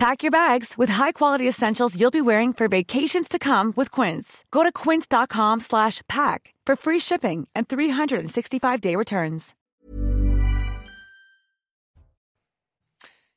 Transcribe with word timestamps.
Pack 0.00 0.22
your 0.22 0.30
bags 0.30 0.78
with 0.78 0.88
high-quality 0.88 1.46
essentials 1.46 1.94
you'll 1.94 2.10
be 2.10 2.22
wearing 2.22 2.54
for 2.54 2.68
vacations 2.68 3.28
to 3.28 3.38
come 3.38 3.74
with 3.76 3.90
Quince. 3.90 4.46
Go 4.50 4.62
to 4.62 4.72
quince.com 4.72 5.60
slash 5.60 6.00
pack 6.08 6.54
for 6.64 6.74
free 6.74 6.98
shipping 6.98 7.46
and 7.54 7.68
365-day 7.68 8.96
returns. 8.96 9.54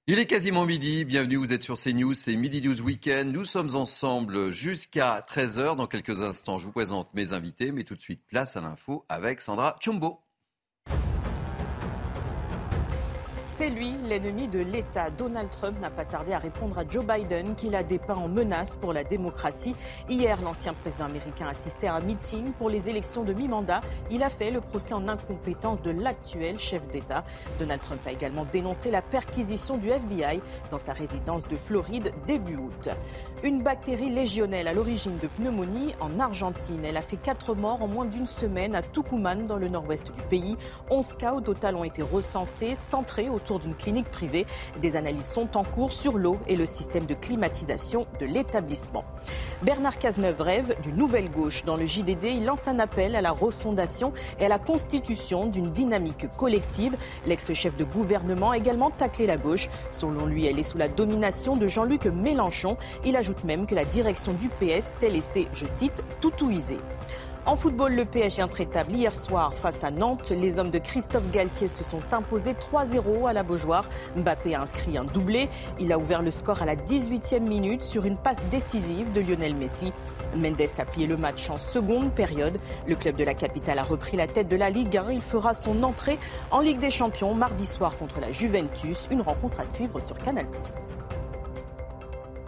Il 0.08 0.20
est 0.20 0.26
quasiment 0.26 0.66
midi, 0.66 1.04
bienvenue, 1.04 1.36
vous 1.36 1.52
êtes 1.52 1.64
sur 1.64 1.76
CNews, 1.76 2.14
c'est 2.14 2.38
Midi 2.38 2.62
News 2.62 2.82
Weekend. 2.82 3.34
Nous 3.34 3.44
sommes 3.44 3.76
ensemble 3.76 4.54
jusqu'à 4.54 5.20
13h. 5.28 5.76
Dans 5.76 5.88
quelques 5.88 6.22
instants, 6.22 6.60
je 6.60 6.66
vous 6.66 6.72
présente 6.72 7.14
mes 7.14 7.34
invités, 7.34 7.74
mais 7.74 7.84
tout 7.84 7.96
de 7.96 8.02
suite, 8.02 8.22
place 8.28 8.56
à 8.56 8.62
l'info 8.62 9.06
avec 9.10 9.42
Sandra 9.42 9.76
Chumbo. 9.82 10.23
C'est 13.56 13.70
lui, 13.70 13.96
l'ennemi 14.06 14.48
de 14.48 14.58
l'État. 14.58 15.12
Donald 15.12 15.48
Trump 15.52 15.80
n'a 15.80 15.92
pas 15.92 16.06
tardé 16.06 16.34
à 16.34 16.40
répondre 16.40 16.76
à 16.80 16.88
Joe 16.90 17.06
Biden, 17.06 17.54
qu'il 17.54 17.76
a 17.76 17.84
dépeint 17.84 18.16
en 18.16 18.28
menace 18.28 18.78
pour 18.78 18.94
la 18.94 19.04
démocratie. 19.04 19.76
Hier, 20.10 20.42
l'ancien 20.42 20.74
président 20.74 21.06
américain 21.06 21.46
assistait 21.46 21.86
à 21.86 21.94
un 21.94 22.00
meeting 22.00 22.52
pour 22.54 22.72
les 22.72 22.90
élections 22.90 23.24
de 23.24 23.32
mi-mandat. 23.32 23.82
Il 24.10 24.24
a 24.24 24.32
fait 24.32 24.50
le 24.50 24.60
procès 24.60 24.96
en 24.96 25.08
incompétence 25.08 25.84
de 25.84 25.92
l'actuel 25.92 26.58
chef 26.58 26.88
d'État. 26.88 27.24
Donald 27.60 27.80
Trump 27.80 28.02
a 28.08 28.12
également 28.12 28.48
dénoncé 28.52 28.90
la 28.90 29.04
perquisition 29.04 29.78
du 29.78 29.92
FBI 29.92 30.42
dans 30.72 30.80
sa 30.80 30.94
résidence 30.94 31.48
de 31.48 31.56
Floride 31.56 32.12
début 32.26 32.56
août. 32.56 32.90
Une 33.46 33.62
bactérie 33.62 34.10
légionnelle 34.10 34.70
à 34.70 34.74
l'origine 34.74 35.18
de 35.22 35.28
pneumonie 35.28 35.94
en 36.00 36.18
Argentine. 36.18 36.80
Elle 36.86 36.96
a 36.96 37.02
fait 37.02 37.18
quatre 37.18 37.54
morts 37.56 37.82
en 37.82 37.90
moins 37.90 38.06
d'une 38.06 38.26
semaine 38.26 38.74
à 38.74 38.82
Tucumán, 38.82 39.48
dans 39.48 39.58
le 39.58 39.68
nord-ouest 39.68 40.14
du 40.16 40.22
pays. 40.22 40.56
11 40.90 41.16
cas 41.16 41.34
au 41.34 41.42
total 41.42 41.76
ont 41.76 41.84
été 41.84 42.02
recensés, 42.02 42.74
centrés 42.76 43.28
autour 43.28 43.60
d'une 43.60 43.76
clinique 43.76 44.10
privée. 44.10 44.46
Des 44.80 44.96
analyses 44.96 45.28
sont 45.28 45.58
en 45.58 45.66
cours 45.66 45.92
sur 45.92 46.18
l'eau 46.18 46.38
et 46.48 46.56
le 46.56 46.66
système 46.66 47.06
de 47.06 47.16
climatisation 47.16 48.08
de 48.22 48.26
l'établissement. 48.26 49.04
Bernard 49.62 49.98
Cazeneuve 49.98 50.40
rêve 50.40 50.78
d'une 50.82 50.96
nouvelle 50.96 51.30
gauche. 51.30 51.66
Dans 51.66 51.76
le 51.76 51.86
JDD, 51.86 52.24
il 52.24 52.46
lance 52.46 52.70
un 52.70 52.80
appel 52.80 53.14
à 53.14 53.22
la 53.22 53.32
refondation 53.32 54.14
et 54.40 54.46
à 54.46 54.50
la 54.50 54.60
constitution 54.60 55.48
d'une 55.48 55.70
dynamique 55.70 56.28
collective. 56.38 56.96
L'ex-chef 57.26 57.76
de 57.76 57.84
gouvernement 57.84 58.52
a 58.52 58.58
également 58.58 58.90
taclé 58.90 59.28
la 59.28 59.36
gauche. 59.36 59.68
Selon 59.92 60.28
lui, 60.28 60.46
elle 60.46 60.60
est 60.60 60.64
sous 60.64 60.78
la 60.78 60.88
domination 60.88 61.58
de 61.58 61.68
Jean-Luc 61.68 62.06
Mélenchon. 62.06 62.78
Il 63.04 63.18
ajoute 63.18 63.33
même 63.44 63.66
que 63.66 63.76
la 63.76 63.86
direction 63.86 64.34
du 64.34 64.50
PS 64.50 64.86
s'est 64.86 65.10
laissée, 65.10 65.48
je 65.54 65.66
cite, 65.68 66.04
toutouiser. 66.22 66.80
En 67.46 67.58
football, 67.58 67.94
le 67.94 68.06
PSG 68.06 68.42
intraitable 68.42 68.94
hier 68.94 69.14
soir 69.14 69.54
face 69.54 69.84
à 69.84 69.92
Nantes. 69.92 70.32
Les 70.32 70.60
hommes 70.60 70.70
de 70.70 70.80
Christophe 70.80 71.30
Galtier 71.30 71.68
se 71.68 71.84
sont 71.84 72.00
imposés 72.14 72.54
3-0 72.54 73.28
à 73.28 73.34
la 73.34 73.44
Beaujoire. 73.44 73.84
Mbappé 74.16 74.56
a 74.56 74.62
inscrit 74.62 74.98
un 74.98 75.04
doublé. 75.04 75.50
Il 75.78 75.92
a 75.92 75.98
ouvert 75.98 76.22
le 76.22 76.32
score 76.32 76.62
à 76.62 76.66
la 76.66 76.78
18e 76.78 77.42
minute 77.42 77.84
sur 77.84 78.06
une 78.06 78.16
passe 78.16 78.42
décisive 78.50 79.12
de 79.12 79.20
Lionel 79.20 79.58
Messi. 79.58 79.92
Mendes 80.38 80.62
a 80.78 80.86
plié 80.86 81.06
le 81.06 81.18
match 81.18 81.50
en 81.50 81.58
seconde 81.58 82.14
période. 82.14 82.60
Le 82.88 82.96
club 82.96 83.18
de 83.18 83.26
la 83.26 83.34
capitale 83.34 83.80
a 83.80 83.84
repris 83.84 84.16
la 84.16 84.28
tête 84.28 84.48
de 84.48 84.56
la 84.56 84.70
Ligue 84.70 84.96
1. 84.96 85.12
Il 85.12 85.22
fera 85.22 85.54
son 85.54 85.84
entrée 85.84 86.20
en 86.50 86.62
Ligue 86.62 86.80
des 86.80 86.92
Champions 86.92 87.34
mardi 87.34 87.66
soir 87.66 87.98
contre 87.98 88.22
la 88.22 88.32
Juventus. 88.32 89.10
Une 89.12 89.22
rencontre 89.22 89.60
à 89.60 89.68
suivre 89.68 90.00
sur 90.00 90.18
Canal+. 90.18 90.48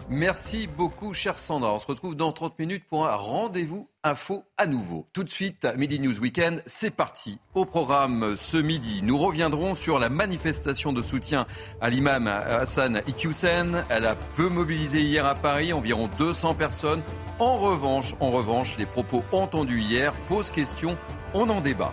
Merci 0.08 0.68
beaucoup, 0.68 1.12
cher 1.12 1.36
Sandra. 1.36 1.74
On 1.74 1.80
se 1.80 1.86
retrouve 1.86 2.14
dans 2.14 2.30
30 2.30 2.60
minutes 2.60 2.84
pour 2.88 3.08
un 3.08 3.16
rendez-vous 3.16 3.88
info 4.04 4.44
à 4.56 4.66
nouveau. 4.66 5.08
Tout 5.12 5.24
de 5.24 5.30
suite, 5.30 5.66
Midi 5.76 5.98
News 5.98 6.20
Weekend, 6.20 6.62
c'est 6.64 6.94
parti. 6.94 7.38
Au 7.54 7.64
programme 7.64 8.36
ce 8.36 8.56
midi, 8.56 9.00
nous 9.02 9.18
reviendrons 9.18 9.74
sur 9.74 9.98
la 9.98 10.08
manifestation 10.08 10.92
de 10.92 11.02
soutien 11.02 11.44
à 11.80 11.90
l'imam 11.90 12.28
Hassan 12.28 13.02
Iqiyoussen. 13.08 13.84
Elle 13.88 14.06
a 14.06 14.14
peu 14.36 14.48
mobilisé 14.48 15.00
hier 15.00 15.26
à 15.26 15.34
Paris, 15.34 15.72
environ 15.72 16.08
200 16.18 16.54
personnes. 16.54 17.02
En 17.40 17.58
revanche, 17.58 18.14
en 18.20 18.30
revanche, 18.30 18.78
les 18.78 18.86
propos 18.86 19.24
entendus 19.32 19.80
hier 19.80 20.12
posent 20.28 20.52
question, 20.52 20.96
on 21.34 21.50
en 21.50 21.60
débat. 21.60 21.92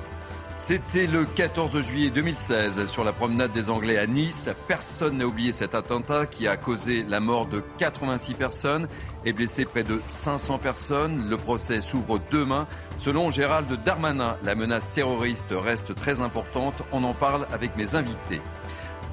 C'était 0.65 1.07
le 1.07 1.25
14 1.25 1.77
juillet 1.81 2.09
2016 2.09 2.85
sur 2.85 3.03
la 3.03 3.11
promenade 3.11 3.51
des 3.51 3.69
Anglais 3.69 3.97
à 3.97 4.07
Nice. 4.07 4.49
Personne 4.65 5.17
n'a 5.17 5.25
oublié 5.25 5.51
cet 5.51 5.75
attentat 5.75 6.25
qui 6.25 6.47
a 6.47 6.55
causé 6.55 7.03
la 7.03 7.19
mort 7.19 7.47
de 7.47 7.61
86 7.79 8.33
personnes 8.35 8.87
et 9.25 9.33
blessé 9.33 9.65
près 9.65 9.83
de 9.83 10.01
500 10.07 10.59
personnes. 10.59 11.27
Le 11.27 11.35
procès 11.35 11.81
s'ouvre 11.81 12.17
demain. 12.31 12.65
Selon 12.97 13.29
Gérald 13.29 13.69
Darmanin, 13.83 14.37
la 14.45 14.55
menace 14.55 14.89
terroriste 14.93 15.53
reste 15.53 15.95
très 15.95 16.21
importante. 16.21 16.81
On 16.93 17.03
en 17.03 17.13
parle 17.13 17.45
avec 17.51 17.75
mes 17.75 17.95
invités. 17.95 18.39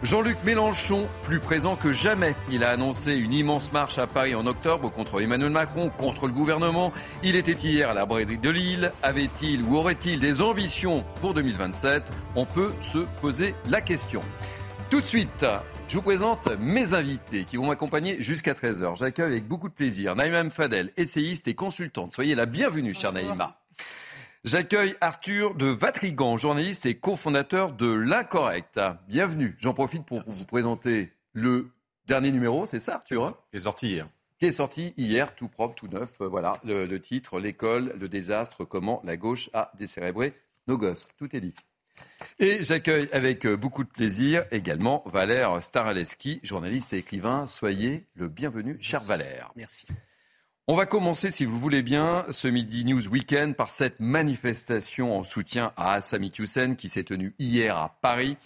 Jean-Luc 0.03 0.38
Mélenchon, 0.44 1.06
plus 1.25 1.41
présent 1.41 1.77
que 1.77 1.93
jamais. 1.93 2.34
Il 2.50 2.65
a 2.65 2.71
annoncé 2.71 3.16
une 3.16 3.34
immense 3.34 3.71
marche 3.71 3.99
à 3.99 4.06
Paris 4.06 4.34
en 4.34 4.47
octobre 4.47 4.91
contre 4.91 5.21
Emmanuel 5.21 5.50
Macron, 5.50 5.91
contre 5.91 6.27
le 6.27 6.33
gouvernement. 6.33 6.91
Il 7.22 7.37
était 7.37 7.53
hier 7.53 7.91
à 7.91 7.94
la 7.94 8.06
braiderie 8.06 8.38
de 8.38 8.49
Lille. 8.49 8.93
Avait-il 9.03 9.62
ou 9.62 9.77
aurait-il 9.77 10.19
des 10.19 10.41
ambitions 10.41 11.05
pour 11.21 11.34
2027 11.34 12.11
On 12.34 12.47
peut 12.47 12.72
se 12.81 13.00
poser 13.21 13.55
la 13.69 13.83
question. 13.83 14.22
Tout 14.88 15.03
de 15.03 15.06
suite, 15.06 15.44
je 15.87 15.97
vous 15.97 16.03
présente 16.03 16.49
mes 16.59 16.94
invités 16.94 17.44
qui 17.44 17.59
vont 17.59 17.67
m'accompagner 17.67 18.22
jusqu'à 18.22 18.55
13h. 18.55 18.97
J'accueille 18.97 19.32
avec 19.32 19.47
beaucoup 19.47 19.69
de 19.69 19.75
plaisir 19.75 20.17
Naïma 20.17 20.49
Fadel, 20.49 20.93
essayiste 20.97 21.47
et 21.47 21.55
consultante. 21.55 22.15
Soyez 22.15 22.34
la 22.34 22.47
bienvenue, 22.47 22.94
chère 22.94 23.12
Naïma. 23.12 23.59
J'accueille 24.43 24.95
Arthur 25.03 25.55
de 25.55 25.67
Vatrigan, 25.67 26.39
journaliste 26.39 26.87
et 26.87 26.95
cofondateur 26.95 27.73
de 27.75 27.93
L'Incorrect. 27.93 28.81
Bienvenue. 29.06 29.55
J'en 29.61 29.75
profite 29.75 30.06
pour 30.06 30.23
vous 30.27 30.45
présenter 30.47 31.12
le 31.34 31.69
dernier 32.06 32.33
numéro, 32.33 32.65
c'est 32.65 32.81
ça 32.81 32.95
Arthur 32.95 33.27
hein? 33.27 33.37
Qui 33.50 33.59
est 33.59 33.61
sorti 33.61 33.89
hier. 33.89 34.09
Qui 34.39 34.47
est 34.47 34.53
sorti 34.53 34.95
hier, 34.97 35.34
tout 35.34 35.49
propre, 35.49 35.75
tout 35.75 35.89
neuf. 35.89 36.23
Euh, 36.23 36.27
voilà, 36.27 36.59
le, 36.65 36.87
le 36.87 37.00
titre, 37.03 37.39
l'école, 37.39 37.93
le 38.00 38.09
désastre, 38.09 38.65
comment 38.65 39.03
la 39.05 39.19
gauche 39.19 39.50
a 39.53 39.73
décérébré 39.79 40.33
nos 40.69 40.79
gosses. 40.79 41.11
Tout 41.19 41.37
est 41.37 41.41
dit. 41.41 41.55
Et 42.39 42.65
j'accueille 42.65 43.11
avec 43.12 43.45
euh, 43.45 43.59
beaucoup 43.59 43.84
de 43.84 43.91
plaisir 43.91 44.47
également 44.53 45.03
Valère 45.05 45.62
Staraleski, 45.62 46.41
journaliste 46.43 46.95
et 46.95 46.99
écrivain. 46.99 47.45
Soyez 47.45 48.06
le 48.15 48.29
bienvenu, 48.29 48.79
cher 48.81 49.00
Valère. 49.00 49.53
Merci. 49.55 49.87
On 50.72 50.76
va 50.76 50.86
commencer, 50.86 51.32
si 51.32 51.44
vous 51.44 51.58
voulez 51.58 51.82
bien, 51.82 52.25
ce 52.31 52.47
Midi 52.47 52.84
News 52.84 53.08
Weekend 53.08 53.56
par 53.56 53.72
cette 53.72 53.98
manifestation 53.98 55.19
en 55.19 55.25
soutien 55.25 55.72
à 55.76 55.94
Assami 55.94 56.31
Hussein 56.38 56.76
qui 56.76 56.88
s'est 56.88 57.03
tenue 57.03 57.34
hier 57.41 57.76
à 57.76 57.98
Paris. 58.00 58.36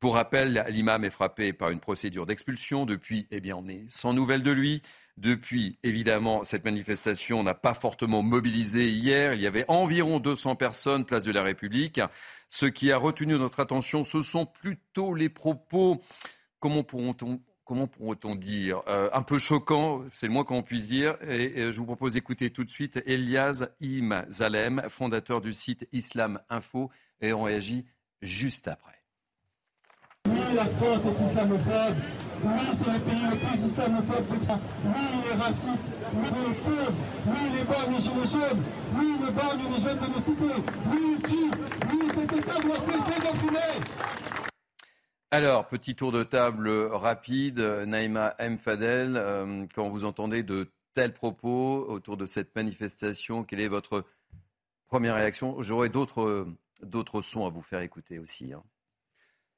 Pour 0.00 0.14
rappel, 0.14 0.64
l'imam 0.70 1.04
est 1.04 1.10
frappé 1.10 1.52
par 1.52 1.68
une 1.68 1.80
procédure 1.80 2.24
d'expulsion. 2.24 2.86
Depuis, 2.86 3.26
eh 3.30 3.40
bien, 3.40 3.56
on 3.58 3.68
est 3.68 3.84
sans 3.90 4.14
nouvelles 4.14 4.42
de 4.42 4.52
lui. 4.52 4.80
Depuis, 5.18 5.78
évidemment, 5.82 6.44
cette 6.44 6.64
manifestation 6.64 7.42
n'a 7.42 7.52
pas 7.52 7.74
fortement 7.74 8.22
mobilisé 8.22 8.88
hier. 8.88 9.34
Il 9.34 9.42
y 9.42 9.46
avait 9.46 9.66
environ 9.68 10.18
200 10.18 10.56
personnes, 10.56 11.04
place 11.04 11.24
de 11.24 11.32
la 11.32 11.42
République. 11.42 12.00
Ce 12.48 12.64
qui 12.64 12.90
a 12.90 12.96
retenu 12.96 13.34
notre 13.34 13.60
attention, 13.60 14.02
ce 14.02 14.22
sont 14.22 14.46
plutôt 14.46 15.12
les 15.12 15.28
propos, 15.28 16.00
comment 16.58 16.84
pourront-on 16.84 17.42
comment 17.66 17.88
pourrait-on 17.88 18.36
dire, 18.36 18.82
euh, 18.88 19.10
un 19.12 19.22
peu 19.22 19.38
choquant, 19.38 20.02
c'est 20.12 20.28
le 20.28 20.32
moins 20.32 20.44
qu'on 20.44 20.62
puisse 20.62 20.86
dire. 20.86 21.16
Et, 21.28 21.72
je 21.72 21.78
vous 21.78 21.84
propose 21.84 22.14
d'écouter 22.14 22.50
tout 22.50 22.64
de 22.64 22.70
suite 22.70 23.02
Elias 23.04 23.66
Im 23.82 24.24
Zalem, 24.30 24.82
fondateur 24.88 25.40
du 25.40 25.52
site 25.52 25.86
Islam 25.92 26.40
Info, 26.48 26.90
et 27.20 27.32
on 27.32 27.42
réagit 27.42 27.84
juste 28.22 28.68
après. 28.68 28.92
Oui, 30.28 30.38
la 30.54 30.66
France 30.66 31.02
est 31.04 31.30
islamophobe. 31.30 31.96
Oui, 32.44 32.60
c'est 32.78 32.92
le 32.92 33.00
pays 33.00 33.22
le 33.30 33.36
plus 33.36 33.68
islamophobe 33.68 34.38
de 34.38 34.44
ça. 34.44 34.60
Oui, 34.84 35.00
il 35.12 35.30
est 35.30 35.42
raciste. 35.42 35.84
Oui, 36.12 36.26
il 36.30 36.50
est 36.50 36.54
pauvre. 36.54 36.92
Oui, 37.26 37.38
il 37.52 37.60
épargne 37.60 37.94
les 37.94 38.00
gilets 38.00 38.30
jaunes. 38.32 38.62
Oui, 38.96 39.14
il 39.20 39.28
épargne 39.28 39.60
les 39.74 39.82
jeunes 39.82 39.98
de 39.98 40.06
nos 40.06 40.20
cités. 40.20 40.62
Oui, 40.90 41.16
il 41.16 41.28
tue. 41.28 41.50
Oui, 41.90 42.08
cet 42.14 42.32
État 42.32 42.60
doit 42.60 42.80
cesser 42.86 43.20
d'enfumer. 43.20 44.45
Alors, 45.32 45.66
petit 45.66 45.96
tour 45.96 46.12
de 46.12 46.22
table 46.22 46.68
rapide. 46.70 47.58
Naïma 47.58 48.36
M. 48.38 48.58
Fadel, 48.58 49.16
euh, 49.16 49.66
quand 49.74 49.88
vous 49.88 50.04
entendez 50.04 50.44
de 50.44 50.70
tels 50.94 51.12
propos 51.12 51.84
autour 51.88 52.16
de 52.16 52.26
cette 52.26 52.54
manifestation, 52.54 53.42
quelle 53.42 53.58
est 53.58 53.66
votre 53.66 54.04
première 54.86 55.16
réaction? 55.16 55.60
J'aurais 55.62 55.88
d'autres, 55.88 56.46
d'autres 56.80 57.22
sons 57.22 57.44
à 57.44 57.50
vous 57.50 57.60
faire 57.60 57.80
écouter 57.80 58.20
aussi. 58.20 58.52
Hein. 58.52 58.62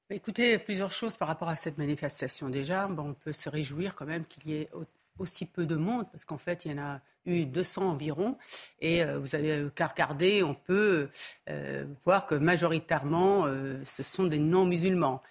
Écoutez, 0.09 0.59
plusieurs 0.59 0.91
choses 0.91 1.19
par 1.19 1.29
rapport 1.29 1.51
à 1.51 1.57
cette 1.57 1.77
manifestation. 1.77 2.49
Déjà, 2.49 2.89
on 2.89 3.13
peut 3.13 3.35
se 3.35 3.51
réjouir 3.51 3.95
quand 3.95 4.07
même 4.07 4.25
qu'il 4.25 4.49
y 4.49 4.55
ait 4.55 4.71
aussi 5.19 5.45
peu 5.45 5.67
de 5.67 5.77
monde, 5.77 6.07
parce 6.11 6.25
qu'en 6.25 6.39
fait, 6.39 6.65
il 6.65 6.73
y 6.73 6.75
en 6.75 6.83
a 6.83 7.01
eu 7.27 7.45
200 7.45 7.91
environ, 7.91 8.39
et 8.81 9.05
euh, 9.05 9.19
vous 9.19 9.35
avez 9.35 9.69
qu'à 9.75 9.89
regarder, 9.89 10.43
on 10.43 10.55
peut 10.55 11.11
euh, 11.51 11.85
voir 12.07 12.25
que 12.25 12.37
majoritairement, 12.37 13.45
ce 13.85 14.03
sont 14.03 14.25
des 14.25 14.39
non-musulmans. 14.39 15.23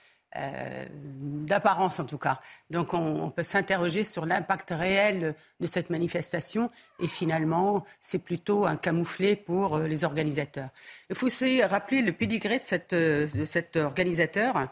D'apparence 1.19 1.99
en 1.99 2.05
tout 2.05 2.17
cas. 2.17 2.39
Donc 2.69 2.93
on, 2.93 3.29
peut 3.29 3.43
s'interroger 3.43 4.03
sur 4.03 4.25
l'impact 4.25 4.71
réel 4.71 5.35
de 5.59 5.67
cette 5.67 5.89
manifestation 5.89 6.69
et 6.99 7.07
finalement 7.07 7.85
c'est 8.01 8.23
plutôt 8.23 8.65
un 8.65 8.75
camouflet 8.75 9.35
pour 9.35 9.79
les 9.79 10.03
organisateurs. 10.03 10.69
Il 11.09 11.15
faut 11.15 11.27
aussi 11.27 11.63
rappeler 11.63 12.01
le 12.01 12.11
pédigré 12.11 12.57
de, 12.57 12.63
cette, 12.63 12.93
de 12.93 13.45
cet 13.45 13.77
organisateur. 13.77 14.67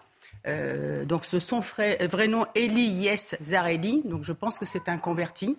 Euh, 0.47 1.05
donc, 1.05 1.25
ce 1.25 1.39
son 1.39 1.59
vrai 1.59 2.27
nom, 2.27 2.45
Eli 2.55 2.87
Yes 2.87 3.35
Zareli. 3.41 4.01
Donc, 4.05 4.23
je 4.23 4.31
pense 4.31 4.59
que 4.59 4.65
c'est 4.65 4.89
un 4.89 4.97
converti. 4.97 5.57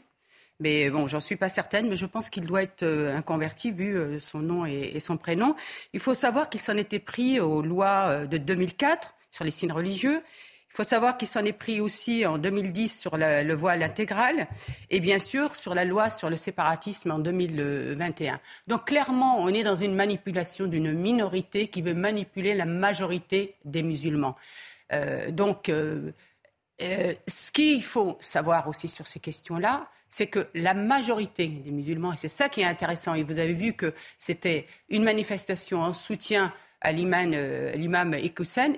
Mais 0.59 0.89
bon, 0.89 1.07
j'en 1.07 1.21
suis 1.21 1.37
pas 1.37 1.51
certaine, 1.51 1.89
mais 1.89 1.97
je 1.97 2.07
pense 2.07 2.31
qu'il 2.31 2.47
doit 2.47 2.63
être 2.63 2.83
euh, 2.83 3.15
un 3.15 3.21
converti 3.21 3.71
vu 3.71 3.95
euh, 3.99 4.19
son 4.21 4.39
nom 4.39 4.65
et, 4.65 4.99
son 5.01 5.19
prénom. 5.19 5.55
Il 5.93 6.01
faut 6.01 6.15
savoir 6.15 6.49
qu'il 6.49 6.61
s'en 6.61 6.77
était 6.79 6.99
pris 6.99 7.41
aux 7.41 7.61
lois 7.61 8.25
de 8.27 8.39
2004 8.39 9.15
sur 9.37 9.45
les 9.45 9.51
signes 9.51 9.73
religieux. 9.73 10.23
Il 10.71 10.77
faut 10.77 10.85
savoir 10.85 11.17
qu'il 11.17 11.29
s'en 11.29 11.45
est 11.45 11.53
pris 11.53 11.81
aussi 11.81 12.27
en 12.27 12.39
2010 12.39 13.01
sur 13.01 13.17
le 13.17 13.55
voile 13.55 13.83
intégral 13.83 14.47
et 14.91 15.01
bien 15.01 15.19
sûr 15.19 15.55
sur 15.55 15.75
la 15.75 15.85
loi 15.85 16.11
sur 16.11 16.29
le 16.29 16.37
séparatisme 16.37 17.11
en 17.13 17.19
2021. 17.19 18.41
Donc 18.67 18.87
clairement, 18.87 19.39
on 19.41 19.49
est 19.49 19.63
dans 19.63 19.77
une 19.77 19.95
manipulation 19.95 20.67
d'une 20.67 20.93
minorité 20.93 21.69
qui 21.69 21.83
veut 21.83 21.95
manipuler 21.95 22.55
la 22.55 22.67
majorité 22.67 23.55
des 23.65 23.83
musulmans. 23.83 24.37
Euh, 24.93 25.31
donc, 25.31 25.69
euh, 25.69 26.13
euh, 26.83 27.15
ce 27.27 27.53
qu'il 27.53 27.83
faut 27.83 28.19
savoir 28.21 28.69
aussi 28.69 28.89
sur 28.89 29.07
ces 29.07 29.21
questions-là, 29.21 29.89
c'est 30.11 30.29
que 30.29 30.47
la 30.55 30.75
majorité 30.75 31.49
des 31.49 31.71
musulmans, 31.71 32.13
et 32.13 32.17
c'est 32.17 32.29
ça 32.29 32.49
qui 32.49 32.61
est 32.61 32.65
intéressant, 32.65 33.15
et 33.15 33.23
vous 33.23 33.39
avez 33.39 33.53
vu 33.53 33.73
que 33.73 33.93
c'était 34.19 34.67
une 34.89 35.05
manifestation 35.05 35.83
en 35.83 35.93
soutien 35.93 36.53
à 36.87 36.93
l'imam, 36.93 37.33
l'imam 37.75 38.15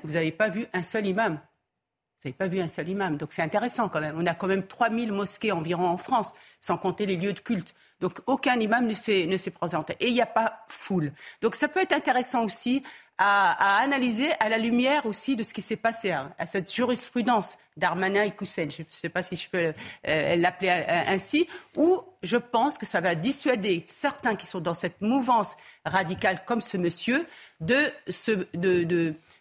vous 0.03 0.13
n'avez 0.13 0.33
pas 0.33 0.49
vu 0.49 0.67
un 0.73 0.83
seul 0.83 1.05
imam. 1.05 1.35
Vous 1.35 2.29
n'avez 2.29 2.37
pas 2.37 2.49
vu 2.49 2.59
un 2.59 2.67
seul 2.67 2.89
imam. 2.89 3.19
Donc 3.19 3.35
c'est 3.35 3.43
intéressant 3.43 3.91
quand 3.91 4.01
même. 4.01 4.17
On 4.19 4.27
a 4.27 4.35
quand 4.35 4.47
même 4.47 4.67
3000 4.67 5.13
mosquées 5.13 5.53
environ 5.53 5.87
en 5.87 5.99
France, 5.99 6.33
sans 6.59 6.79
compter 6.79 7.05
les 7.05 7.17
lieux 7.17 7.35
de 7.35 7.41
culte. 7.41 7.75
Donc 8.01 8.21
aucun 8.27 8.59
imam 8.59 8.87
ne 8.87 8.95
s'est, 8.95 9.27
ne 9.27 9.37
s'est 9.37 9.51
présenté. 9.51 9.95
Et 10.01 10.09
il 10.09 10.15
n'y 10.15 10.23
a 10.23 10.27
pas 10.27 10.65
foule. 10.69 11.13
Donc 11.43 11.55
ça 11.55 11.69
peut 11.69 11.81
être 11.81 11.93
intéressant 11.93 12.45
aussi 12.45 12.83
à, 13.19 13.79
analyser 13.83 14.31
à 14.41 14.49
la 14.49 14.59
lumière 14.59 15.05
aussi 15.07 15.35
de 15.35 15.43
ce 15.43 15.53
qui 15.53 15.63
s'est 15.63 15.77
passé, 15.77 16.13
hein, 16.13 16.33
à 16.39 16.47
cette 16.47 16.73
jurisprudence 16.73 17.59
d'Armana 17.77 18.25
et 18.25 18.31
Koussen, 18.31 18.71
je 18.71 18.83
ne 18.83 18.87
sais 18.89 19.09
pas 19.09 19.23
si 19.23 19.37
je 19.37 19.51
peux 19.51 19.73
euh, 20.09 20.37
l'appeler 20.37 20.71
euh, 20.71 21.03
ainsi, 21.09 21.49
où 21.77 22.01
je 22.23 22.37
pense 22.37 22.79
que 22.79 22.87
ça 22.87 23.01
va 23.01 23.15
dissuader 23.15 23.83
certains 23.87 24.37
qui 24.37 24.47
sont 24.47 24.61
dans 24.61 24.75
cette 24.75 25.01
mouvance 25.01 25.57
radicale 25.85 26.45
comme 26.47 26.61
ce 26.61 26.77
monsieur 26.77 27.27
de 27.61 27.93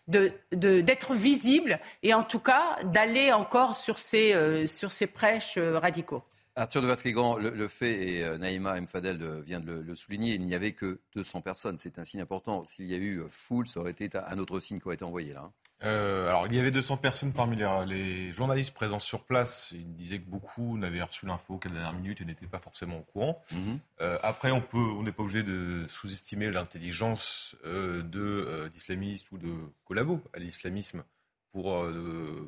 de, 0.07 0.31
d'être 0.53 1.13
visibles 1.13 1.79
et 2.01 2.13
en 2.13 2.23
tout 2.23 2.39
cas 2.39 2.77
d'aller 2.85 3.33
encore 3.33 3.75
sur 3.75 3.99
ces, 3.99 4.33
euh, 4.33 4.65
sur 4.65 4.91
ces 4.91 5.07
prêches 5.07 5.57
radicaux. 5.57 6.23
Arthur 6.57 6.81
de 6.81 6.87
Vatrigan, 6.87 7.37
le, 7.37 7.67
fait, 7.67 8.09
et 8.09 8.23
euh, 8.23 8.39
Naïma 8.39 8.81
Mfadel 8.81 9.43
vient 9.45 9.59
de 9.59 9.73
le, 9.73 9.95
souligner, 9.95 10.33
il 10.33 10.45
n'y 10.45 10.55
avait 10.55 10.71
que 10.71 10.99
200 11.15 11.41
personnes. 11.41 11.77
C'est 11.77 11.99
un 11.99 12.03
signe 12.03 12.19
important. 12.19 12.65
S'il 12.65 12.87
y 12.87 12.95
a 12.95 12.97
eu 12.97 13.19
euh, 13.19 13.27
foule, 13.29 13.67
ça 13.67 13.79
aurait 13.79 13.91
été 13.91 14.09
un 14.15 14.39
autre 14.39 14.59
signe 14.59 14.79
qui 14.79 14.85
aurait 14.87 14.95
été 14.95 15.05
envoyé 15.05 15.33
là. 15.33 15.41
Hein. 15.41 15.51
Euh, 15.83 16.27
alors, 16.27 16.47
il 16.47 16.55
y 16.55 16.59
avait 16.59 16.71
200 16.71 16.97
personnes 16.97 17.31
parmi 17.31 17.57
les, 17.85 18.33
journalistes 18.33 18.73
présents 18.73 18.99
sur 18.99 19.23
place. 19.23 19.71
Ils 19.73 19.93
disaient 19.93 20.17
que 20.17 20.27
beaucoup 20.27 20.79
n'avaient 20.79 21.03
reçu 21.03 21.27
l'info 21.27 21.57
qu'à 21.57 21.69
la 21.69 21.75
dernière 21.75 21.93
minute 21.93 22.21
et 22.21 22.25
n'étaient 22.25 22.47
pas 22.47 22.59
forcément 22.59 22.97
au 22.97 23.03
courant. 23.03 23.39
Mhm. 23.51 23.79
après, 24.23 24.49
on 24.49 24.61
peut, 24.61 24.77
on 24.77 25.03
n'est 25.03 25.11
pas 25.11 25.21
obligé 25.21 25.43
de 25.43 25.85
sous-estimer 25.87 26.49
l'intelligence 26.49 27.55
de 27.63 28.67
d'islamistes 28.73 29.31
ou 29.31 29.37
de 29.37 29.53
collabos 29.85 30.19
à 30.33 30.39
l'islamisme 30.39 31.03
pour 31.51 31.85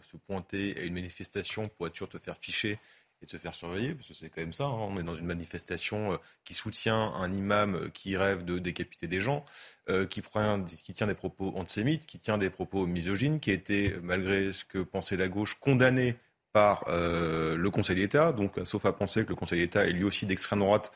se 0.03 0.17
pointer 0.17 0.75
à 0.79 0.83
une 0.83 0.93
manifestation 0.93 1.67
pour 1.67 1.85
être 1.85 1.95
sûr 1.95 2.07
de 2.07 2.13
te 2.13 2.17
faire 2.17 2.37
ficher 2.37 2.79
et 3.21 3.25
de 3.25 3.31
se 3.31 3.37
faire 3.37 3.53
surveiller, 3.53 3.93
parce 3.93 4.07
que 4.07 4.13
c'est 4.13 4.29
quand 4.29 4.41
même 4.41 4.53
ça. 4.53 4.65
Hein. 4.65 4.87
On 4.89 4.97
est 4.97 5.03
dans 5.03 5.15
une 5.15 5.25
manifestation 5.25 6.13
euh, 6.13 6.17
qui 6.43 6.53
soutient 6.53 7.13
un 7.13 7.31
imam 7.33 7.75
euh, 7.75 7.89
qui 7.89 8.15
rêve 8.15 8.45
de 8.45 8.59
décapiter 8.59 9.07
des 9.07 9.19
gens, 9.19 9.43
euh, 9.89 10.05
qui, 10.05 10.21
prend, 10.21 10.63
qui 10.63 10.93
tient 10.93 11.07
des 11.07 11.15
propos 11.15 11.53
antisémites, 11.55 12.05
qui 12.05 12.19
tient 12.19 12.37
des 12.37 12.49
propos 12.49 12.87
misogynes, 12.87 13.39
qui 13.39 13.51
a 13.51 13.53
été, 13.53 13.95
malgré 14.01 14.53
ce 14.53 14.63
que 14.63 14.79
pensait 14.79 15.17
la 15.17 15.27
gauche, 15.27 15.55
condamné 15.59 16.15
par 16.51 16.83
le 16.87 17.69
Conseil 17.69 17.95
d'État. 17.95 18.31
Donc, 18.31 18.55
sauf 18.65 18.83
à 18.85 18.91
penser 18.91 19.23
que 19.23 19.29
le 19.29 19.35
Conseil 19.35 19.59
d'État 19.59 19.85
est 19.85 19.91
lui 19.91 20.03
aussi 20.03 20.25
d'extrême 20.25 20.59
droite. 20.59 20.91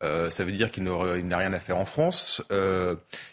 ça 0.00 0.44
veut 0.44 0.52
dire 0.52 0.70
qu'il 0.70 0.84
n'a 0.84 1.38
rien 1.38 1.52
à 1.52 1.58
faire 1.58 1.78
en 1.78 1.84
France. 1.84 2.42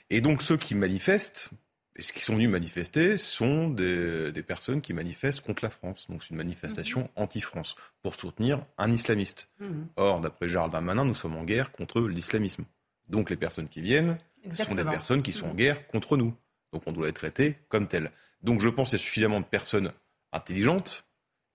et 0.10 0.22
donc 0.22 0.42
ceux 0.42 0.58
qui 0.58 0.74
manifestent, 0.74 1.52
et 1.96 2.02
ce 2.02 2.14
qui 2.14 2.22
sont 2.22 2.36
venus 2.36 2.50
manifester 2.50 3.18
sont 3.18 3.70
des, 3.70 4.44
personnes 4.48 4.82
qui 4.82 4.94
manifestent 4.94 5.42
contre 5.42 5.64
la 5.64 5.70
France. 5.70 6.08
Donc 6.10 6.24
c'est 6.24 6.30
une 6.30 6.38
manifestation 6.38 7.02
mhm. 7.02 7.10
anti-France 7.16 7.76
pour 8.02 8.16
soutenir 8.16 8.66
un 8.78 8.92
islamiste. 8.92 9.50
Mhm. 9.60 9.88
Or, 9.98 10.22
d'après 10.22 10.48
Gérald 10.48 10.72
Darmanin, 10.72 11.06
nous 11.06 11.16
sommes 11.16 11.36
en 11.36 11.44
guerre 11.44 11.72
contre 11.72 12.02
l'islamisme. 12.02 12.64
Donc 13.10 13.30
les 13.30 13.36
personnes 13.36 13.68
qui 13.68 13.82
viennent 13.82 14.18
sont 14.52 14.76
des 14.76 14.86
personnes 14.86 15.22
qui 15.22 15.34
sont 15.34 15.50
en 15.50 15.54
guerre 15.54 15.86
contre 15.88 16.18
nous. 16.18 16.34
Donc 16.72 16.84
on 16.86 16.94
doit 16.94 17.08
les 17.08 17.14
traiter 17.14 17.58
comme 17.68 17.88
telles. 17.88 18.12
Donc 18.42 18.62
je 18.62 18.70
pense 18.70 18.90
qu'il 18.90 19.00
y 19.00 19.02
a 19.02 19.04
suffisamment 19.04 19.40
de 19.42 19.46
personnes 19.46 19.92
intelligentes 20.32 21.06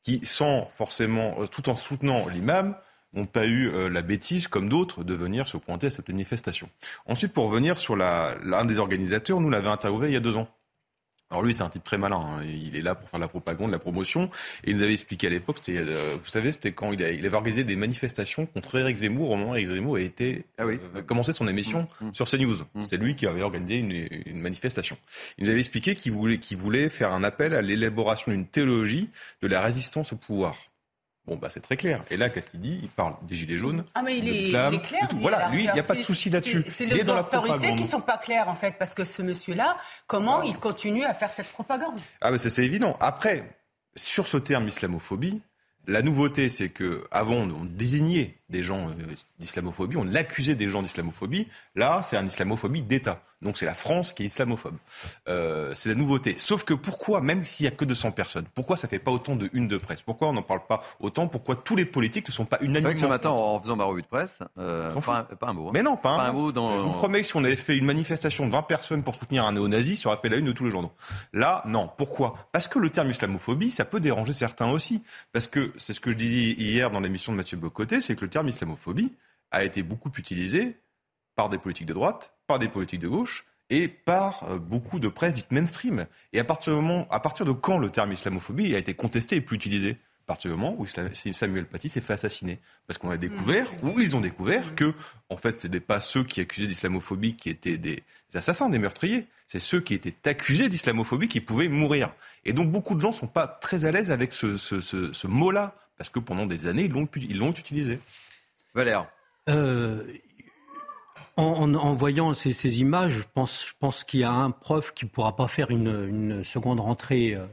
qui, 0.02 0.24
sans 0.24 0.66
forcément, 0.66 1.40
euh, 1.40 1.46
tout 1.46 1.68
en 1.68 1.76
soutenant 1.76 2.28
l'imam, 2.28 2.76
n'ont 3.16 3.24
pas 3.24 3.46
eu 3.46 3.68
euh, 3.68 3.88
la 3.88 4.02
bêtise, 4.02 4.48
comme 4.48 4.68
d'autres, 4.68 5.04
de 5.04 5.14
venir 5.14 5.48
se 5.48 5.56
pointer 5.56 5.88
à 5.88 5.90
cette 5.90 6.08
manifestation. 6.08 6.68
Ensuite, 7.06 7.32
pour 7.32 7.50
revenir 7.50 7.78
sur 7.78 7.96
l'un 7.96 8.64
des 8.64 8.78
organisateurs, 8.78 9.40
nous 9.40 9.50
l'avons 9.50 9.72
interviewé 9.72 10.08
il 10.08 10.14
y 10.14 10.16
a 10.16 10.20
deux 10.20 10.36
ans. 10.36 10.48
Alors 11.30 11.42
lui, 11.42 11.54
c'est 11.54 11.64
un 11.64 11.68
type 11.68 11.82
très 11.82 11.98
malin. 11.98 12.20
Hein. 12.20 12.42
Il 12.44 12.76
est 12.76 12.82
là 12.82 12.94
pour 12.94 13.08
faire 13.08 13.18
la 13.18 13.26
propagande, 13.26 13.72
la 13.72 13.80
promotion. 13.80 14.30
Et 14.62 14.70
il 14.70 14.76
nous 14.76 14.82
avait 14.82 14.92
expliqué 14.92 15.26
à 15.26 15.30
l'époque, 15.30 15.58
euh, 15.68 16.16
vous 16.22 16.30
savez, 16.30 16.52
c'était 16.52 16.70
quand 16.70 16.92
il, 16.92 17.02
avait 17.02 17.34
organisé 17.34 17.64
des 17.64 17.74
manifestations 17.74 18.46
contre 18.46 18.78
Eric 18.78 18.96
Zemmour 18.96 19.30
au 19.30 19.36
moment 19.36 19.52
où 19.52 19.54
Eric 19.56 19.68
Zemmour 19.68 19.96
a 19.96 20.00
été 20.00 20.44
ah 20.58 20.62
euh, 20.62 20.78
commencé 21.04 21.32
son 21.32 21.48
émission 21.48 21.88
mmh, 22.00 22.06
mmh. 22.06 22.14
sur 22.14 22.28
CNews. 22.28 22.54
Mmh. 22.54 22.82
C'était 22.82 22.96
lui 22.96 23.16
qui 23.16 23.26
avait 23.26 23.42
organisé 23.42 23.76
une, 23.76 24.40
manifestation. 24.40 24.96
Il 25.38 25.44
nous 25.44 25.50
avait 25.50 25.58
expliqué 25.58 25.96
qu'il 25.96 26.12
voulait, 26.12 26.38
qu'il 26.38 26.58
voulait 26.58 26.88
faire 26.88 27.12
un 27.12 27.24
appel 27.24 27.54
à 27.54 27.62
l'élaboration 27.62 28.30
d'une 28.30 28.46
théologie 28.46 29.10
de 29.42 29.48
la 29.48 29.60
résistance 29.60 30.12
au 30.12 30.16
pouvoir. 30.16 30.56
Bon, 31.26 31.36
bah, 31.36 31.48
c'est 31.50 31.60
très 31.60 31.76
clair. 31.76 32.02
Et 32.10 32.16
là, 32.16 32.30
qu'est-ce 32.30 32.50
qu'il 32.50 32.60
dit? 32.60 32.78
Il 32.82 32.88
parle 32.88 33.14
des 33.22 33.34
gilets 33.34 33.58
jaunes. 33.58 33.84
Ah, 33.94 34.02
mais 34.02 34.18
il, 34.18 34.28
est, 34.28 34.50
clair. 34.50 35.08
voilà, 35.20 35.48
lui, 35.48 35.64
il 35.64 35.72
n'y 35.72 35.80
a 35.80 35.82
pas 35.82 35.94
de 35.94 36.02
souci 36.02 36.30
là-dessus. 36.30 36.64
C'est 36.68 36.86
les 36.86 37.08
autorités 37.08 37.74
qui 37.74 37.82
ne 37.82 37.88
sont 37.88 38.00
pas 38.00 38.18
claires, 38.18 38.48
en 38.48 38.54
fait, 38.54 38.76
parce 38.78 38.94
que 38.94 39.04
ce 39.04 39.22
monsieur-là, 39.22 39.76
comment 40.06 40.42
il 40.42 40.56
continue 40.56 41.04
à 41.04 41.14
faire 41.14 41.32
cette 41.32 41.48
propagande? 41.48 41.98
Ah, 42.20 42.30
mais 42.30 42.38
c'est 42.38 42.64
évident. 42.64 42.96
Après, 43.00 43.56
sur 43.96 44.28
ce 44.28 44.36
terme 44.36 44.68
islamophobie, 44.68 45.42
la 45.88 46.02
nouveauté, 46.02 46.48
c'est 46.48 46.68
que 46.68 47.06
avant 47.12 47.36
on 47.36 47.64
désignait 47.64 48.38
des 48.48 48.62
gens 48.62 48.88
euh, 48.88 48.92
d'islamophobie, 49.38 49.96
on 49.96 50.14
accusait 50.14 50.56
des 50.56 50.68
gens 50.68 50.82
d'islamophobie. 50.82 51.46
Là, 51.76 52.02
c'est 52.02 52.16
un 52.16 52.26
islamophobie 52.26 52.82
d'État. 52.82 53.22
Donc 53.42 53.58
c'est 53.58 53.66
la 53.66 53.74
France 53.74 54.12
qui 54.12 54.22
est 54.22 54.26
islamophobe. 54.26 54.76
Euh, 55.28 55.72
c'est 55.74 55.90
la 55.90 55.94
nouveauté. 55.94 56.36
Sauf 56.38 56.64
que 56.64 56.72
pourquoi, 56.72 57.20
même 57.20 57.44
s'il 57.44 57.64
y 57.64 57.68
a 57.68 57.70
que 57.70 57.84
200 57.84 58.12
personnes, 58.12 58.46
pourquoi 58.54 58.76
ça 58.78 58.88
fait 58.88 58.98
pas 58.98 59.10
autant 59.10 59.36
de 59.36 59.50
une 59.52 59.68
de 59.68 59.76
presse? 59.76 60.02
Pourquoi 60.02 60.28
on 60.28 60.32
n'en 60.32 60.42
parle 60.42 60.66
pas 60.66 60.82
autant? 61.00 61.28
Pourquoi 61.28 61.54
tous 61.56 61.76
les 61.76 61.84
politiques 61.84 62.26
ne 62.28 62.32
sont 62.32 62.46
pas 62.46 62.58
unanimement 62.62 62.94
C'est 62.94 63.02
ce 63.02 63.06
matin, 63.06 63.30
en 63.30 63.60
faisant 63.60 63.76
ma 63.76 63.84
revue 63.84 64.02
de 64.02 64.06
presse, 64.06 64.38
euh, 64.58 64.90
pas, 64.90 65.26
un, 65.42 65.52
mot. 65.52 65.68
Hein. 65.68 65.72
Mais 65.74 65.82
non, 65.82 65.96
pas, 65.96 66.16
un, 66.16 66.32
mot. 66.32 66.50
Dans... 66.50 66.78
Je 66.78 66.82
vous 66.82 66.92
promets 66.92 67.20
que 67.20 67.26
si 67.26 67.36
on 67.36 67.44
avait 67.44 67.56
fait 67.56 67.76
une 67.76 67.84
manifestation 67.84 68.46
de 68.46 68.52
20 68.52 68.62
personnes 68.62 69.02
pour 69.02 69.14
soutenir 69.14 69.44
un 69.44 69.52
néo-nazi, 69.52 69.96
ça 69.96 70.08
aurait 70.08 70.18
fait 70.18 70.30
la 70.30 70.38
une 70.38 70.46
de 70.46 70.52
tous 70.52 70.64
les 70.64 70.70
journaux. 70.70 70.92
Là, 71.34 71.62
non. 71.66 71.90
Pourquoi? 71.96 72.48
Parce 72.52 72.68
que 72.68 72.78
le 72.78 72.88
terme 72.88 73.10
islamophobie, 73.10 73.70
ça 73.70 73.84
peut 73.84 74.00
déranger 74.00 74.32
certains 74.32 74.70
aussi. 74.70 75.02
Parce 75.32 75.46
que 75.46 75.72
c'est 75.76 75.92
ce 75.92 76.00
que 76.00 76.10
je 76.10 76.16
disais 76.16 76.54
hier 76.62 76.90
dans 76.90 77.00
l'émission 77.00 77.32
de 77.32 77.36
Mathieu 77.36 77.58
Bocoté, 77.58 78.00
c'est 78.00 78.16
que 78.16 78.24
le 78.24 78.30
terme 78.30 78.48
islamophobie 78.48 79.12
a 79.50 79.62
été 79.62 79.82
beaucoup 79.82 80.10
utilisé 80.16 80.78
par 81.36 81.48
des 81.48 81.58
politiques 81.58 81.86
de 81.86 81.92
droite, 81.92 82.32
par 82.46 82.58
des 82.58 82.68
politiques 82.68 83.00
de 83.00 83.08
gauche, 83.08 83.44
et 83.70 83.88
par 83.88 84.44
euh, 84.44 84.58
beaucoup 84.58 84.98
de 84.98 85.08
presse 85.08 85.34
dite 85.34 85.52
mainstream. 85.52 86.06
Et 86.32 86.38
à 86.38 86.44
partir, 86.44 86.74
du 86.74 86.80
moment, 86.80 87.06
à 87.10 87.20
partir 87.20 87.46
de 87.46 87.52
quand 87.52 87.78
le 87.78 87.90
terme 87.90 88.12
islamophobie 88.12 88.74
a 88.74 88.78
été 88.78 88.94
contesté 88.94 89.36
et 89.36 89.40
plus 89.40 89.56
utilisé? 89.56 89.98
À 90.24 90.26
partir 90.26 90.50
du 90.50 90.56
moment 90.56 90.74
où 90.76 90.86
Samuel 90.86 91.66
Paty 91.66 91.88
s'est 91.88 92.00
fait 92.00 92.14
assassiner. 92.14 92.58
Parce 92.88 92.98
qu'on 92.98 93.10
a 93.10 93.16
découvert, 93.16 93.70
mmh. 93.70 93.88
ou 93.88 94.00
ils 94.00 94.16
ont 94.16 94.20
découvert, 94.20 94.74
que, 94.74 94.92
en 95.28 95.36
fait, 95.36 95.60
ce 95.60 95.68
n'étaient 95.68 95.78
pas 95.78 96.00
ceux 96.00 96.24
qui 96.24 96.40
accusaient 96.40 96.66
d'islamophobie 96.66 97.36
qui 97.36 97.48
étaient 97.48 97.78
des 97.78 98.02
assassins, 98.34 98.68
des 98.68 98.80
meurtriers. 98.80 99.28
C'est 99.46 99.60
ceux 99.60 99.80
qui 99.80 99.94
étaient 99.94 100.28
accusés 100.28 100.68
d'islamophobie 100.68 101.28
qui 101.28 101.40
pouvaient 101.40 101.68
mourir. 101.68 102.12
Et 102.44 102.52
donc, 102.52 102.72
beaucoup 102.72 102.96
de 102.96 103.00
gens 103.00 103.10
ne 103.10 103.14
sont 103.14 103.28
pas 103.28 103.46
très 103.46 103.84
à 103.84 103.92
l'aise 103.92 104.10
avec 104.10 104.32
ce, 104.32 104.56
ce, 104.56 105.26
mot-là. 105.28 105.76
Parce 105.96 106.10
que 106.10 106.18
pendant 106.18 106.46
des 106.46 106.66
années, 106.66 106.90
ils 107.16 107.38
l'ont 107.38 107.52
utilisé. 107.52 108.00
Valère. 108.74 109.08
Euh, 109.48 110.02
en, 111.36 111.94
voyant 111.94 112.32
ces, 112.34 112.80
images, 112.80 113.12
je 113.12 113.24
pense, 113.32 113.66
je 113.68 113.72
pense 113.78 114.04
qu'il 114.04 114.20
y 114.20 114.24
a 114.24 114.32
un 114.32 114.50
prof 114.50 114.92
qui 114.94 115.04
ne 115.04 115.10
pourra 115.10 115.36
pas 115.36 115.48
faire 115.48 115.70
une, 115.70 116.42
seconde 116.44 116.80
rentrée 116.80 117.34
euh, 117.34 117.46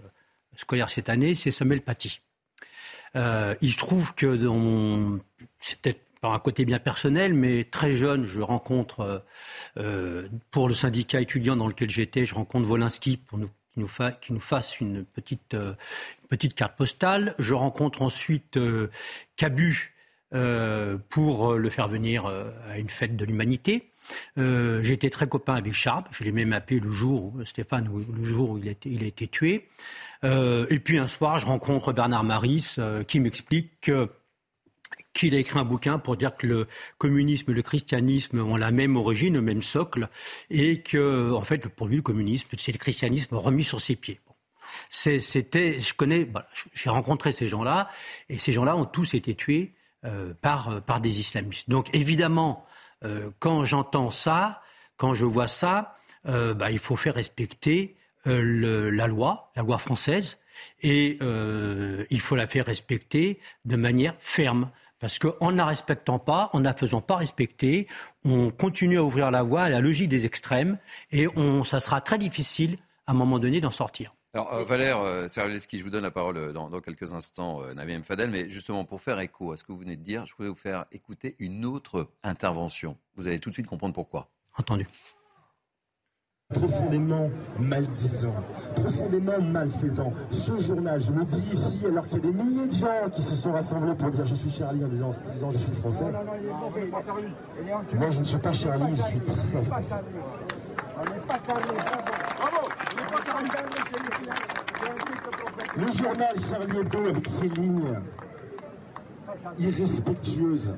scolaire 0.55 0.89
cette 0.89 1.09
année, 1.09 1.35
c'est 1.35 1.51
Samuel 1.51 1.81
Paty. 1.81 2.21
il 3.15 3.71
se 3.71 3.77
trouve 3.77 4.15
que 4.15 4.35
dans, 4.35 5.19
c'est 5.59 5.79
peut-être 5.79 6.01
par 6.21 6.33
un 6.33 6.39
côté 6.39 6.63
bien 6.63 6.79
personnel, 6.79 7.33
mais 7.33 7.65
très 7.65 7.93
jeune, 7.93 8.23
je 8.23 8.41
rencontre 8.41 9.25
pour 10.51 10.69
le 10.69 10.73
syndicat 10.73 11.19
étudiant 11.19 11.57
dans 11.57 11.67
lequel 11.67 11.89
j'étais, 11.89 12.25
je 12.25 12.35
rencontre 12.35 12.69
Wolinski 12.69 13.17
pour 13.17 13.37
nous 13.37 13.49
qui 13.73 13.79
nous, 13.79 13.89
qui 14.21 14.33
nous 14.33 14.39
fasse 14.39 14.79
une 14.79 15.03
petite, 15.03 15.57
petite 16.29 16.53
carte 16.53 16.77
postale. 16.77 17.33
Je 17.39 17.53
rencontre 17.53 18.03
ensuite 18.03 18.59
Cabu 19.35 19.92
pour 21.09 21.53
le 21.53 21.69
faire 21.69 21.87
venir 21.87 22.25
à 22.25 22.77
une 22.79 22.89
fête 22.89 23.15
de 23.15 23.25
l'humanité. 23.25 23.91
Euh, 24.37 24.81
J'étais 24.81 25.09
très 25.09 25.27
copain 25.27 25.55
avec 25.55 25.73
Sharp. 25.73 26.07
Je 26.11 26.23
l'ai 26.23 26.31
même 26.31 26.53
appelé 26.53 26.79
le 26.79 26.91
jour, 26.91 27.33
où, 27.35 27.45
Stéphane, 27.45 27.89
le 28.15 28.23
jour 28.23 28.51
où 28.51 28.57
il 28.57 28.67
a 28.67 28.71
été, 29.07 29.27
tué. 29.27 29.67
Euh, 30.23 30.65
et 30.69 30.79
puis 30.79 30.97
un 30.97 31.07
soir, 31.07 31.39
je 31.39 31.45
rencontre 31.45 31.93
Bernard 31.93 32.23
Maris 32.23 32.75
euh, 32.77 33.03
qui 33.03 33.19
m'explique 33.19 33.91
qu'il 35.13 35.35
a 35.35 35.37
écrit 35.37 35.59
un 35.59 35.65
bouquin 35.65 35.99
pour 35.99 36.15
dire 36.15 36.35
que 36.35 36.47
le 36.47 36.67
communisme 36.97 37.51
et 37.51 37.53
le 37.53 37.61
christianisme 37.61 38.39
ont 38.39 38.55
la 38.55 38.71
même 38.71 38.95
origine, 38.95 39.33
le 39.35 39.41
même 39.41 39.61
socle, 39.61 40.09
et 40.49 40.81
que, 40.81 41.31
en 41.33 41.43
fait, 41.43 41.67
pour 41.67 41.87
lui, 41.87 41.97
le 41.97 42.01
communisme, 42.01 42.49
c'est 42.57 42.71
le 42.71 42.77
christianisme 42.77 43.35
remis 43.35 43.63
sur 43.63 43.81
ses 43.81 43.95
pieds. 43.95 44.19
C'était, 44.89 45.79
je 45.79 45.93
connais, 45.93 46.27
j'ai 46.73 46.89
rencontré 46.89 47.31
ces 47.31 47.47
gens-là, 47.47 47.89
et 48.29 48.39
ces 48.39 48.53
gens-là 48.53 48.75
ont 48.75 48.85
tous 48.85 49.13
été 49.13 49.35
tués 49.35 49.73
euh, 50.05 50.33
par, 50.41 50.81
par 50.83 50.99
des 50.99 51.19
islamistes. 51.19 51.69
Donc, 51.69 51.89
évidemment, 51.93 52.65
euh, 53.05 53.31
quand 53.39 53.65
j'entends 53.65 54.11
ça, 54.11 54.61
quand 54.97 55.13
je 55.13 55.25
vois 55.25 55.47
ça, 55.47 55.95
euh, 56.27 56.53
bah, 56.53 56.71
il 56.71 56.79
faut 56.79 56.95
faire 56.95 57.15
respecter 57.15 57.95
euh, 58.27 58.89
la 58.91 59.07
loi, 59.07 59.51
la 59.55 59.63
loi 59.63 59.77
française, 59.77 60.39
et 60.81 61.17
il 62.09 62.19
faut 62.19 62.35
la 62.35 62.45
faire 62.45 62.65
respecter 62.65 63.39
de 63.65 63.75
manière 63.75 64.15
ferme. 64.19 64.69
Parce 64.99 65.19
qu'en 65.19 65.51
ne 65.51 65.57
la 65.57 65.65
respectant 65.65 66.19
pas, 66.19 66.49
en 66.53 66.59
ne 66.59 66.63
la 66.63 66.73
faisant 66.73 67.01
pas 67.01 67.17
respecter, 67.17 67.87
on 68.23 68.51
continue 68.51 68.97
à 68.97 69.03
ouvrir 69.03 69.31
la 69.31 69.43
voie 69.43 69.63
à 69.63 69.69
la 69.69 69.81
logique 69.81 70.09
des 70.09 70.25
extrêmes 70.25 70.77
et 71.11 71.27
on, 71.35 71.63
ça 71.63 71.79
sera 71.79 72.01
très 72.01 72.17
difficile 72.17 72.77
à 73.07 73.11
un 73.11 73.15
moment 73.15 73.39
donné 73.39 73.59
d'en 73.59 73.71
sortir. 73.71 74.13
Alors, 74.35 74.51
euh, 74.51 74.63
Valère 74.63 74.99
euh, 75.01 75.27
je 75.27 75.83
vous 75.83 75.91
donne 75.91 76.01
la 76.01 76.09
parole 76.09 76.37
euh, 76.37 76.53
dans, 76.53 76.81
quelques 76.81 77.13
instants, 77.13 77.61
euh, 77.61 77.75
Navi 77.75 78.01
Fadel, 78.01 78.31
mais 78.31 78.49
justement 78.49 78.83
pour 78.83 78.99
faire 78.99 79.19
écho 79.19 79.51
à 79.51 79.57
ce 79.57 79.63
que 79.63 79.71
vous 79.71 79.77
venez 79.77 79.95
de 79.95 80.01
dire, 80.01 80.25
je 80.25 80.33
voulais 80.35 80.49
vous 80.49 80.55
faire 80.55 80.85
écouter 80.91 81.35
une 81.37 81.65
autre 81.65 82.09
intervention. 82.23 82.97
Vous 83.15 83.27
allez 83.27 83.37
tout 83.37 83.49
de 83.49 83.53
suite 83.53 83.67
comprendre 83.67 83.93
pourquoi. 83.93 84.31
Entendu. 84.57 84.87
Profondément 86.49 87.29
maldisant, 87.59 88.33
profondément 88.75 89.39
malfaisant. 89.39 90.11
Ce 90.31 90.59
journal, 90.61 90.99
je 90.99 91.11
le 91.11 91.25
dis 91.25 91.49
ici, 91.51 91.85
alors 91.85 92.07
qu'il 92.07 92.17
y 92.17 92.27
a 92.27 92.31
des 92.31 92.31
milliers 92.31 92.67
de 92.67 92.73
gens 92.73 93.09
qui 93.13 93.21
se 93.21 93.35
sont 93.35 93.51
rassemblés 93.51 93.93
pour 93.93 94.09
dire 94.09 94.25
je 94.25 94.35
suis 94.35 94.49
Charlie 94.49 94.83
en 94.83 94.87
disant, 94.87 95.11
je 95.51 95.57
suis 95.57 95.71
français. 95.73 96.11
Moi, 97.93 98.11
je 98.11 98.19
ne 98.19 98.23
suis 98.23 98.37
pas 98.37 98.51
Charlie, 98.51 98.95
je 98.95 99.01
suis 99.03 99.19
très 99.19 99.63
français. 99.63 99.95
Le 105.75 105.91
journal 105.91 106.39
Charlie 106.39 106.77
Hebdo, 106.77 107.07
avec 107.07 107.27
ses 107.27 107.49
lignes 107.49 107.99
irrespectueuses, 109.57 110.71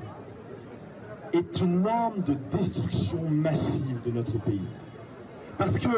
est 1.34 1.60
une 1.60 1.86
arme 1.86 2.22
de 2.22 2.34
destruction 2.56 3.20
massive 3.28 4.00
de 4.06 4.10
notre 4.10 4.38
pays. 4.40 4.66
Parce 5.58 5.78
que 5.78 5.88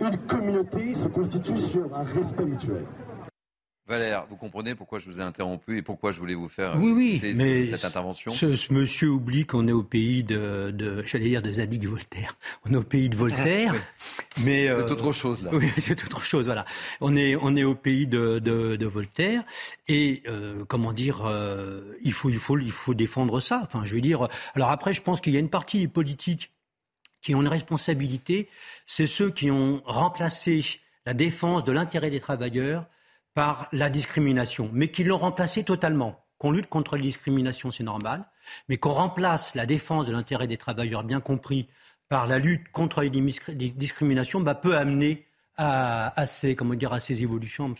une 0.00 0.16
communauté 0.26 0.92
se 0.92 1.08
constitue 1.08 1.56
sur 1.56 1.96
un 1.96 2.02
respect 2.02 2.44
mutuel. 2.44 2.84
Valère, 3.88 4.26
vous 4.28 4.34
comprenez 4.34 4.74
pourquoi 4.74 4.98
je 4.98 5.06
vous 5.06 5.20
ai 5.20 5.22
interrompu 5.22 5.78
et 5.78 5.82
pourquoi 5.82 6.10
je 6.10 6.18
voulais 6.18 6.34
vous 6.34 6.48
faire 6.48 6.76
oui, 6.76 6.90
oui, 6.90 7.34
mais 7.36 7.66
cette 7.66 7.84
intervention 7.84 8.32
ce, 8.32 8.72
monsieur 8.72 9.10
oublie 9.10 9.46
qu'on 9.46 9.68
est 9.68 9.72
au 9.72 9.84
pays 9.84 10.24
de, 10.24 10.72
de 10.72 11.04
j'allais 11.06 11.28
dire 11.28 11.40
de 11.40 11.52
Zadig 11.52 11.86
Voltaire. 11.86 12.36
On 12.64 12.72
est 12.72 12.76
au 12.76 12.82
pays 12.82 13.08
de 13.08 13.14
Voltaire, 13.14 13.74
mais 14.38 14.66
c'est 14.66 14.70
euh, 14.70 14.88
autre 14.88 15.12
chose 15.12 15.44
là. 15.44 15.50
Oui, 15.52 15.70
c'est 15.78 16.02
autre 16.02 16.24
chose. 16.24 16.46
Voilà, 16.46 16.64
on 17.00 17.14
est 17.14 17.36
on 17.36 17.54
est 17.54 17.62
au 17.62 17.76
pays 17.76 18.08
de, 18.08 18.40
de, 18.40 18.74
de 18.74 18.86
Voltaire 18.86 19.44
et 19.86 20.24
euh, 20.26 20.64
comment 20.64 20.92
dire, 20.92 21.24
euh, 21.24 21.96
il 22.02 22.12
faut 22.12 22.28
il 22.28 22.38
faut 22.38 22.58
il 22.58 22.72
faut 22.72 22.94
défendre 22.94 23.38
ça. 23.38 23.60
Enfin, 23.62 23.84
je 23.84 23.94
veux 23.94 24.00
dire. 24.00 24.26
Alors 24.56 24.72
après, 24.72 24.94
je 24.94 25.02
pense 25.02 25.20
qu'il 25.20 25.32
y 25.32 25.36
a 25.36 25.40
une 25.40 25.50
partie 25.50 25.78
des 25.78 25.88
politiques 25.88 26.50
qui 27.20 27.36
ont 27.36 27.40
une 27.40 27.48
responsabilité. 27.48 28.48
C'est 28.84 29.06
ceux 29.06 29.30
qui 29.30 29.48
ont 29.52 29.80
remplacé 29.84 30.64
la 31.06 31.14
défense 31.14 31.62
de 31.62 31.70
l'intérêt 31.70 32.10
des 32.10 32.18
travailleurs 32.18 32.86
par 33.36 33.68
la 33.72 33.90
discrimination, 33.90 34.70
mais 34.72 34.88
qui 34.88 35.04
l'ont 35.04 35.18
remplacé 35.18 35.62
totalement. 35.62 36.24
Qu'on 36.38 36.52
lutte 36.52 36.68
contre 36.68 36.96
la 36.96 37.02
discrimination, 37.02 37.70
c'est 37.70 37.84
normal, 37.84 38.24
mais 38.70 38.78
qu'on 38.78 38.92
remplace 38.92 39.54
la 39.54 39.66
défense 39.66 40.06
de 40.06 40.12
l'intérêt 40.12 40.46
des 40.46 40.56
travailleurs, 40.56 41.04
bien 41.04 41.20
compris, 41.20 41.68
par 42.08 42.26
la 42.26 42.38
lutte 42.38 42.72
contre 42.72 43.02
les 43.02 43.10
discriminations, 43.10 44.40
bah, 44.40 44.54
peut 44.54 44.74
amener 44.74 45.26
à, 45.58 46.26
ces, 46.26 46.56
comment 46.56 46.72
dire, 46.72 46.94
à 46.94 47.00
ces 47.00 47.22
évolutions 47.22 47.74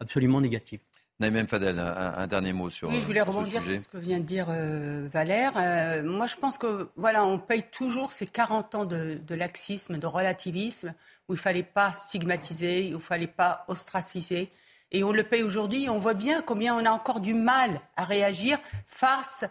absolument, 0.00 0.40
négatives. 0.40 0.80
Naïm 1.20 1.46
Fadel, 1.46 1.78
un, 1.78 2.26
dernier 2.26 2.54
mot 2.54 2.70
sur. 2.70 2.88
Oui, 2.88 2.96
je 2.98 3.04
voulais 3.04 3.20
euh, 3.20 3.24
rebondir 3.24 3.62
sur 3.62 3.80
ce 3.80 3.88
que 3.88 3.98
vient 3.98 4.18
de 4.18 4.24
dire 4.24 4.46
euh, 4.48 5.08
Valère. 5.12 5.52
Euh, 5.56 6.02
moi, 6.02 6.26
je 6.26 6.36
pense 6.36 6.56
que 6.56 6.88
voilà, 6.96 7.24
on 7.24 7.38
paye 7.38 7.64
toujours 7.70 8.12
ces 8.12 8.26
40 8.26 8.74
ans 8.74 8.84
de, 8.86 9.18
de 9.24 9.34
laxisme, 9.34 9.98
de 9.98 10.06
relativisme, 10.06 10.94
où 11.28 11.34
il 11.34 11.36
ne 11.36 11.40
fallait 11.40 11.62
pas 11.62 11.92
stigmatiser, 11.92 12.86
où 12.86 12.88
il 12.88 12.94
ne 12.94 12.98
fallait 12.98 13.26
pas 13.26 13.66
ostraciser. 13.68 14.50
Et 14.92 15.02
on 15.02 15.12
le 15.12 15.24
paye 15.24 15.42
aujourd'hui. 15.42 15.88
On 15.88 15.98
voit 15.98 16.14
bien 16.14 16.42
combien 16.42 16.76
on 16.76 16.84
a 16.84 16.90
encore 16.90 17.20
du 17.20 17.34
mal 17.34 17.80
à 17.96 18.04
réagir 18.04 18.58
face 18.86 19.44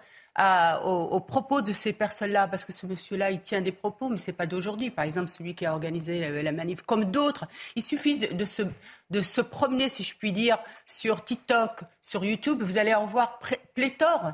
aux, 0.86 1.20
propos 1.20 1.62
de 1.62 1.74
ces 1.74 1.94
personnes-là, 1.94 2.48
parce 2.48 2.64
que 2.64 2.72
ce 2.72 2.86
monsieur-là, 2.86 3.32
il 3.32 3.42
tient 3.42 3.62
des 3.62 3.72
propos, 3.72 4.08
mais 4.10 4.18
ce 4.18 4.32
n'est 4.32 4.38
pas 4.38 4.46
d'aujourd'hui. 4.46 4.90
Par 4.90 5.06
exemple, 5.06 5.28
celui 5.28 5.56
qui 5.56 5.66
a 5.66 5.74
organisé 5.74 6.42
la, 6.42 6.52
manif, 6.52 6.84
comme 6.84 7.06
d'autres, 7.06 7.46
il 7.76 7.84
suffit 7.84 8.18
de, 8.18 8.46
se, 8.46 8.64
de 9.10 9.22
se 9.22 9.42
promener, 9.42 9.90
si 9.90 10.04
je 10.04 10.16
puis 10.16 10.32
dire, 10.32 10.58
sur 10.86 11.24
TikTok, 11.26 11.82
sur 12.02 12.24
YouTube, 12.24 12.62
vous 12.62 12.78
allez 12.78 12.94
en 12.94 13.06
voir 13.06 13.40
pléthore 13.74 14.34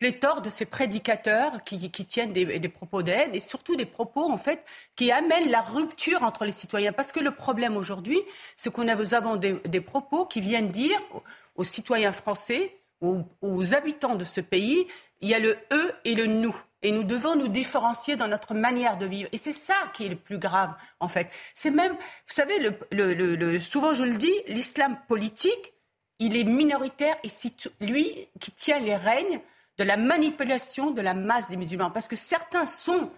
pléthore 0.00 0.40
de 0.40 0.48
ces 0.48 0.64
prédicateurs 0.64 1.62
qui, 1.62 1.90
tiennent 1.90 2.32
des, 2.32 2.68
propos 2.68 3.02
d'aide 3.02 3.36
et 3.36 3.40
surtout 3.40 3.76
des 3.76 3.84
propos 3.84 4.28
en 4.28 4.38
fait 4.38 4.64
qui 4.96 5.12
amènent 5.12 5.50
la 5.50 5.60
rupture 5.60 6.24
entre 6.24 6.44
les 6.46 6.52
citoyens. 6.52 6.92
Parce 6.92 7.12
que 7.12 7.20
le 7.20 7.30
problème 7.30 7.76
aujourd'hui, 7.76 8.18
c'est 8.56 8.72
qu'on 8.72 8.84
nous 8.84 9.14
avons 9.14 9.36
des, 9.36 9.80
propos 9.80 10.24
qui 10.24 10.40
viennent 10.40 10.68
dire 10.68 10.98
aux, 11.54 11.64
citoyens 11.64 12.12
français, 12.12 12.74
aux, 13.02 13.74
habitants 13.74 14.16
de 14.16 14.24
ce 14.24 14.40
pays, 14.40 14.86
il 15.20 15.28
y 15.28 15.34
a 15.34 15.38
le 15.38 15.56
eux 15.72 15.92
et 16.06 16.14
le 16.14 16.26
nous. 16.26 16.56
Et 16.82 16.92
nous 16.92 17.04
devons 17.04 17.36
nous 17.36 17.48
différencier 17.48 18.16
dans 18.16 18.26
notre 18.26 18.54
manière 18.54 18.96
de 18.96 19.04
vivre. 19.04 19.28
Et 19.32 19.38
c'est 19.38 19.52
ça 19.52 19.74
qui 19.92 20.06
est 20.06 20.08
le 20.08 20.16
plus 20.16 20.38
grave, 20.38 20.72
en 20.98 21.08
fait. 21.08 21.28
C'est 21.54 21.70
même, 21.70 21.92
vous 21.92 22.34
savez, 22.34 22.54
souvent 23.60 23.92
je 23.92 24.04
le 24.04 24.16
dis, 24.16 24.32
l'islam 24.48 24.96
politique, 25.08 25.74
il 26.20 26.38
est 26.38 26.44
minoritaire 26.44 27.16
et 27.22 27.28
c'est 27.28 27.68
lui 27.82 28.28
qui 28.40 28.50
tient 28.52 28.78
les 28.78 28.96
règnes 28.96 29.40
de 29.80 29.84
la 29.84 29.96
manipulation 29.96 30.90
de 30.90 31.00
la 31.00 31.14
masse 31.14 31.48
des 31.48 31.56
musulmans. 31.56 31.90
Parce 31.90 32.06
que 32.06 32.14
certains 32.14 32.66
sont 32.66 33.10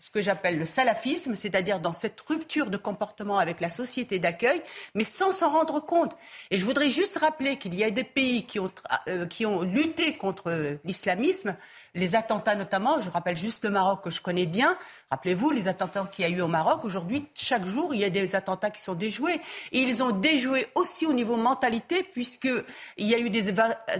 ce 0.00 0.10
que 0.10 0.22
j'appelle 0.22 0.58
le 0.58 0.66
salafisme, 0.66 1.34
c'est-à-dire 1.34 1.80
dans 1.80 1.92
cette 1.92 2.20
rupture 2.20 2.70
de 2.70 2.76
comportement 2.76 3.38
avec 3.38 3.60
la 3.60 3.68
société 3.68 4.18
d'accueil, 4.20 4.62
mais 4.94 5.04
sans 5.04 5.32
s'en 5.32 5.50
rendre 5.50 5.80
compte. 5.80 6.16
Et 6.50 6.58
je 6.58 6.64
voudrais 6.64 6.88
juste 6.88 7.18
rappeler 7.18 7.56
qu'il 7.56 7.74
y 7.74 7.82
a 7.82 7.90
des 7.90 8.04
pays 8.04 8.44
qui 8.44 8.60
ont, 8.60 8.70
euh, 9.08 9.26
qui 9.26 9.44
ont 9.44 9.62
lutté 9.62 10.16
contre 10.16 10.78
l'islamisme, 10.84 11.56
les 11.94 12.14
attentats 12.14 12.54
notamment, 12.54 13.00
je 13.00 13.10
rappelle 13.10 13.36
juste 13.36 13.64
le 13.64 13.70
Maroc 13.70 14.04
que 14.04 14.10
je 14.10 14.20
connais 14.20 14.46
bien, 14.46 14.76
rappelez-vous 15.10 15.50
les 15.50 15.66
attentats 15.66 16.08
qu'il 16.12 16.24
y 16.24 16.32
a 16.32 16.36
eu 16.36 16.40
au 16.40 16.48
Maroc, 16.48 16.84
aujourd'hui, 16.84 17.26
chaque 17.34 17.66
jour, 17.66 17.92
il 17.92 18.00
y 18.00 18.04
a 18.04 18.10
des 18.10 18.36
attentats 18.36 18.70
qui 18.70 18.80
sont 18.80 18.94
déjoués. 18.94 19.40
Et 19.72 19.80
ils 19.80 20.02
ont 20.02 20.10
déjoué 20.10 20.68
aussi 20.74 21.06
au 21.06 21.12
niveau 21.12 21.36
mentalité, 21.36 22.04
puisqu'il 22.04 22.64
y 22.98 23.14
a 23.14 23.18
eu 23.18 23.30
des 23.30 23.52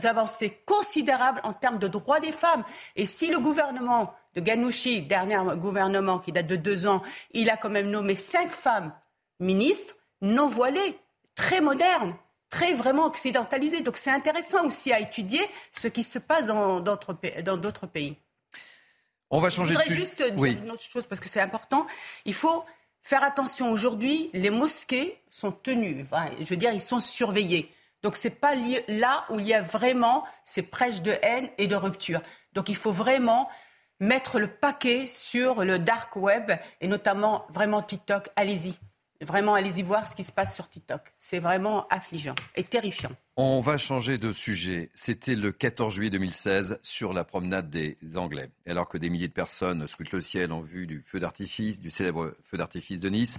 avancées 0.07 0.61
considérables 0.65 1.41
en 1.43 1.53
termes 1.53 1.79
de 1.79 1.89
droits 1.89 2.21
des 2.21 2.33
femmes. 2.33 2.63
Et 2.95 3.07
si 3.07 3.29
le 3.29 3.41
gouvernement 3.41 4.15
de 4.39 4.45
Ghanouchi, 4.45 5.01
dernier 5.01 5.41
gouvernement 5.57 6.21
qui 6.21 6.31
date 6.31 6.47
de 6.47 6.55
deux 6.55 6.87
ans, 6.87 7.03
il 7.33 7.51
a 7.51 7.57
quand 7.57 7.71
même 7.71 7.91
nommé 7.91 8.15
cinq 8.15 8.53
femmes 8.53 8.93
ministres 9.41 9.97
non 10.21 10.47
voilées, 10.47 10.97
très 11.35 11.61
modernes, 11.61 12.15
très 12.49 12.73
vraiment 12.75 13.07
occidentalisées. 13.07 13.83
Donc 13.83 13.97
c'est 13.97 14.11
intéressant 14.11 14.65
aussi 14.67 14.93
à 14.93 15.01
étudier 15.01 15.41
ce 15.73 15.89
qui 15.89 16.05
se 16.05 16.21
passe 16.21 16.47
dans 16.47 16.81
d'autres 16.81 17.87
pays. 17.87 18.17
On 19.31 19.41
va 19.41 19.51
changer 19.51 19.75
Je 19.75 19.79
voudrais 19.81 19.95
juste 19.95 20.23
dire 20.23 20.45
une 20.45 20.71
autre 20.71 20.83
chose 20.83 21.07
parce 21.07 21.21
que 21.21 21.29
c'est 21.29 21.41
important. 21.41 21.87
Il 22.25 22.35
faut 22.35 22.65
faire 23.03 23.25
attention 23.25 23.73
aujourd'hui. 23.73 24.31
Les 24.35 24.51
mosquées 24.51 25.21
sont 25.31 25.51
tenues. 25.53 26.07
je 26.39 26.45
veux 26.45 26.57
dire, 26.57 26.73
ils 26.73 26.81
sont 26.81 27.01
surveillés. 27.01 27.73
Donc 28.03 28.17
c'est 28.17 28.39
pas 28.41 28.55
là 28.87 29.25
où 29.31 29.41
il 29.41 29.47
y 29.47 29.55
a 29.55 29.63
vraiment 29.63 30.25
ces 30.45 30.63
prêches 30.63 31.03
de 31.03 31.13
haine 31.23 31.51
et 31.59 31.67
de 31.67 31.75
rupture. 31.75 32.21
Donc 32.53 32.69
il 32.69 32.77
faut 32.77 32.93
vraiment 32.93 33.49
mettre 34.01 34.39
le 34.39 34.47
paquet 34.47 35.07
sur 35.07 35.65
le 35.65 35.79
dark 35.79 36.17
web 36.17 36.53
et 36.81 36.89
notamment 36.89 37.47
vraiment 37.51 37.83
TikTok. 37.83 38.29
Allez-y. 38.37 38.75
Vraiment, 39.21 39.55
allez-y 39.55 39.83
voir 39.83 40.07
ce 40.07 40.15
qui 40.15 40.23
se 40.23 40.31
passe 40.31 40.55
sur 40.55 40.69
TikTok. 40.69 41.01
C'est 41.19 41.41
vraiment 41.41 41.89
affligeant 41.89 42.37
et 42.55 42.63
terrifiant. 42.63 43.11
On 43.37 43.61
va 43.61 43.77
changer 43.77 44.17
de 44.17 44.31
sujet. 44.31 44.91
C'était 44.95 45.35
le 45.35 45.51
14 45.51 45.93
juillet 45.93 46.11
2016 46.11 46.79
sur 46.83 47.13
la 47.13 47.25
promenade 47.25 47.69
des 47.69 47.97
Anglais. 48.15 48.51
Alors 48.67 48.89
que 48.89 48.97
des 48.97 49.11
milliers 49.11 49.27
de 49.27 49.33
personnes 49.33 49.87
scrutent 49.89 50.13
le 50.13 50.21
ciel 50.21 50.53
en 50.53 50.61
vue 50.61 50.87
du 50.87 51.03
feu 51.05 51.19
d'artifice, 51.19 51.81
du 51.81 51.91
célèbre 51.91 52.37
feu 52.45 52.59
d'artifice 52.59 53.01
de 53.01 53.09
Nice, 53.09 53.39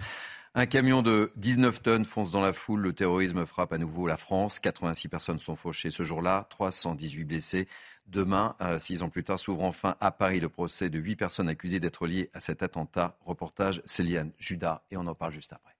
un 0.55 0.65
camion 0.65 1.03
de 1.03 1.31
19 1.35 1.81
tonnes 1.81 2.05
fonce 2.05 2.31
dans 2.31 2.41
la 2.41 2.53
foule. 2.53 2.81
Le 2.81 2.93
terrorisme 2.93 3.45
frappe 3.45 3.71
à 3.71 3.77
nouveau 3.77 4.07
la 4.07 4.17
France. 4.17 4.59
86 4.59 5.07
personnes 5.07 5.39
sont 5.39 5.55
fauchées 5.55 5.91
ce 5.91 6.03
jour-là, 6.03 6.47
318 6.49 7.23
blessés. 7.23 7.67
Demain, 8.11 8.55
euh, 8.59 8.79
six 8.79 9.03
ans 9.03 9.09
plus 9.09 9.23
tard, 9.23 9.37
s'ouvre 9.37 9.63
enfin 9.63 9.95
à 9.99 10.09
Paris 10.09 10.39
le 10.39 10.49
procès 10.49 10.89
de 10.89 10.97
huit 10.97 11.15
personnes 11.15 11.47
accusées 11.47 11.79
d'être 11.79 12.07
liées 12.07 12.31
à 12.33 12.39
cet 12.39 12.63
attentat. 12.63 13.15
Reportage 13.23 13.83
Céliane 13.85 14.31
Judas 14.39 14.81
et 14.89 14.97
on 14.97 15.05
en 15.05 15.13
parle 15.13 15.31
juste 15.31 15.53
après. 15.53 15.75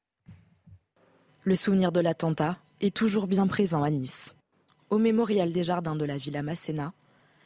Le 1.44 1.56
souvenir 1.56 1.92
de 1.92 2.00
l'attentat 2.00 2.58
est 2.82 2.96
toujours 2.96 3.26
bien 3.26 3.48
présent 3.48 3.82
à 3.82 3.90
Nice. 3.90 4.36
Au 4.92 5.00
mémorial 5.00 5.52
des 5.52 5.64
jardins 5.64 5.96
de 5.96 6.06
la 6.06 6.18
Villa 6.18 6.44
Masséna, 6.44 6.94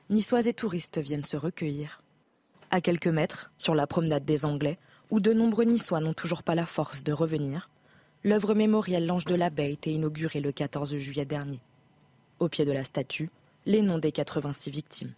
niçois 0.10 0.48
et 0.48 0.54
touristes 0.54 0.98
viennent 0.98 1.24
se 1.24 1.38
recueillir. 1.38 2.02
À 2.70 2.82
quelques 2.82 3.08
mètres, 3.08 3.52
sur 3.58 3.76
la 3.76 3.88
promenade 3.88 4.26
des 4.26 4.44
Anglais, 4.44 4.80
où 5.12 5.22
de 5.22 5.32
nombreux 5.32 5.64
Niçois 5.64 6.00
n'ont 6.02 6.14
toujours 6.14 6.44
pas 6.44 6.56
la 6.56 6.66
force 6.66 7.04
de 7.04 7.14
revenir, 7.14 7.70
l'œuvre 8.24 8.54
mémorielle 8.54 9.06
L'Ange 9.06 9.26
de 9.26 9.36
la 9.36 9.50
Baie 9.50 9.66
a 9.66 9.70
été 9.70 9.92
inaugurée 9.92 10.42
le 10.42 10.52
14 10.52 10.98
juillet 10.98 11.26
dernier. 11.26 11.62
Au 12.40 12.50
pied 12.50 12.66
de 12.66 12.72
la 12.72 12.84
statue, 12.84 13.30
les 13.66 13.82
noms 13.82 13.98
des 13.98 14.12
86 14.12 14.72
victimes. 14.72 15.14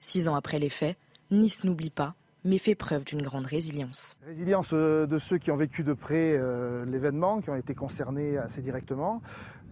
Six 0.00 0.28
ans 0.28 0.34
après 0.34 0.58
les 0.58 0.68
faits, 0.68 0.96
Nice 1.30 1.64
n'oublie 1.64 1.90
pas, 1.90 2.14
mais 2.44 2.58
fait 2.58 2.74
preuve 2.74 3.04
d'une 3.04 3.22
grande 3.22 3.46
résilience. 3.46 4.16
Résilience 4.24 4.70
euh, 4.72 5.06
de 5.06 5.18
ceux 5.18 5.38
qui 5.38 5.50
ont 5.50 5.56
vécu 5.56 5.82
de 5.82 5.92
près 5.92 6.36
euh, 6.38 6.84
l'événement, 6.84 7.40
qui 7.40 7.50
ont 7.50 7.56
été 7.56 7.74
concernés 7.74 8.38
assez 8.38 8.62
directement. 8.62 9.20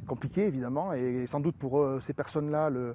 Compliqué 0.07 0.47
évidemment, 0.47 0.93
et 0.93 1.27
sans 1.27 1.41
doute 1.41 1.57
pour 1.57 1.83
ces 2.01 2.13
personnes-là, 2.13 2.69
le, 2.69 2.95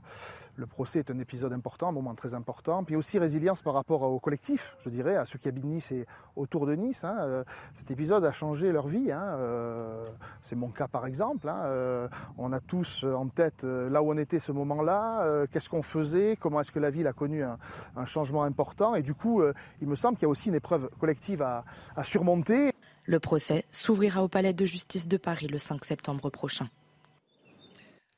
procès 0.68 1.00
est 1.00 1.10
un 1.10 1.18
épisode 1.18 1.54
important, 1.54 1.88
un 1.88 1.92
moment 1.92 2.14
très 2.14 2.36
important. 2.36 2.84
Puis 2.84 2.96
aussi 2.96 3.18
résilience 3.18 3.62
par 3.62 3.74
rapport 3.74 4.04
au 4.04 4.20
collectif, 4.20 4.76
je 4.80 4.90
dirais, 4.90 5.16
à 5.16 5.26
ceux 5.26 5.40
qui 5.40 5.48
habitent 5.48 5.64
Nice 5.64 5.92
et 5.92 6.06
autour 6.36 6.68
de 6.68 6.76
Nice. 6.76 7.04
Hein. 7.04 7.16
Euh, 7.22 7.44
cet 7.74 7.90
épisode 7.90 8.26
a 8.26 8.32
changé 8.32 8.72
leur 8.72 8.88
vie. 8.88 9.12
Hein. 9.12 9.24
Euh, 9.24 10.08
c'est 10.42 10.56
mon 10.56 10.70
cas 10.70 10.88
par 10.88 11.08
exemple. 11.08 11.50
Hein. 11.50 11.62
Euh, 11.66 12.08
on 12.38 12.52
a 12.52 12.60
tous 12.60 13.04
en 13.04 13.28
tête 13.28 13.64
là 13.64 14.04
où 14.04 14.12
on 14.12 14.18
était 14.18 14.40
ce 14.40 14.52
moment-là, 14.52 15.48
qu'est-ce 15.48 15.70
qu'on 15.70 15.82
faisait, 15.84 16.38
comment 16.40 16.60
est-ce 16.62 16.72
que 16.72 16.80
la 16.80 16.92
ville 16.92 17.08
a 17.08 17.14
connu 17.14 17.44
un, 17.44 17.58
changement 18.06 18.44
important. 18.44 18.96
Et 18.96 19.02
du 19.02 19.14
coup, 19.14 19.42
il 19.82 19.88
me 19.88 19.96
semble 19.96 20.16
qu'il 20.18 20.24
y 20.24 20.26
a 20.26 20.30
aussi 20.30 20.50
une 20.50 20.56
épreuve 20.56 20.90
collective 21.00 21.42
à 21.42 21.64
surmonter. 22.04 22.74
Le 23.06 23.20
procès 23.20 23.66
s'ouvrira 23.72 24.24
au 24.24 24.28
Palais 24.28 24.54
de 24.54 24.66
justice 24.66 25.08
de 25.08 25.18
Paris 25.18 25.48
le 25.48 25.58
5 25.58 25.84
septembre 25.84 26.30
prochain. 26.30 26.70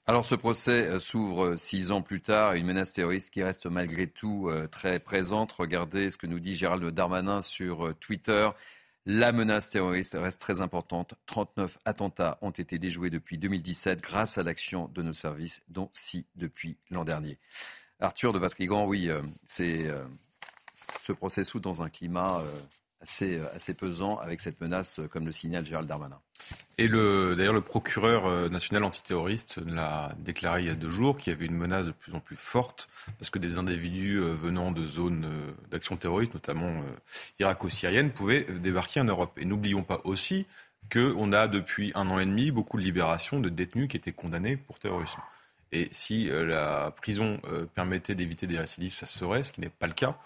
Alors 0.08 0.26
ce 0.26 0.34
procès 0.34 0.88
euh, 0.88 1.00
s'ouvre 1.00 1.46
euh, 1.46 1.58
six 1.58 1.92
ans 1.92 2.02
plus 2.02 2.22
tard, 2.22 2.54
une 2.54 2.66
menace 2.66 2.92
terroriste 2.92 3.30
qui 3.30 3.44
reste 3.44 3.68
malgré 3.68 4.08
tout 4.08 4.50
euh, 4.50 4.68
très 4.68 5.00
présente. 5.00 5.52
Regardez 5.52 6.10
ce 6.10 6.18
que 6.18 6.26
nous 6.26 6.40
dit 6.40 6.56
Gérald 6.56 6.84
Darmanin 6.86 7.42
sur 7.44 7.94
Twitter. 8.00 8.50
La 9.06 9.32
menace 9.32 9.70
terroriste 9.70 10.18
reste 10.20 10.42
très 10.42 10.62
importante. 10.62 11.14
39 11.28 11.78
attentats 11.86 12.40
ont 12.42 12.52
été 12.52 12.80
déjoués 12.80 13.12
depuis 13.12 13.38
2017 13.38 14.02
grâce 14.02 14.38
à 14.40 14.44
l'action 14.44 14.88
de 14.88 15.04
nos 15.04 15.14
services, 15.14 15.64
dont 15.70 15.90
six 15.94 16.26
depuis 16.36 16.78
l'an 16.90 17.04
dernier. 17.04 17.40
Arthur 18.00 18.34
de 18.34 18.40
Vatrigan, 18.40 18.86
oui, 18.86 19.10
c'est 19.46 19.88
ce 20.74 21.14
procès 21.14 21.44
s'ouvre 21.44 21.64
dans 21.64 21.82
un 21.82 21.90
climat 21.90 22.44
assez, 23.02 23.42
assez 23.56 23.74
pesant 23.74 24.18
avec 24.18 24.42
cette 24.42 24.62
menace, 24.62 25.00
comme 25.12 25.26
le 25.26 25.32
signale 25.32 25.66
Gérald 25.66 25.88
Darmanin. 25.88 26.20
Et 26.78 26.88
d'ailleurs, 26.88 27.54
le 27.54 27.62
procureur 27.62 28.26
euh, 28.26 28.50
national 28.50 28.84
antiterroriste 28.84 29.60
l'a 29.66 30.10
déclaré 30.20 30.62
il 30.62 30.68
y 30.68 30.70
a 30.70 30.76
deux 30.76 30.90
jours 30.90 31.18
qu'il 31.18 31.32
y 31.32 31.36
avait 31.36 31.46
une 31.46 31.56
menace 31.56 31.86
de 31.86 31.92
plus 31.92 32.14
en 32.14 32.20
plus 32.20 32.36
forte 32.36 32.90
parce 33.20 33.30
que 33.30 33.40
des 33.40 33.58
individus 33.58 34.18
euh, 34.18 34.34
venant 34.34 34.72
de 34.72 34.88
zones 34.88 35.26
euh, 35.26 35.52
d'action 35.70 35.96
terroriste, 35.96 36.34
notamment 36.34 36.84
irako-syrienne, 37.40 38.12
pouvaient 38.12 38.46
débarquer 38.46 39.02
en 39.02 39.06
Europe. 39.06 39.38
Et 39.40 39.46
n'oublions 39.46 39.84
pas 39.84 40.02
aussi 40.06 40.48
qu'on 40.92 41.32
a 41.34 41.48
depuis 41.48 41.92
un 41.96 42.10
an 42.10 42.20
et 42.20 42.26
demi 42.26 42.52
beaucoup 42.52 42.78
de 42.78 42.84
libérations 42.84 43.40
de 43.40 43.50
détenus 43.50 43.88
qui 43.88 43.98
étaient 43.98 44.12
condamnés 44.12 44.58
pour 44.58 44.80
terrorisme. 44.80 45.22
Et 45.74 45.88
si 45.92 46.30
euh, 46.30 46.46
la 46.46 46.92
prison 46.92 47.40
euh, 47.46 47.66
permettait 47.66 48.16
d'éviter 48.16 48.46
des 48.46 48.58
récidives, 48.58 48.92
ça 48.92 49.06
serait, 49.06 49.44
ce 49.44 49.54
qui 49.54 49.62
n'est 49.62 49.70
pas 49.70 49.88
le 49.88 49.94
cas. 49.94 50.18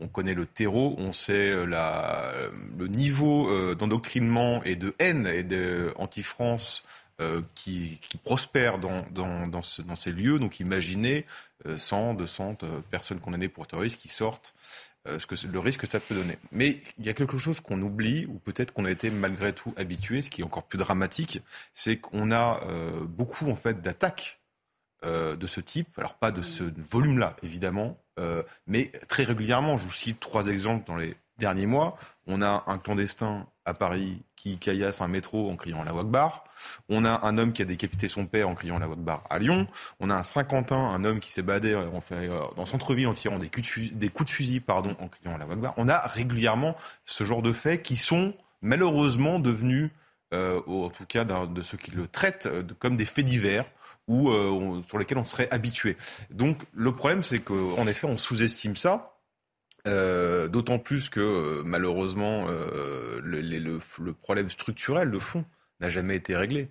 On 0.00 0.08
connaît 0.08 0.34
le 0.34 0.46
terreau, 0.46 0.94
on 0.98 1.12
sait 1.12 1.50
euh, 1.50 1.66
la, 1.66 2.32
le 2.78 2.88
niveau 2.88 3.74
d'endoctrinement 3.74 4.62
et 4.64 4.76
de 4.76 4.94
haine 4.98 5.26
et 5.26 5.42
d'anti-France 5.42 6.84
qui, 7.54 8.00
qui, 8.00 8.16
prospère 8.18 8.78
dans, 8.78 8.96
dans, 9.12 9.46
dans, 9.46 9.62
ces 9.62 10.10
lieux. 10.10 10.38
Donc 10.38 10.58
imaginez 10.60 11.26
100, 11.76 12.14
200 12.14 12.58
personnes 12.90 13.20
condamnées 13.20 13.48
pour 13.48 13.66
terrorisme 13.66 13.98
qui 13.98 14.08
sortent. 14.08 14.54
Ce 15.06 15.26
que, 15.26 15.34
le 15.46 15.58
risque 15.58 15.82
que 15.82 15.86
ça 15.86 16.00
peut 16.00 16.14
donner. 16.14 16.38
Mais 16.50 16.80
il 16.98 17.04
y 17.04 17.10
a 17.10 17.12
quelque 17.12 17.36
chose 17.36 17.60
qu'on 17.60 17.80
oublie, 17.82 18.24
ou 18.24 18.38
peut-être 18.38 18.72
qu'on 18.72 18.86
a 18.86 18.90
été 18.90 19.10
malgré 19.10 19.52
tout 19.52 19.74
habitué, 19.76 20.22
ce 20.22 20.30
qui 20.30 20.40
est 20.40 20.44
encore 20.44 20.62
plus 20.64 20.78
dramatique, 20.78 21.42
c'est 21.74 21.98
qu'on 21.98 22.32
a 22.32 22.60
beaucoup 23.04 23.50
en 23.50 23.54
fait 23.54 23.82
d'attaques 23.82 24.40
euh, 25.04 25.36
de 25.36 25.46
ce 25.46 25.60
type. 25.60 25.88
Alors 25.98 26.14
pas 26.14 26.30
de 26.30 26.40
ce 26.42 26.64
volume-là, 26.78 27.36
évidemment, 27.42 27.98
euh, 28.18 28.42
mais 28.66 28.90
très 29.08 29.24
régulièrement. 29.24 29.76
Je 29.76 29.84
vous 29.84 29.92
cite 29.92 30.18
trois 30.18 30.46
exemples 30.46 30.86
dans 30.86 30.96
les 30.96 31.14
derniers 31.38 31.66
mois. 31.66 31.98
On 32.26 32.40
a 32.40 32.64
un 32.66 32.78
clandestin 32.78 33.46
à 33.66 33.74
Paris 33.74 34.22
qui 34.36 34.56
caillasse 34.56 35.02
un 35.02 35.08
métro 35.08 35.50
en 35.50 35.56
criant 35.56 35.82
la 35.84 35.92
Wagbar. 35.92 36.44
On 36.88 37.04
a 37.04 37.26
un 37.26 37.36
homme 37.36 37.52
qui 37.52 37.60
a 37.60 37.64
décapité 37.64 38.08
son 38.08 38.26
père 38.26 38.48
en 38.48 38.54
criant 38.54 38.78
la 38.78 38.88
Wagbar 38.88 39.24
à 39.28 39.38
Lyon. 39.38 39.66
On 40.00 40.10
a 40.10 40.14
un 40.14 40.22
Saint-Quentin, 40.22 40.76
un 40.76 41.04
homme 41.04 41.20
qui 41.20 41.32
s'est 41.32 41.42
badé 41.42 41.74
euh, 41.74 42.40
dans 42.56 42.64
centre-ville 42.64 43.08
en 43.08 43.14
tirant 43.14 43.38
des 43.38 43.48
coups 43.48 43.62
de 43.62 43.66
fusil, 43.66 43.90
des 43.90 44.08
coups 44.08 44.30
de 44.30 44.34
fusil 44.34 44.60
pardon, 44.60 44.96
en 45.00 45.08
criant 45.08 45.36
la 45.36 45.44
Wagbar. 45.44 45.74
On 45.76 45.88
a 45.88 45.98
régulièrement 45.98 46.76
ce 47.04 47.24
genre 47.24 47.42
de 47.42 47.52
faits 47.52 47.82
qui 47.82 47.96
sont 47.96 48.34
malheureusement 48.62 49.38
devenus, 49.38 49.90
en 50.32 50.88
tout 50.88 51.04
cas 51.06 51.24
de 51.24 51.62
ceux 51.62 51.76
qui 51.76 51.90
le 51.90 52.08
traitent, 52.08 52.48
comme 52.78 52.96
des 52.96 53.04
faits 53.04 53.24
divers 53.24 53.66
ou 54.08 54.30
euh, 54.30 54.82
sur 54.86 54.98
lesquels 54.98 55.18
on 55.18 55.24
serait 55.24 55.48
habitué. 55.50 55.96
Donc 56.30 56.62
le 56.74 56.92
problème, 56.92 57.22
c'est 57.22 57.40
qu'en 57.40 57.86
effet, 57.86 58.06
on 58.06 58.16
sous-estime 58.16 58.76
ça. 58.76 59.10
Euh, 59.86 60.48
d'autant 60.48 60.78
plus 60.78 61.10
que 61.10 61.20
euh, 61.20 61.62
malheureusement 61.62 62.46
le, 62.46 63.40
le, 63.40 64.12
problème 64.14 64.48
structurel, 64.48 65.10
de 65.10 65.18
fond, 65.18 65.44
n'a 65.80 65.88
jamais 65.88 66.16
été 66.16 66.36
réglé. 66.36 66.70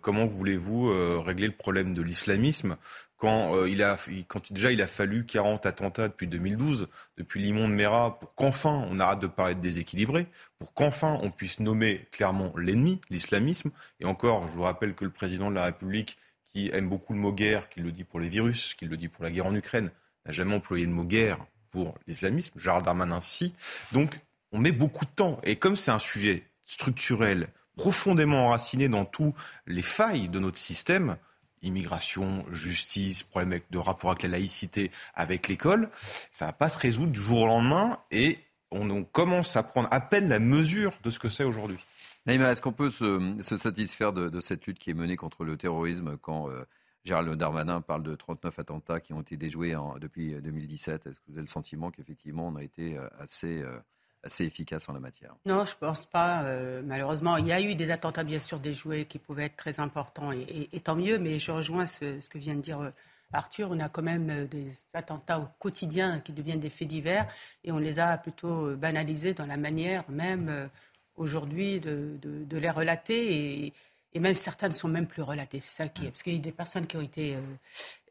comment 0.00 0.26
voulez-vous 0.26 1.20
régler 1.22 1.46
le 1.46 1.54
problème 1.54 1.94
de 1.94 2.02
l'islamisme 2.02 2.76
quand, 3.16 3.64
il 3.64 3.82
a, 3.82 3.96
quand 4.28 4.52
déjà 4.52 4.70
il 4.72 4.82
a 4.82 4.86
fallu 4.86 5.24
40 5.24 5.64
attentats 5.64 6.08
depuis 6.08 6.26
2012, 6.26 6.88
depuis 7.16 7.40
l'immonde 7.40 7.72
Mera, 7.72 8.18
pour 8.18 8.34
qu'enfin 8.34 8.86
on 8.90 9.00
arrête 9.00 9.20
de 9.20 9.26
paraître 9.26 9.60
déséquilibré, 9.60 10.26
pour 10.58 10.74
qu'enfin 10.74 11.18
on 11.22 11.30
puisse 11.30 11.60
nommer 11.60 12.06
clairement 12.12 12.52
l'ennemi, 12.58 13.00
l'islamisme. 13.08 13.70
Et 14.00 14.04
encore, 14.04 14.48
je 14.48 14.52
vous 14.52 14.62
rappelle 14.62 14.94
que 14.94 15.04
le 15.04 15.10
président 15.10 15.48
de 15.48 15.54
la 15.54 15.64
République 15.64 16.18
qui 16.54 16.70
aime 16.72 16.88
beaucoup 16.88 17.12
le 17.12 17.18
mot 17.18 17.32
guerre, 17.32 17.68
qui 17.68 17.80
le 17.80 17.90
dit 17.90 18.04
pour 18.04 18.20
les 18.20 18.28
virus, 18.28 18.74
qui 18.74 18.86
le 18.86 18.96
dit 18.96 19.08
pour 19.08 19.24
la 19.24 19.30
guerre 19.30 19.46
en 19.46 19.54
Ukraine, 19.54 19.90
n'a 20.24 20.32
jamais 20.32 20.54
employé 20.54 20.86
le 20.86 20.92
mot 20.92 21.04
guerre 21.04 21.38
pour 21.70 21.98
l'islamisme. 22.06 22.58
Gérald 22.58 22.84
Darmanin, 22.84 23.20
si. 23.20 23.54
Donc, 23.92 24.16
on 24.52 24.58
met 24.58 24.72
beaucoup 24.72 25.04
de 25.04 25.10
temps. 25.10 25.40
Et 25.42 25.56
comme 25.56 25.74
c'est 25.74 25.90
un 25.90 25.98
sujet 25.98 26.44
structurel, 26.64 27.48
profondément 27.76 28.46
enraciné 28.46 28.88
dans 28.88 29.04
tous 29.04 29.34
les 29.66 29.82
failles 29.82 30.28
de 30.28 30.38
notre 30.38 30.58
système, 30.58 31.16
immigration, 31.62 32.44
justice, 32.52 33.24
problème 33.24 33.60
de 33.70 33.78
rapport 33.78 34.10
avec 34.10 34.22
la 34.22 34.28
laïcité, 34.28 34.92
avec 35.14 35.48
l'école, 35.48 35.90
ça 36.30 36.46
va 36.46 36.52
pas 36.52 36.68
se 36.68 36.78
résoudre 36.78 37.10
du 37.10 37.20
jour 37.20 37.42
au 37.42 37.46
lendemain 37.46 37.98
et 38.10 38.38
on, 38.70 39.04
commence 39.04 39.56
à 39.56 39.62
prendre 39.62 39.88
à 39.90 40.00
peine 40.00 40.28
la 40.28 40.38
mesure 40.38 40.92
de 41.02 41.10
ce 41.10 41.18
que 41.18 41.28
c'est 41.28 41.44
aujourd'hui. 41.44 41.78
Naïma, 42.26 42.52
est-ce 42.52 42.62
qu'on 42.62 42.72
peut 42.72 42.88
se, 42.88 43.42
satisfaire 43.42 44.12
de, 44.14 44.40
cette 44.40 44.66
lutte 44.66 44.78
qui 44.78 44.90
est 44.90 44.94
menée 44.94 45.16
contre 45.16 45.44
le 45.44 45.58
terrorisme 45.58 46.16
quand 46.16 46.48
euh, 46.48 46.64
Gérald 47.04 47.30
Darmanin 47.34 47.82
parle 47.82 48.02
de 48.02 48.14
39 48.14 48.58
attentats 48.58 49.00
qui 49.00 49.12
ont 49.12 49.20
été 49.20 49.36
déjoués 49.36 49.76
depuis 50.00 50.34
2017 50.40 51.06
Est-ce 51.06 51.20
que 51.20 51.24
vous 51.28 51.34
avez 51.34 51.42
le 51.42 51.46
sentiment 51.48 51.90
qu'effectivement 51.90 52.48
on 52.48 52.56
a 52.56 52.62
été 52.62 52.96
euh, 52.96 53.06
assez, 53.20 53.60
euh, 53.60 53.78
assez 54.22 54.44
efficace 54.44 54.88
en 54.88 54.94
la 54.94 55.00
matière? 55.00 55.34
Non, 55.44 55.66
je 55.66 55.72
ne 55.72 55.78
pense 55.80 56.06
pas. 56.06 56.42
malheureusement, 56.82 57.36
il 57.36 57.46
y 57.46 57.52
a 57.52 57.60
eu 57.60 57.74
des 57.74 57.90
attentats 57.90 58.24
bien 58.24 58.38
sûr 58.38 58.58
déjoués 58.58 59.04
qui 59.04 59.18
pouvaient 59.18 59.44
être 59.44 59.56
très 59.56 59.78
importants 59.78 60.32
et, 60.32 60.80
tant 60.80 60.96
mieux, 60.96 61.18
mais 61.18 61.38
je 61.38 61.52
rejoins 61.52 61.84
ce, 61.84 62.26
que 62.26 62.38
vient 62.38 62.54
de 62.54 62.62
dire. 62.62 62.90
Arthur, 63.34 63.68
on 63.72 63.80
a 63.80 63.88
quand 63.88 64.02
même 64.02 64.46
des 64.46 64.70
attentats 64.92 65.40
au 65.40 65.48
quotidien 65.58 66.20
qui 66.20 66.32
deviennent 66.32 66.60
des 66.60 66.70
faits 66.70 66.86
divers 66.86 67.26
et 67.64 67.72
on 67.72 67.78
les 67.78 67.98
a 67.98 68.16
plutôt 68.16 68.76
banalisés 68.76 69.34
dans 69.34 69.46
la 69.46 69.56
manière 69.56 70.08
même 70.08 70.70
aujourd'hui 71.16 71.80
de, 71.80 72.18
les 72.50 72.70
relater 72.70 73.66
et, 73.66 74.20
même 74.20 74.36
certains 74.36 74.68
ne 74.68 74.72
sont 74.72 74.88
même 74.88 75.08
plus 75.08 75.22
relatés. 75.22 75.58
C'est 75.58 75.82
ça 75.82 75.88
qui 75.88 76.06
est. 76.06 76.10
Parce 76.10 76.22
qu'il 76.22 76.34
y 76.34 76.36
a 76.36 76.40
des 76.40 76.52
personnes 76.52 76.86
qui 76.86 76.96
ont 76.96 77.02
été 77.02 77.34
euh, 77.34 77.40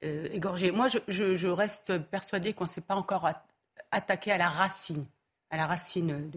euh, 0.03 0.27
égorgées. 0.33 0.71
Moi, 0.71 0.87
je, 0.89 1.47
reste 1.47 1.97
persuadée 1.97 2.53
qu'on 2.53 2.65
ne 2.65 2.69
s'est 2.69 2.81
pas 2.81 2.95
encore 2.95 3.29
attaqué 3.89 4.31
à 4.33 4.37
la 4.37 4.49
racine, 4.49 5.05
à 5.49 5.55
la 5.55 5.65
racine 5.65 6.29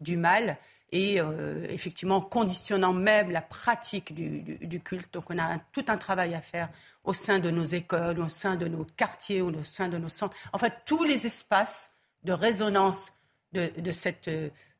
du 0.00 0.16
mal. 0.16 0.56
et 0.90 1.20
euh, 1.20 1.64
effectivement 1.70 2.20
conditionnant 2.20 2.92
même 2.92 3.30
la 3.30 3.42
pratique 3.42 4.12
du, 4.12 4.80
culte. 4.80 5.14
Donc 5.14 5.30
on 5.30 5.38
a 5.38 5.58
tout 5.72 5.84
un 5.86 5.96
travail 5.96 6.34
à 6.34 6.42
faire 6.42 6.68
au 7.04 7.14
sein 7.14 7.38
de 7.38 7.50
nos 7.50 7.64
écoles, 7.64 8.18
au 8.18 8.28
sein 8.28 8.56
de 8.56 8.66
nos 8.66 8.84
quartiers, 8.96 9.40
au 9.40 9.52
sein 9.62 9.88
de 9.88 9.98
nos 9.98 10.08
centres. 10.08 10.36
En 10.52 10.58
fait, 10.58 10.74
tous 10.84 11.04
les 11.04 11.26
espaces 11.26 11.94
de 12.24 12.32
résonance 12.32 13.12
de, 13.52 13.92
cette 13.92 14.28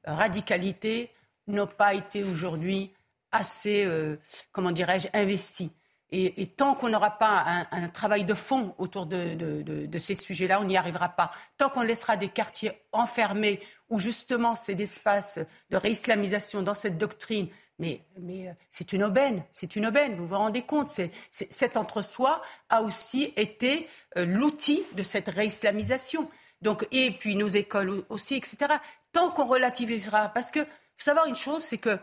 radicalité 0.05 1.11
n'ont 1.46 1.66
pas 1.66 1.94
été 1.94 2.22
aujourd'hui 2.24 2.92
assez, 3.33 3.85
euh, 3.85 4.16
comment 4.52 4.70
dirais-je, 4.70 5.09
investis. 5.14 5.70
Et, 6.14 6.46
tant 6.46 6.74
qu'on 6.74 6.90
n'aura 6.90 7.12
pas 7.12 7.66
un, 7.70 7.88
travail 7.88 8.26
de 8.26 8.35
fond 8.35 8.74
autour 8.76 9.07
de, 9.07 9.98
ces 9.98 10.14
sujets-là, 10.14 10.61
on 10.61 10.64
n'y 10.64 10.76
arrivera 10.76 11.09
pas. 11.09 11.31
Tant 11.57 11.70
qu'on 11.70 11.81
laissera 11.81 12.18
des 12.18 12.28
quartiers 12.28 12.72
enfermés 12.92 13.61
où 13.88 13.98
justement 13.98 14.55
c'est 14.55 14.74
d'espace 14.74 15.38
de 15.70 15.76
réislamisation 15.78 16.61
dans 16.61 16.74
cette 16.74 16.98
doctrine, 16.98 17.48
mais, 17.78 18.02
mais 18.18 18.48
euh, 18.48 18.52
c'est 18.68 18.92
une 18.92 19.05
aubaine, 19.05 19.42
c'est 19.52 19.74
une 19.74 19.87
aubaine, 19.87 20.14
vous 20.16 20.26
vous 20.26 20.37
rendez 20.37 20.61
compte. 20.61 20.90
C'est, 20.90 21.11
cet 21.31 21.78
entre-soi 21.78 22.42
a 22.68 22.83
aussi 22.83 23.33
été 23.37 23.88
euh, 24.18 24.26
l'outil 24.26 24.83
de 24.92 25.02
cette 25.02 25.28
réislamisation. 25.28 26.31
Donc, 26.61 26.87
et 26.92 27.11
puis 27.11 27.37
nos 27.37 27.48
écoles 27.48 28.05
aussi, 28.11 28.35
etc. 28.35 28.74
Tant 29.12 29.31
qu'on 29.31 29.46
relativisera, 29.46 30.28
parce 30.28 30.50
que 30.50 30.61
faut 31.03 31.11
savoir 31.11 31.27
une 31.27 31.35
chose, 31.35 31.62
c'est 31.62 31.79
que 31.79 31.99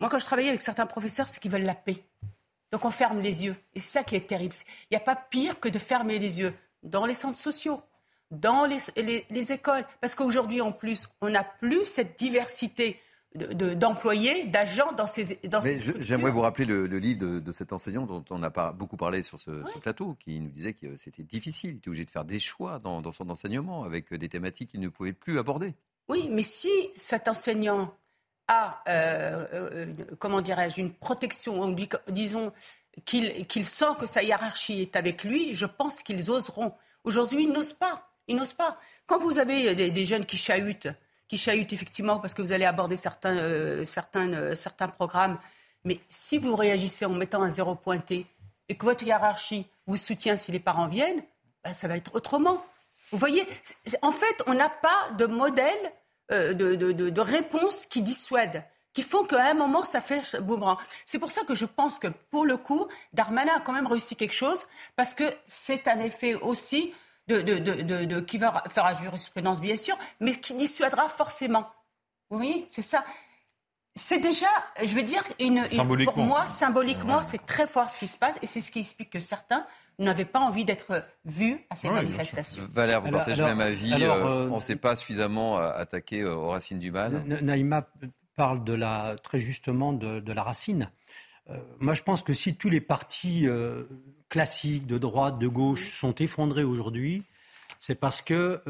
moi 0.00 0.08
quand 0.08 0.18
je 0.18 0.24
travaillais 0.24 0.48
avec 0.48 0.62
certains 0.62 0.86
professeurs, 0.86 1.28
c'est 1.28 1.40
qu'ils 1.40 1.50
veulent 1.50 1.62
la 1.62 1.74
paix. 1.74 2.02
Donc 2.72 2.84
on 2.84 2.90
ferme 2.90 3.20
les 3.20 3.44
yeux. 3.44 3.56
Et 3.74 3.80
c'est 3.80 3.98
ça 3.98 4.04
qui 4.04 4.16
est 4.16 4.26
terrible. 4.26 4.54
Il 4.90 4.94
n'y 4.94 4.96
a 4.96 5.04
pas 5.04 5.16
pire 5.16 5.60
que 5.60 5.68
de 5.68 5.78
fermer 5.78 6.18
les 6.18 6.40
yeux 6.40 6.54
dans 6.82 7.04
les 7.04 7.14
centres 7.14 7.38
sociaux, 7.38 7.82
dans 8.30 8.64
les, 8.64 9.52
écoles. 9.52 9.84
Parce 10.00 10.14
qu'aujourd'hui, 10.14 10.60
en 10.60 10.72
plus, 10.72 11.08
on 11.20 11.28
n'a 11.28 11.44
plus 11.44 11.84
cette 11.84 12.18
diversité 12.18 13.00
d'employés, 13.34 14.46
d'agents 14.46 14.92
dans 14.92 15.06
ces, 15.06 15.38
dans 15.48 15.60
J'aimerais 16.00 16.30
vous 16.30 16.40
rappeler 16.40 16.64
le, 16.64 16.86
livre 16.86 17.40
de, 17.40 17.52
cet 17.52 17.72
enseignant 17.72 18.06
dont 18.06 18.24
on 18.30 18.42
a 18.42 18.50
pas 18.50 18.72
beaucoup 18.72 18.96
parlé 18.96 19.22
sur 19.22 19.38
ce, 19.38 19.62
plateau, 19.80 20.16
qui 20.18 20.40
nous 20.40 20.50
disait 20.50 20.72
que 20.72 20.96
c'était 20.96 21.22
difficile, 21.22 21.70
il 21.70 21.76
était 21.76 21.88
obligé 21.88 22.04
de 22.04 22.10
faire 22.10 22.24
des 22.24 22.40
choix 22.40 22.78
dans, 22.78 23.02
dans 23.02 23.12
son 23.12 23.28
enseignement 23.30 23.84
avec 23.84 24.12
des 24.14 24.28
thématiques 24.28 24.70
qu'il 24.70 24.80
ne 24.80 24.88
pouvait 24.88 25.12
plus 25.12 25.38
aborder. 25.38 25.74
Oui, 26.08 26.28
mais 26.28 26.42
si 26.42 26.70
cet 26.96 27.28
enseignant 27.28 27.94
a, 28.50 28.82
euh, 28.88 29.46
euh, 29.52 29.86
comment 30.18 30.40
dirais-je, 30.40 30.80
une 30.80 30.92
protection, 30.92 31.74
disons 32.08 32.52
qu'il 33.04 33.64
sent 33.64 33.94
que 33.98 34.06
sa 34.06 34.22
hiérarchie 34.22 34.82
est 34.82 34.96
avec 34.96 35.24
lui, 35.24 35.54
je 35.54 35.66
pense 35.66 36.02
qu'ils 36.02 36.30
oseront. 36.30 36.74
Aujourd'hui, 37.04 37.44
ils 37.44 37.52
n'osent 37.52 37.72
pas. 37.72 38.10
Ils 38.26 38.36
n'osent 38.36 38.52
pas. 38.52 38.78
Quand 39.06 39.18
vous 39.18 39.38
avez 39.38 39.74
des, 39.90 40.04
jeunes 40.04 40.26
qui 40.26 40.36
chahutent, 40.36 40.88
qui 41.28 41.38
chahutent 41.38 41.72
effectivement 41.72 42.18
parce 42.18 42.34
que 42.34 42.42
vous 42.42 42.52
allez 42.52 42.64
aborder 42.64 42.96
certains, 42.96 43.36
euh, 43.36 43.84
certains, 43.84 44.56
certains 44.56 44.88
programmes, 44.88 45.38
mais 45.84 45.98
si 46.10 46.38
vous 46.38 46.56
réagissez 46.56 47.04
en 47.06 47.10
mettant 47.10 47.42
un 47.42 47.50
zéro 47.50 47.74
pointé 47.74 48.26
et 48.68 48.76
que 48.76 48.84
votre 48.84 49.04
hiérarchie 49.04 49.66
vous 49.86 49.96
soutient 49.96 50.36
si 50.36 50.52
les 50.52 50.60
parents 50.60 50.88
viennent, 50.88 51.22
ben, 51.64 51.72
ça 51.72 51.88
va 51.88 51.96
être 51.96 52.14
autrement. 52.14 52.64
Vous 53.12 53.18
voyez, 53.18 53.46
en 54.02 54.12
fait, 54.12 54.42
on 54.46 54.54
n'a 54.54 54.68
pas 54.68 55.10
de 55.18 55.26
modèle 55.26 55.92
euh, 56.32 56.54
de, 56.54 56.74
de, 56.74 57.20
réponses 57.20 57.86
qui 57.86 58.02
dissuadent 58.02 58.64
qui 58.92 59.02
font 59.02 59.24
qu'à 59.24 59.50
un 59.50 59.54
moment, 59.54 59.84
ça 59.84 60.00
fait 60.00 60.40
boomerang. 60.40 60.78
C'est 61.04 61.18
pour 61.18 61.30
ça 61.30 61.42
que 61.42 61.54
je 61.54 61.64
pense 61.64 61.98
que, 61.98 62.08
pour 62.08 62.44
le 62.44 62.56
coup, 62.56 62.88
Darmanin 63.12 63.52
a 63.56 63.60
quand 63.60 63.72
même 63.72 63.86
réussi 63.86 64.16
quelque 64.16 64.34
chose, 64.34 64.66
parce 64.96 65.14
que 65.14 65.24
c'est 65.46 65.86
un 65.86 66.00
effet 66.00 66.34
aussi 66.34 66.92
de, 67.28 68.20
qui 68.20 68.38
va 68.38 68.64
faire 68.70 68.84
la 68.84 68.94
jurisprudence, 68.94 69.60
bien 69.60 69.76
sûr, 69.76 69.96
mais 70.18 70.32
qui 70.32 70.54
dissuadera 70.54 71.08
forcément. 71.08 71.66
Voyez, 72.30 72.66
c'est 72.70 72.82
ça. 72.82 73.04
C'est 73.96 74.18
déjà, 74.18 74.48
je 74.82 74.94
vais 74.94 75.02
dire, 75.02 75.22
une, 75.38 75.66
pour 76.04 76.18
moi, 76.18 76.46
symboliquement, 76.46 77.22
c'est 77.22 77.44
très 77.44 77.66
fort 77.66 77.90
ce 77.90 77.98
qui 77.98 78.08
se 78.08 78.18
passe, 78.18 78.34
et 78.42 78.46
c'est 78.46 78.60
ce 78.60 78.70
qui 78.70 78.80
explique 78.80 79.10
que 79.10 79.20
certains 79.20 79.66
n'avaient 79.98 80.24
pas 80.24 80.40
envie 80.40 80.64
d'être 80.64 81.04
vus 81.24 81.58
à 81.70 81.76
ces 81.76 81.90
manifestations. 81.90 82.62
Valère, 82.72 83.00
vous 83.00 83.10
partagez 83.10 83.42
le 83.42 83.48
même 83.48 83.60
avis. 83.60 83.92
Euh, 83.92 84.10
euh, 84.10 84.48
on 84.50 84.56
ne 84.56 84.60
s'est 84.60 84.76
pas 84.76 84.96
suffisamment 84.96 85.58
euh, 85.58 85.72
attaqué 85.72 86.24
aux 86.24 86.48
racines 86.48 86.78
du 86.78 86.90
mal. 86.90 87.22
Naïma 87.42 87.88
parle 88.36 88.64
de 88.64 88.72
la, 88.72 89.16
très 89.22 89.38
justement 89.38 89.92
de, 89.92 90.32
la 90.32 90.42
racine. 90.42 90.90
moi, 91.80 91.94
je 91.94 92.02
pense 92.02 92.22
que 92.22 92.32
si 92.32 92.54
tous 92.54 92.70
les 92.70 92.80
partis 92.80 93.46
classiques 94.28 94.86
de 94.86 94.96
droite, 94.96 95.38
de 95.38 95.48
gauche 95.48 95.92
sont 95.92 96.14
effondrés 96.14 96.64
aujourd'hui, 96.64 97.24
c'est 97.78 97.94
parce 97.94 98.22
que, 98.22 98.62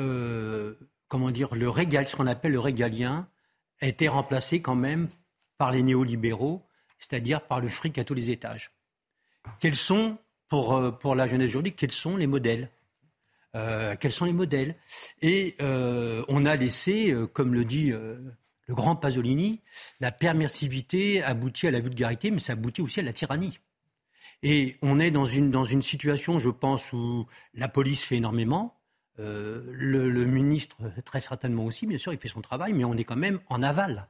comment 1.06 1.30
dire, 1.30 1.54
le 1.54 1.68
régal, 1.68 2.09
ce 2.09 2.16
qu'on 2.16 2.26
appelle 2.26 2.52
le 2.52 2.61
régalien, 2.61 3.28
a 3.80 3.87
été 3.87 4.09
remplacé 4.09 4.61
quand 4.61 4.74
même 4.74 5.09
par 5.56 5.70
les 5.70 5.83
néolibéraux, 5.83 6.66
c'est-à-dire 6.98 7.42
par 7.42 7.61
le 7.61 7.68
fric 7.68 7.98
à 7.98 8.04
tous 8.04 8.14
les 8.14 8.30
étages. 8.30 8.72
Quels 9.59 9.76
sont 9.76 10.18
pour, 10.50 10.74
euh, 10.74 10.90
pour 10.90 11.14
la 11.14 11.26
jeunesse 11.26 11.50
aujourd'hui, 11.50 11.72
quels 11.72 11.92
sont 11.92 12.18
les 12.18 12.26
modèles 12.26 12.68
euh, 13.56 13.96
quels 13.98 14.12
sont 14.12 14.26
les 14.26 14.32
modèles 14.32 14.76
Et 15.22 15.56
euh, 15.60 16.24
on 16.28 16.46
a 16.46 16.54
laissé, 16.54 17.12
comme 17.32 17.52
le 17.52 17.64
dit 17.64 17.90
le 17.90 18.74
grand 18.74 18.94
Pasolini, 18.94 19.60
la 19.98 20.12
permissivité 20.12 21.20
aboutit 21.24 21.66
à 21.66 21.72
la 21.72 21.80
vulgarité, 21.80 22.30
mais 22.30 22.38
ça 22.38 22.52
aboutit 22.52 22.80
aussi 22.80 23.00
à 23.00 23.02
la 23.02 23.12
tyrannie. 23.12 23.58
Et 24.44 24.76
on 24.82 25.00
est 25.00 25.10
dans 25.10 25.26
une, 25.26 25.50
dans 25.50 25.64
une 25.64 25.82
situation, 25.82 26.38
je 26.38 26.48
pense, 26.48 26.92
où 26.92 27.26
la 27.54 27.66
police 27.66 28.04
fait 28.04 28.18
énormément, 28.18 28.78
le, 29.18 30.24
ministre 30.26 30.76
très 31.04 31.20
certainement 31.20 31.64
aussi, 31.64 31.86
bien 31.86 31.98
sûr, 31.98 32.12
il 32.12 32.20
fait 32.20 32.28
son 32.28 32.42
travail, 32.42 32.72
mais 32.72 32.84
on 32.84 32.94
est 32.94 33.04
quand 33.04 33.16
même 33.16 33.40
en 33.48 33.64
aval. 33.64 34.06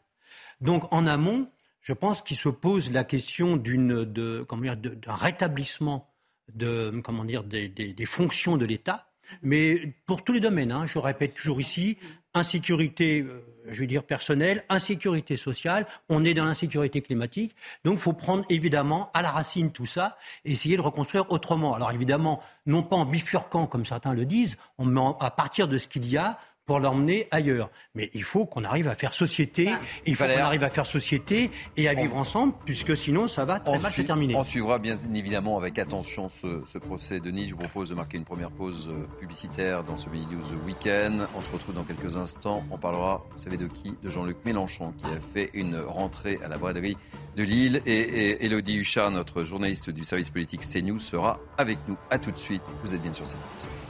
Donc 0.60 0.92
en 0.92 1.06
amont, 1.06 1.50
je 1.80 1.94
pense 1.94 2.20
qu'il 2.20 2.36
se 2.36 2.50
pose 2.50 2.90
la 2.92 3.04
question 3.04 3.56
d'une, 3.56 4.04
d'un 4.04 5.14
rétablissement 5.14 6.09
de, 6.54 7.00
comment 7.04 7.24
dire, 7.24 7.44
des, 7.44 8.06
fonctions 8.06 8.56
de 8.56 8.64
l'État, 8.64 9.08
mais 9.42 9.94
pour 10.06 10.24
tous 10.24 10.32
les 10.32 10.40
domaines. 10.40 10.72
Hein, 10.72 10.86
je 10.86 10.98
répète 10.98 11.34
toujours 11.34 11.60
ici, 11.60 11.96
insécurité, 12.34 13.22
euh, 13.22 13.44
je 13.68 13.80
veux 13.80 13.86
dire 13.86 14.04
personnelle, 14.04 14.64
insécurité 14.68 15.36
sociale, 15.36 15.86
on 16.08 16.24
est 16.24 16.34
dans 16.34 16.44
l'insécurité 16.44 17.00
climatique, 17.00 17.54
donc 17.84 17.94
il 17.94 18.00
faut 18.00 18.12
prendre 18.12 18.44
évidemment 18.48 19.10
à 19.14 19.22
la 19.22 19.30
racine 19.30 19.72
tout 19.72 19.86
ça 19.86 20.16
et 20.44 20.52
essayer 20.52 20.76
de 20.76 20.82
reconstruire 20.82 21.30
autrement. 21.30 21.74
Alors 21.74 21.92
évidemment, 21.92 22.40
non 22.66 22.82
pas 22.82 22.96
en 22.96 23.04
bifurquant 23.04 23.66
comme 23.66 23.86
certains 23.86 24.14
le 24.14 24.24
disent, 24.24 24.58
on 24.78 24.96
à 24.96 25.30
partir 25.30 25.68
de 25.68 25.78
ce 25.78 25.88
qu'il 25.88 26.06
y 26.08 26.16
a, 26.16 26.38
pour 26.70 26.78
l'emmener 26.78 27.26
ailleurs. 27.32 27.68
Mais 27.96 28.10
il 28.14 28.22
faut 28.22 28.46
qu'on 28.46 28.62
arrive 28.62 28.86
à 28.86 28.94
faire 28.94 29.12
société, 29.12 29.64
bah, 29.64 29.80
il 30.06 30.14
faut 30.14 30.22
qu'on 30.22 30.38
arrive 30.38 30.62
à 30.62 30.70
faire 30.70 30.86
société 30.86 31.50
et 31.76 31.88
à 31.88 31.94
vivre 31.94 32.16
ensemble, 32.16 32.52
puisque 32.64 32.96
sinon 32.96 33.26
ça 33.26 33.44
va 33.44 33.58
très 33.58 33.80
mal 33.80 33.92
se 33.92 34.02
terminer. 34.02 34.36
On 34.36 34.44
suivra 34.44 34.78
bien 34.78 34.96
évidemment 35.12 35.58
avec 35.58 35.80
attention 35.80 36.28
ce, 36.28 36.78
procès 36.78 37.18
de 37.18 37.28
Nice. 37.32 37.48
Je 37.48 37.54
vous 37.54 37.62
propose 37.62 37.88
de 37.88 37.96
marquer 37.96 38.18
une 38.18 38.24
première 38.24 38.52
pause 38.52 38.88
euh, 38.88 39.04
publicitaire 39.18 39.82
dans 39.82 39.96
ce 39.96 40.08
Mini 40.10 40.26
News 40.26 40.44
Weekend. 40.64 41.26
On 41.36 41.42
se 41.42 41.50
retrouve 41.50 41.74
dans 41.74 41.82
quelques 41.82 42.16
instants. 42.16 42.62
On 42.70 42.78
parlera, 42.78 43.24
vous 43.32 43.42
savez 43.42 43.56
de 43.56 43.66
qui? 43.66 43.96
De 44.04 44.08
Jean-Luc 44.08 44.36
Mélenchon, 44.44 44.92
qui 44.92 45.06
a 45.06 45.18
fait 45.34 45.50
une 45.54 45.76
rentrée 45.76 46.38
à 46.44 46.46
la 46.46 46.56
braderie 46.56 46.96
de 47.34 47.42
Lille. 47.42 47.82
Et, 47.84 48.46
Elodie 48.46 48.76
Huchard, 48.76 49.10
notre 49.10 49.42
journaliste 49.42 49.90
du 49.90 50.04
service 50.04 50.30
politique 50.30 50.60
CNews, 50.60 51.00
sera 51.00 51.40
avec 51.58 51.78
nous. 51.88 51.96
A 52.12 52.18
tout 52.18 52.30
de 52.30 52.38
suite. 52.38 52.62
Vous 52.84 52.94
êtes 52.94 53.02
bien 53.02 53.12
sur 53.12 53.24
CNews. 53.24 53.89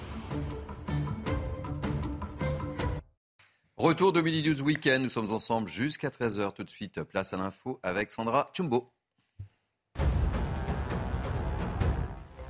Retour 3.81 4.13
de 4.13 4.21
Midi 4.21 4.61
Weekend, 4.61 5.03
nous 5.03 5.09
sommes 5.09 5.33
ensemble 5.33 5.71
jusqu'à 5.71 6.11
13h 6.11 6.53
tout 6.53 6.65
de 6.65 6.69
suite. 6.69 7.03
Place 7.03 7.33
à 7.33 7.39
l'info 7.39 7.81
avec 7.83 8.13
Sandra 8.13 8.51
Chumbo. 8.53 8.91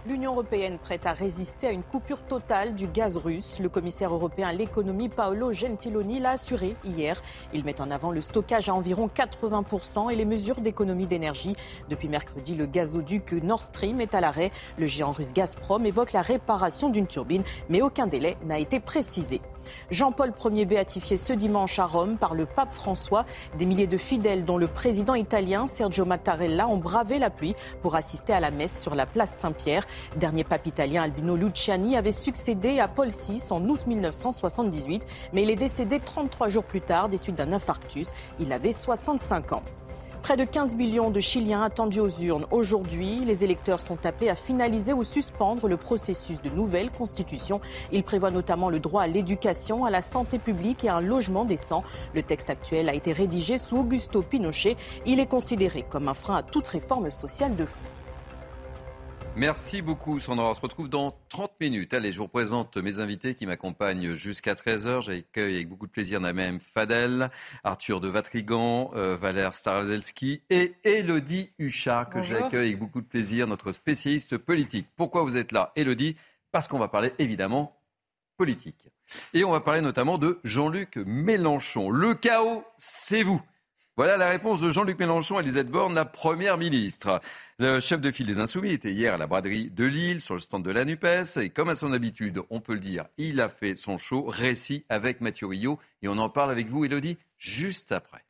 L'Union 0.07 0.33
européenne 0.33 0.77
prête 0.79 1.07
à 1.07 1.13
résister 1.13 1.69
à 1.69 1.71
une 1.71 1.85
coupure 1.85 2.27
totale 2.27 2.75
du 2.75 2.89
gaz 2.89 3.17
russe. 3.17 3.61
Le 3.61 3.69
commissaire 3.69 4.13
européen 4.13 4.49
à 4.49 4.53
l'économie 4.53 5.09
Paolo 5.09 5.53
Gentiloni 5.53 6.19
l'a 6.19 6.31
assuré 6.31 6.75
hier. 6.85 7.23
Il 7.55 7.63
met 7.63 7.81
en 7.81 7.93
avant 7.93 8.11
le 8.11 8.21
stockage 8.21 8.69
à 8.69 8.75
environ 8.75 9.09
80% 9.15 10.11
et 10.11 10.17
les 10.17 10.25
mesures 10.25 10.61
d'économie 10.61 11.07
d'énergie. 11.07 11.55
Depuis 11.89 12.09
mercredi, 12.09 12.57
le 12.57 12.67
gazoduc 12.67 13.35
Nord 13.35 13.63
Stream 13.63 14.01
est 14.01 14.17
à 14.17 14.21
l'arrêt. 14.21 14.51
Le 14.79 14.87
géant 14.89 15.13
russe 15.13 15.33
Gazprom 15.33 15.87
évoque 15.87 16.13
la 16.13 16.23
réparation 16.23 16.89
d'une 16.89 17.07
turbine, 17.07 17.45
mais 17.69 17.83
aucun 17.83 18.09
délai 18.09 18.37
n'a 18.45 18.59
été 18.59 18.81
précisé. 18.81 19.41
Jean-Paul 19.91 20.33
Ier 20.53 20.65
béatifié 20.65 21.17
ce 21.17 21.33
dimanche 21.33 21.79
à 21.79 21.87
Rome 21.87 22.17
par 22.17 22.35
le 22.35 22.47
pape 22.47 22.73
François. 22.73 23.25
Des 23.59 23.67
milliers 23.67 23.87
de 23.87 23.99
fidèles, 23.99 24.45
dont 24.45 24.59
le 24.59 24.67
président 24.67 25.15
italien 25.15 25.67
Sergio 25.67 26.05
Mattarella, 26.05 26.69
ont 26.69 26.77
bravé 26.77 27.19
la 27.19 27.31
pluie 27.31 27.55
pour 27.83 27.95
assister 27.95 28.33
à 28.33 28.41
la 28.41 28.51
messe 28.51 28.81
sur 28.81 28.95
la 28.95 29.07
place 29.07 29.35
Saint-Pierre. 29.35 29.87
Dernier 30.17 30.45
pape 30.45 30.67
italien, 30.67 31.03
Albino 31.03 31.37
Luciani, 31.37 31.97
avait 31.97 32.13
succédé 32.13 32.81
à 32.81 32.89
Paul 32.89 33.09
VI 33.09 33.43
en 33.51 33.63
août 33.69 33.87
1978, 33.87 35.07
mais 35.33 35.43
il 35.43 35.51
est 35.51 35.57
décédé 35.57 36.01
33 36.01 36.49
jours 36.49 36.65
plus 36.65 36.81
tard 36.81 37.09
des 37.09 37.19
suites 37.19 37.37
d'un 37.37 37.53
infarctus. 37.53 38.13
Il 38.39 38.53
avait 38.53 38.73
65 38.73 39.53
ans. 39.53 39.63
Près 40.23 40.37
de 40.37 40.45
15 40.45 40.75
millions 40.75 41.11
de 41.11 41.19
Chiliens 41.19 41.63
attendus 41.63 41.99
aux 41.99 42.21
urnes. 42.21 42.47
Aujourd'hui, 42.51 43.25
les 43.25 43.43
électeurs 43.43 43.81
sont 43.81 44.05
appelés 44.05 44.29
à 44.29 44.37
finaliser 44.37 44.93
ou 44.93 45.03
suspendre 45.03 45.67
le 45.67 45.79
processus 45.79 46.43
de 46.43 46.51
nouvelle 46.51 46.91
constitution. 46.91 47.61
Il 47.91 48.05
prévoit 48.05 48.31
notamment 48.31 48.69
le 48.69 48.81
droit 48.81 49.03
à 49.03 49.07
l'éducation, 49.07 49.87
à 49.87 49.91
la 49.91 50.03
santé 50.03 50.39
publique 50.39 50.85
et 50.85 50.91
à 50.91 50.97
un 50.97 51.01
logement 51.01 51.47
décent. 51.47 51.83
Le 52.15 52.23
texte 52.23 52.51
actuel 52.51 52.91
a 52.91 52.95
été 52.95 53.13
rédigé 53.13 53.57
sous 53.57 53.79
Augusto 53.79 54.21
Pinochet. 54.21 54.77
Il 55.07 55.21
est 55.21 55.27
considéré 55.27 55.83
comme 55.89 56.07
un 56.07 56.15
frein 56.15 56.37
à 56.37 56.43
toute 56.43 56.69
réforme 56.69 57.11
sociale 57.11 57.57
de 57.57 57.65
fond. 57.65 57.81
Merci 59.37 59.81
beaucoup 59.81 60.19
Sandra. 60.19 60.51
On 60.51 60.55
se 60.55 60.61
retrouve 60.61 60.89
dans 60.89 61.17
30 61.29 61.53
minutes. 61.61 61.95
Allez, 61.95 62.13
je 62.13 62.19
vous 62.19 62.29
présente 62.29 62.77
mes 62.77 62.99
invités 62.99 63.35
qui 63.35 63.47
m'accompagnent 63.47 64.15
jusqu'à 64.15 64.55
13h. 64.55 65.03
J'accueille 65.03 65.55
avec 65.55 65.69
beaucoup 65.69 65.87
de 65.87 65.93
plaisir 65.93 66.21
Namem 66.21 66.59
Fadel, 66.59 67.31
Arthur 67.63 68.01
de 68.01 68.09
Vatrigan, 68.09 68.91
euh, 68.95 69.17
Valère 69.17 69.55
Starazelski 69.55 70.43
et 70.51 70.75
Elodie 70.85 71.51
Huchard 71.59 72.11
que 72.11 72.21
j'accueille 72.21 72.69
avec 72.69 72.79
beaucoup 72.79 73.01
de 73.01 73.07
plaisir, 73.07 73.47
notre 73.47 73.73
spécialiste 73.73 74.37
politique. 74.37 74.89
Pourquoi 74.97 75.23
vous 75.23 75.37
êtes 75.37 75.53
là 75.53 75.73
Elodie 75.77 76.17
Parce 76.51 76.67
qu'on 76.67 76.79
va 76.79 76.89
parler 76.89 77.13
évidemment 77.19 77.81
politique. 78.37 78.89
Et 79.33 79.45
on 79.45 79.53
va 79.53 79.61
parler 79.61 79.81
notamment 79.81 80.19
de 80.19 80.41
Jean-Luc 80.45 80.97
Mélenchon. 80.97 81.91
Le 81.91 82.15
chaos, 82.15 82.65
c'est 82.79 83.23
vous. 83.23 83.41
Voilà 84.01 84.17
la 84.17 84.31
réponse 84.31 84.63
de 84.63 84.71
Jean-Luc 84.71 84.99
Mélenchon 84.99 85.37
à 85.37 85.43
Elisabeth 85.43 85.71
Borne, 85.71 85.95
la 85.95 86.07
première 86.07 86.57
ministre. 86.57 87.21
Le 87.59 87.81
chef 87.81 88.01
de 88.01 88.11
file 88.11 88.27
des 88.27 88.39
Insoumis 88.39 88.73
était 88.73 88.93
hier 88.93 89.13
à 89.13 89.19
la 89.19 89.27
braderie 89.27 89.69
de 89.69 89.85
Lille, 89.85 90.23
sur 90.23 90.33
le 90.33 90.41
stand 90.41 90.65
de 90.65 90.71
la 90.71 90.87
NUPES. 90.87 91.37
Et 91.43 91.51
comme 91.51 91.69
à 91.69 91.75
son 91.75 91.93
habitude, 91.93 92.41
on 92.49 92.61
peut 92.61 92.73
le 92.73 92.81
dire, 92.81 93.05
il 93.19 93.43
a 93.43 93.51
fait 93.51 93.77
son 93.77 93.99
show 93.99 94.25
récit 94.25 94.87
avec 94.89 95.21
Mathieu 95.21 95.49
Rio. 95.49 95.79
Et 96.01 96.09
on 96.09 96.17
en 96.17 96.31
parle 96.31 96.51
avec 96.51 96.69
vous, 96.69 96.87
Elodie, 96.87 97.19
juste 97.37 97.93
après. 97.93 98.25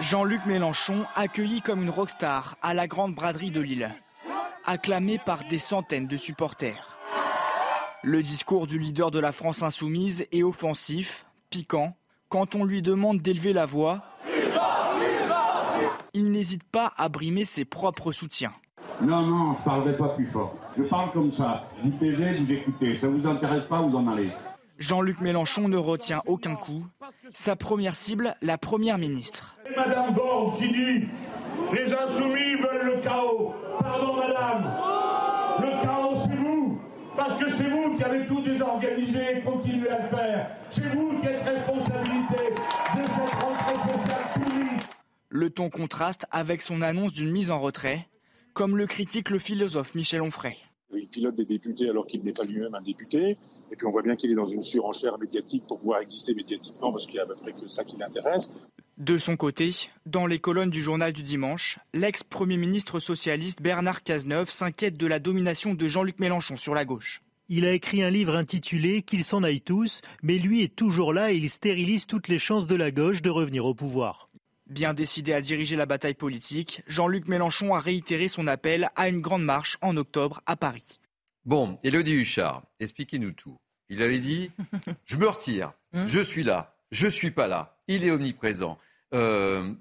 Jean-Luc 0.00 0.44
Mélenchon, 0.46 1.06
accueilli 1.14 1.62
comme 1.62 1.80
une 1.80 1.90
rockstar 1.90 2.56
à 2.60 2.74
la 2.74 2.88
grande 2.88 3.14
braderie 3.14 3.52
de 3.52 3.60
Lille, 3.60 3.94
acclamé 4.66 5.20
par 5.24 5.44
des 5.48 5.60
centaines 5.60 6.08
de 6.08 6.16
supporters. 6.16 6.98
Le 8.02 8.20
discours 8.20 8.66
du 8.66 8.80
leader 8.80 9.12
de 9.12 9.20
la 9.20 9.30
France 9.30 9.62
insoumise 9.62 10.26
est 10.32 10.42
offensif, 10.42 11.26
piquant, 11.50 11.96
quand 12.28 12.54
on 12.54 12.64
lui 12.64 12.82
demande 12.82 13.20
d'élever 13.20 13.52
la 13.52 13.66
voix, 13.66 14.02
il 16.12 16.30
n'hésite 16.30 16.64
pas 16.64 16.92
à 16.96 17.08
brimer 17.08 17.44
ses 17.44 17.64
propres 17.64 18.12
soutiens. 18.12 18.52
Non, 19.00 19.22
non, 19.22 19.54
je 19.54 19.58
ne 19.58 19.64
parlerai 19.64 19.96
pas 19.96 20.08
plus 20.10 20.26
fort. 20.26 20.54
Je 20.76 20.84
parle 20.84 21.10
comme 21.12 21.32
ça. 21.32 21.66
Vous 21.82 21.90
taisez, 21.90 22.38
vous 22.38 22.52
écoutez. 22.52 22.98
Ça 22.98 23.08
ne 23.08 23.18
vous 23.18 23.26
intéresse 23.28 23.64
pas, 23.64 23.80
vous 23.80 23.96
en 23.96 24.06
allez. 24.08 24.28
Jean-Luc 24.78 25.20
Mélenchon 25.20 25.68
ne 25.68 25.76
retient 25.76 26.22
aucun 26.26 26.54
coup. 26.56 26.86
Sa 27.32 27.56
première 27.56 27.94
cible, 27.94 28.34
la 28.42 28.58
première 28.58 28.98
ministre. 28.98 29.56
Madame 29.76 30.14
Borne 30.14 30.56
qui 30.56 30.68
dit 30.68 31.08
Les 31.72 31.92
insoumis 31.92 32.54
veulent 32.56 32.96
le 32.96 33.00
chaos. 33.02 33.54
Pardon, 33.80 34.16
madame. 34.16 34.72
Le 35.60 35.82
chaos, 35.82 36.16
c'est 36.28 36.36
vous. 36.36 36.80
Parce 37.16 37.34
que 37.40 37.50
c'est 37.56 37.68
vous 37.70 37.73
qui 37.96 38.02
avez 38.04 38.26
tout 38.26 38.40
désorganisé 38.42 39.38
et 39.38 39.40
continuez 39.42 39.88
à 39.88 40.02
le 40.02 40.08
faire. 40.08 40.50
C'est 40.70 40.88
vous 40.88 41.20
qui 41.20 41.26
êtes 41.26 41.42
responsabilité 41.42 42.50
de 42.96 43.02
cette 43.02 43.42
rentrée 43.42 43.74
sociale 43.74 44.24
pourrie. 44.34 44.86
Le 45.28 45.50
ton 45.50 45.70
contraste 45.70 46.26
avec 46.30 46.62
son 46.62 46.82
annonce 46.82 47.12
d'une 47.12 47.30
mise 47.30 47.50
en 47.50 47.60
retrait, 47.60 48.08
comme 48.52 48.76
le 48.76 48.86
critique 48.86 49.30
le 49.30 49.38
philosophe 49.38 49.94
Michel 49.94 50.22
Onfray. 50.22 50.56
Il 50.96 51.08
pilote 51.08 51.34
des 51.34 51.44
députés 51.44 51.88
alors 51.88 52.06
qu'il 52.06 52.22
n'est 52.22 52.32
pas 52.32 52.44
lui-même 52.44 52.74
un 52.74 52.80
député. 52.80 53.36
Et 53.72 53.76
puis 53.76 53.86
on 53.86 53.90
voit 53.90 54.02
bien 54.02 54.14
qu'il 54.14 54.30
est 54.30 54.36
dans 54.36 54.46
une 54.46 54.62
surenchère 54.62 55.18
médiatique 55.18 55.66
pour 55.66 55.80
pouvoir 55.80 56.00
exister 56.00 56.34
médiatiquement 56.34 56.92
parce 56.92 57.06
qu'il 57.06 57.16
y 57.16 57.18
a 57.18 57.24
à 57.24 57.26
peu 57.26 57.34
près 57.34 57.52
que 57.52 57.66
ça 57.66 57.82
qui 57.82 57.96
l'intéresse. 57.96 58.52
De 58.96 59.18
son 59.18 59.36
côté, 59.36 59.72
dans 60.06 60.26
les 60.26 60.38
colonnes 60.38 60.70
du 60.70 60.80
journal 60.80 61.12
du 61.12 61.24
dimanche, 61.24 61.80
l'ex-premier 61.94 62.56
ministre 62.56 63.00
socialiste 63.00 63.60
Bernard 63.60 64.04
Cazeneuve 64.04 64.50
s'inquiète 64.50 64.96
de 64.96 65.06
la 65.08 65.18
domination 65.18 65.74
de 65.74 65.88
Jean-Luc 65.88 66.20
Mélenchon 66.20 66.56
sur 66.56 66.74
la 66.74 66.84
gauche. 66.84 67.20
Il 67.56 67.66
a 67.66 67.72
écrit 67.72 68.02
un 68.02 68.10
livre 68.10 68.34
intitulé 68.34 69.02
Qu'ils 69.02 69.22
s'en 69.22 69.44
aillent 69.44 69.60
tous, 69.60 70.00
mais 70.24 70.38
lui 70.38 70.64
est 70.64 70.74
toujours 70.74 71.12
là 71.12 71.30
et 71.30 71.36
il 71.36 71.48
stérilise 71.48 72.04
toutes 72.04 72.26
les 72.26 72.40
chances 72.40 72.66
de 72.66 72.74
la 72.74 72.90
gauche 72.90 73.22
de 73.22 73.30
revenir 73.30 73.64
au 73.64 73.74
pouvoir. 73.74 74.28
Bien 74.66 74.92
décidé 74.92 75.32
à 75.32 75.40
diriger 75.40 75.76
la 75.76 75.86
bataille 75.86 76.14
politique, 76.14 76.82
Jean-Luc 76.88 77.28
Mélenchon 77.28 77.72
a 77.72 77.78
réitéré 77.78 78.26
son 78.26 78.48
appel 78.48 78.88
à 78.96 79.08
une 79.08 79.20
grande 79.20 79.44
marche 79.44 79.78
en 79.82 79.96
octobre 79.96 80.40
à 80.46 80.56
Paris. 80.56 80.98
Bon, 81.44 81.78
Elodie 81.84 82.14
Huchard, 82.14 82.64
expliquez-nous 82.80 83.30
tout. 83.30 83.56
Il 83.88 84.02
avait 84.02 84.18
dit 84.18 84.50
Je 85.04 85.16
me 85.16 85.28
retire, 85.28 85.74
Hum. 85.92 86.08
je 86.08 86.18
suis 86.18 86.42
là, 86.42 86.74
je 86.90 87.06
suis 87.06 87.30
pas 87.30 87.46
là, 87.46 87.78
il 87.86 88.02
est 88.02 88.10
omniprésent. 88.10 88.80
Euh, 89.14 89.72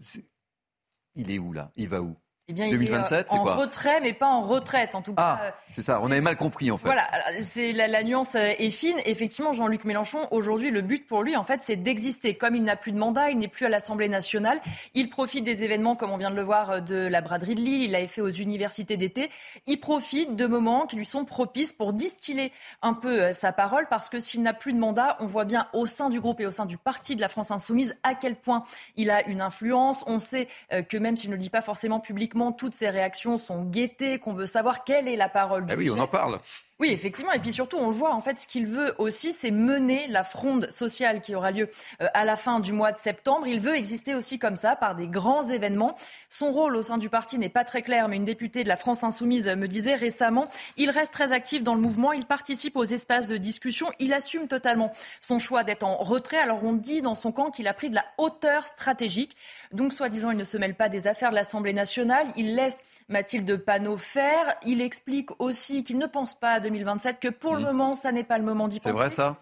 il 1.16 1.32
est 1.32 1.40
où 1.40 1.54
là? 1.54 1.72
Il 1.76 1.88
va 1.90 2.04
où? 2.04 2.16
Eh 2.50 2.54
bien, 2.54 2.66
il 2.66 2.72
2027, 2.72 3.32
est 3.32 3.34
euh, 3.34 3.38
en 3.38 3.44
quoi 3.44 3.56
retrait, 3.56 4.02
mais 4.02 4.12
pas 4.12 4.28
en 4.28 4.42
retraite, 4.42 4.96
en 4.96 5.02
tout 5.02 5.14
cas. 5.14 5.40
Ah, 5.42 5.56
c'est 5.70 5.82
ça, 5.82 6.02
on 6.02 6.12
avait 6.12 6.20
mal 6.20 6.36
compris 6.36 6.72
en 6.72 6.78
fait. 6.78 6.84
Voilà, 6.84 7.08
c'est 7.42 7.72
la, 7.72 7.88
la 7.88 8.04
nuance 8.04 8.36
euh, 8.36 8.52
est 8.58 8.70
fine. 8.70 8.98
Effectivement, 9.06 9.54
Jean-Luc 9.54 9.86
Mélenchon, 9.86 10.28
aujourd'hui, 10.32 10.70
le 10.70 10.82
but 10.82 11.08
pour 11.08 11.24
lui, 11.24 11.38
en 11.38 11.46
fait, 11.46 11.62
c'est 11.62 11.78
d'exister. 11.78 12.36
Comme 12.36 12.56
il 12.56 12.64
n'a 12.64 12.76
plus 12.76 12.92
de 12.92 12.98
mandat, 12.98 13.30
il 13.30 13.40
n'est 13.40 13.48
plus 13.48 13.66
à 13.66 13.70
l'Assemblée 13.70 14.10
nationale. 14.10 14.60
Il 14.94 15.10
profite 15.10 15.46
des 15.46 15.64
événements, 15.64 15.96
comme 15.96 16.12
on 16.12 16.18
vient 16.18 16.32
de 16.32 16.36
le 16.36 16.44
voir, 16.44 16.70
euh, 16.70 16.80
de 16.82 17.08
la 17.08 17.22
braderie 17.22 17.56
de 17.56 17.62
Lille. 17.62 17.84
Il 17.84 17.92
l'avait 17.92 18.10
fait 18.10 18.20
aux 18.20 18.30
universités 18.30 18.98
d'été. 18.98 19.30
Il 19.66 19.80
profite 19.80 20.36
de 20.36 20.46
moments 20.46 20.86
qui 20.86 20.98
lui 20.98 21.06
sont 21.06 21.24
propices 21.24 21.72
pour 21.72 21.94
distiller 21.94 22.52
un 22.82 22.94
peu 22.94 23.22
euh, 23.22 23.32
sa 23.32 23.54
parole, 23.54 23.88
parce 23.90 24.10
que 24.10 24.20
s'il 24.20 24.42
n'a 24.42 24.54
plus 24.54 24.74
de 24.74 24.80
mandat, 24.80 25.16
on 25.22 25.28
voit 25.28 25.46
bien 25.46 25.68
au 25.72 25.86
sein 25.86 26.10
du 26.10 26.20
groupe 26.20 26.42
et 26.42 26.46
au 26.46 26.52
sein 26.52 26.66
du 26.66 26.78
parti 26.78 27.16
de 27.16 27.22
la 27.22 27.30
France 27.30 27.52
insoumise 27.52 27.96
à 28.04 28.16
quel 28.16 28.36
point 28.36 28.66
il 28.98 29.12
a 29.12 29.26
une 29.30 29.40
influence. 29.40 30.04
On 30.08 30.20
sait 30.20 30.50
euh, 30.74 30.82
que 30.82 30.98
même 30.98 31.16
s'il 31.16 31.30
ne 31.30 31.36
le 31.36 31.42
dit 31.42 31.50
pas 31.50 31.62
forcément 31.62 32.02
publiquement, 32.02 32.43
toutes 32.52 32.74
ses 32.74 32.90
réactions 32.90 33.38
sont 33.38 33.64
guettées, 33.64 34.20
qu'on 34.20 34.34
veut 34.34 34.46
savoir 34.46 34.84
quelle 34.84 35.08
est 35.08 35.16
la 35.16 35.30
parole 35.30 35.66
du 35.66 35.74
Ah 35.74 35.78
oui, 35.78 35.90
on 35.90 36.00
en 36.00 36.08
parle. 36.08 36.40
Oui, 36.80 36.90
effectivement. 36.90 37.32
Et 37.32 37.40
puis 37.40 37.54
surtout, 37.54 37.78
on 37.78 37.88
le 37.88 37.96
voit, 37.96 38.14
en 38.14 38.20
fait, 38.20 38.40
ce 38.40 38.46
qu'il 38.48 38.66
veut 38.66 38.94
aussi, 38.98 39.32
c'est 39.32 39.52
mener 39.52 40.08
la 40.08 40.24
fronde 40.24 40.70
sociale 40.70 41.22
qui 41.22 41.34
aura 41.34 41.52
lieu 41.52 41.70
euh, 42.02 42.08
à 42.14 42.26
la 42.26 42.36
fin 42.36 42.60
du 42.60 42.74
mois 42.74 42.92
de 42.92 42.98
septembre. 42.98 43.48
Il 43.48 43.60
veut 43.60 43.76
exister 43.76 44.16
aussi 44.16 44.38
comme 44.38 44.58
ça, 44.58 44.76
par 44.76 44.94
des 44.94 45.08
grands 45.08 45.48
événements. 45.48 45.96
Son 46.30 46.52
rôle 46.52 46.76
au 46.76 46.82
sein 46.82 46.98
du 46.98 47.10
parti 47.10 47.38
n'est 47.38 47.48
pas 47.48 47.64
très 47.64 47.84
clair, 47.84 48.10
mais 48.10 48.18
une 48.18 48.26
députée 48.26 48.64
de 48.64 48.68
la 48.68 48.76
France 48.76 49.04
Insoumise 49.04 49.48
me 49.48 49.68
disait 49.68 49.96
récemment, 49.96 50.46
il 50.76 50.90
reste 50.90 51.14
très 51.14 51.32
actif 51.32 51.64
dans 51.64 51.76
le 51.76 51.80
mouvement, 51.80 52.12
il 52.12 52.26
participe 52.26 52.76
aux 52.76 52.84
espaces 52.84 53.28
de 53.28 53.38
discussion, 53.38 53.88
il 54.00 54.12
assume 54.12 54.48
totalement 54.48 54.92
son 55.22 55.40
choix 55.40 55.64
d'être 55.64 55.84
en 55.84 55.96
retrait. 55.98 56.38
Alors 56.38 56.64
on 56.64 56.74
dit 56.74 57.02
dans 57.02 57.16
son 57.16 57.32
camp 57.32 57.52
qu'il 57.52 57.68
a 57.68 57.74
pris 57.74 57.92
de 57.92 57.96
la 57.96 58.06
hauteur 58.18 58.66
stratégique. 58.66 59.38
Donc, 59.74 59.92
soi-disant, 59.92 60.30
il 60.30 60.38
ne 60.38 60.44
se 60.44 60.56
mêle 60.58 60.76
pas 60.76 60.88
des 60.88 61.08
affaires 61.08 61.32
de 61.32 61.36
l'Assemblée 61.36 61.74
nationale. 61.74 62.28
Il 62.36 62.56
laisse 62.56 62.84
Mathilde 63.10 63.58
Panot 63.58 63.98
faire. 63.98 64.56
Il 64.66 64.82
explique 64.82 65.30
aussi 65.40 65.84
qu'il 65.84 65.98
ne 65.98 66.06
pense 66.06 66.36
pas 66.36 66.52
à 66.54 66.60
2027, 66.60 67.20
que 67.20 67.28
pour 67.30 67.56
le 67.56 67.64
moment, 67.64 67.96
ça 67.96 68.12
n'est 68.12 68.24
pas 68.24 68.38
le 68.38 68.44
moment 68.44 68.68
d'y 68.68 68.76
C'est 68.76 68.92
penser. 68.92 68.94
vrai 69.02 69.10
ça 69.10 69.38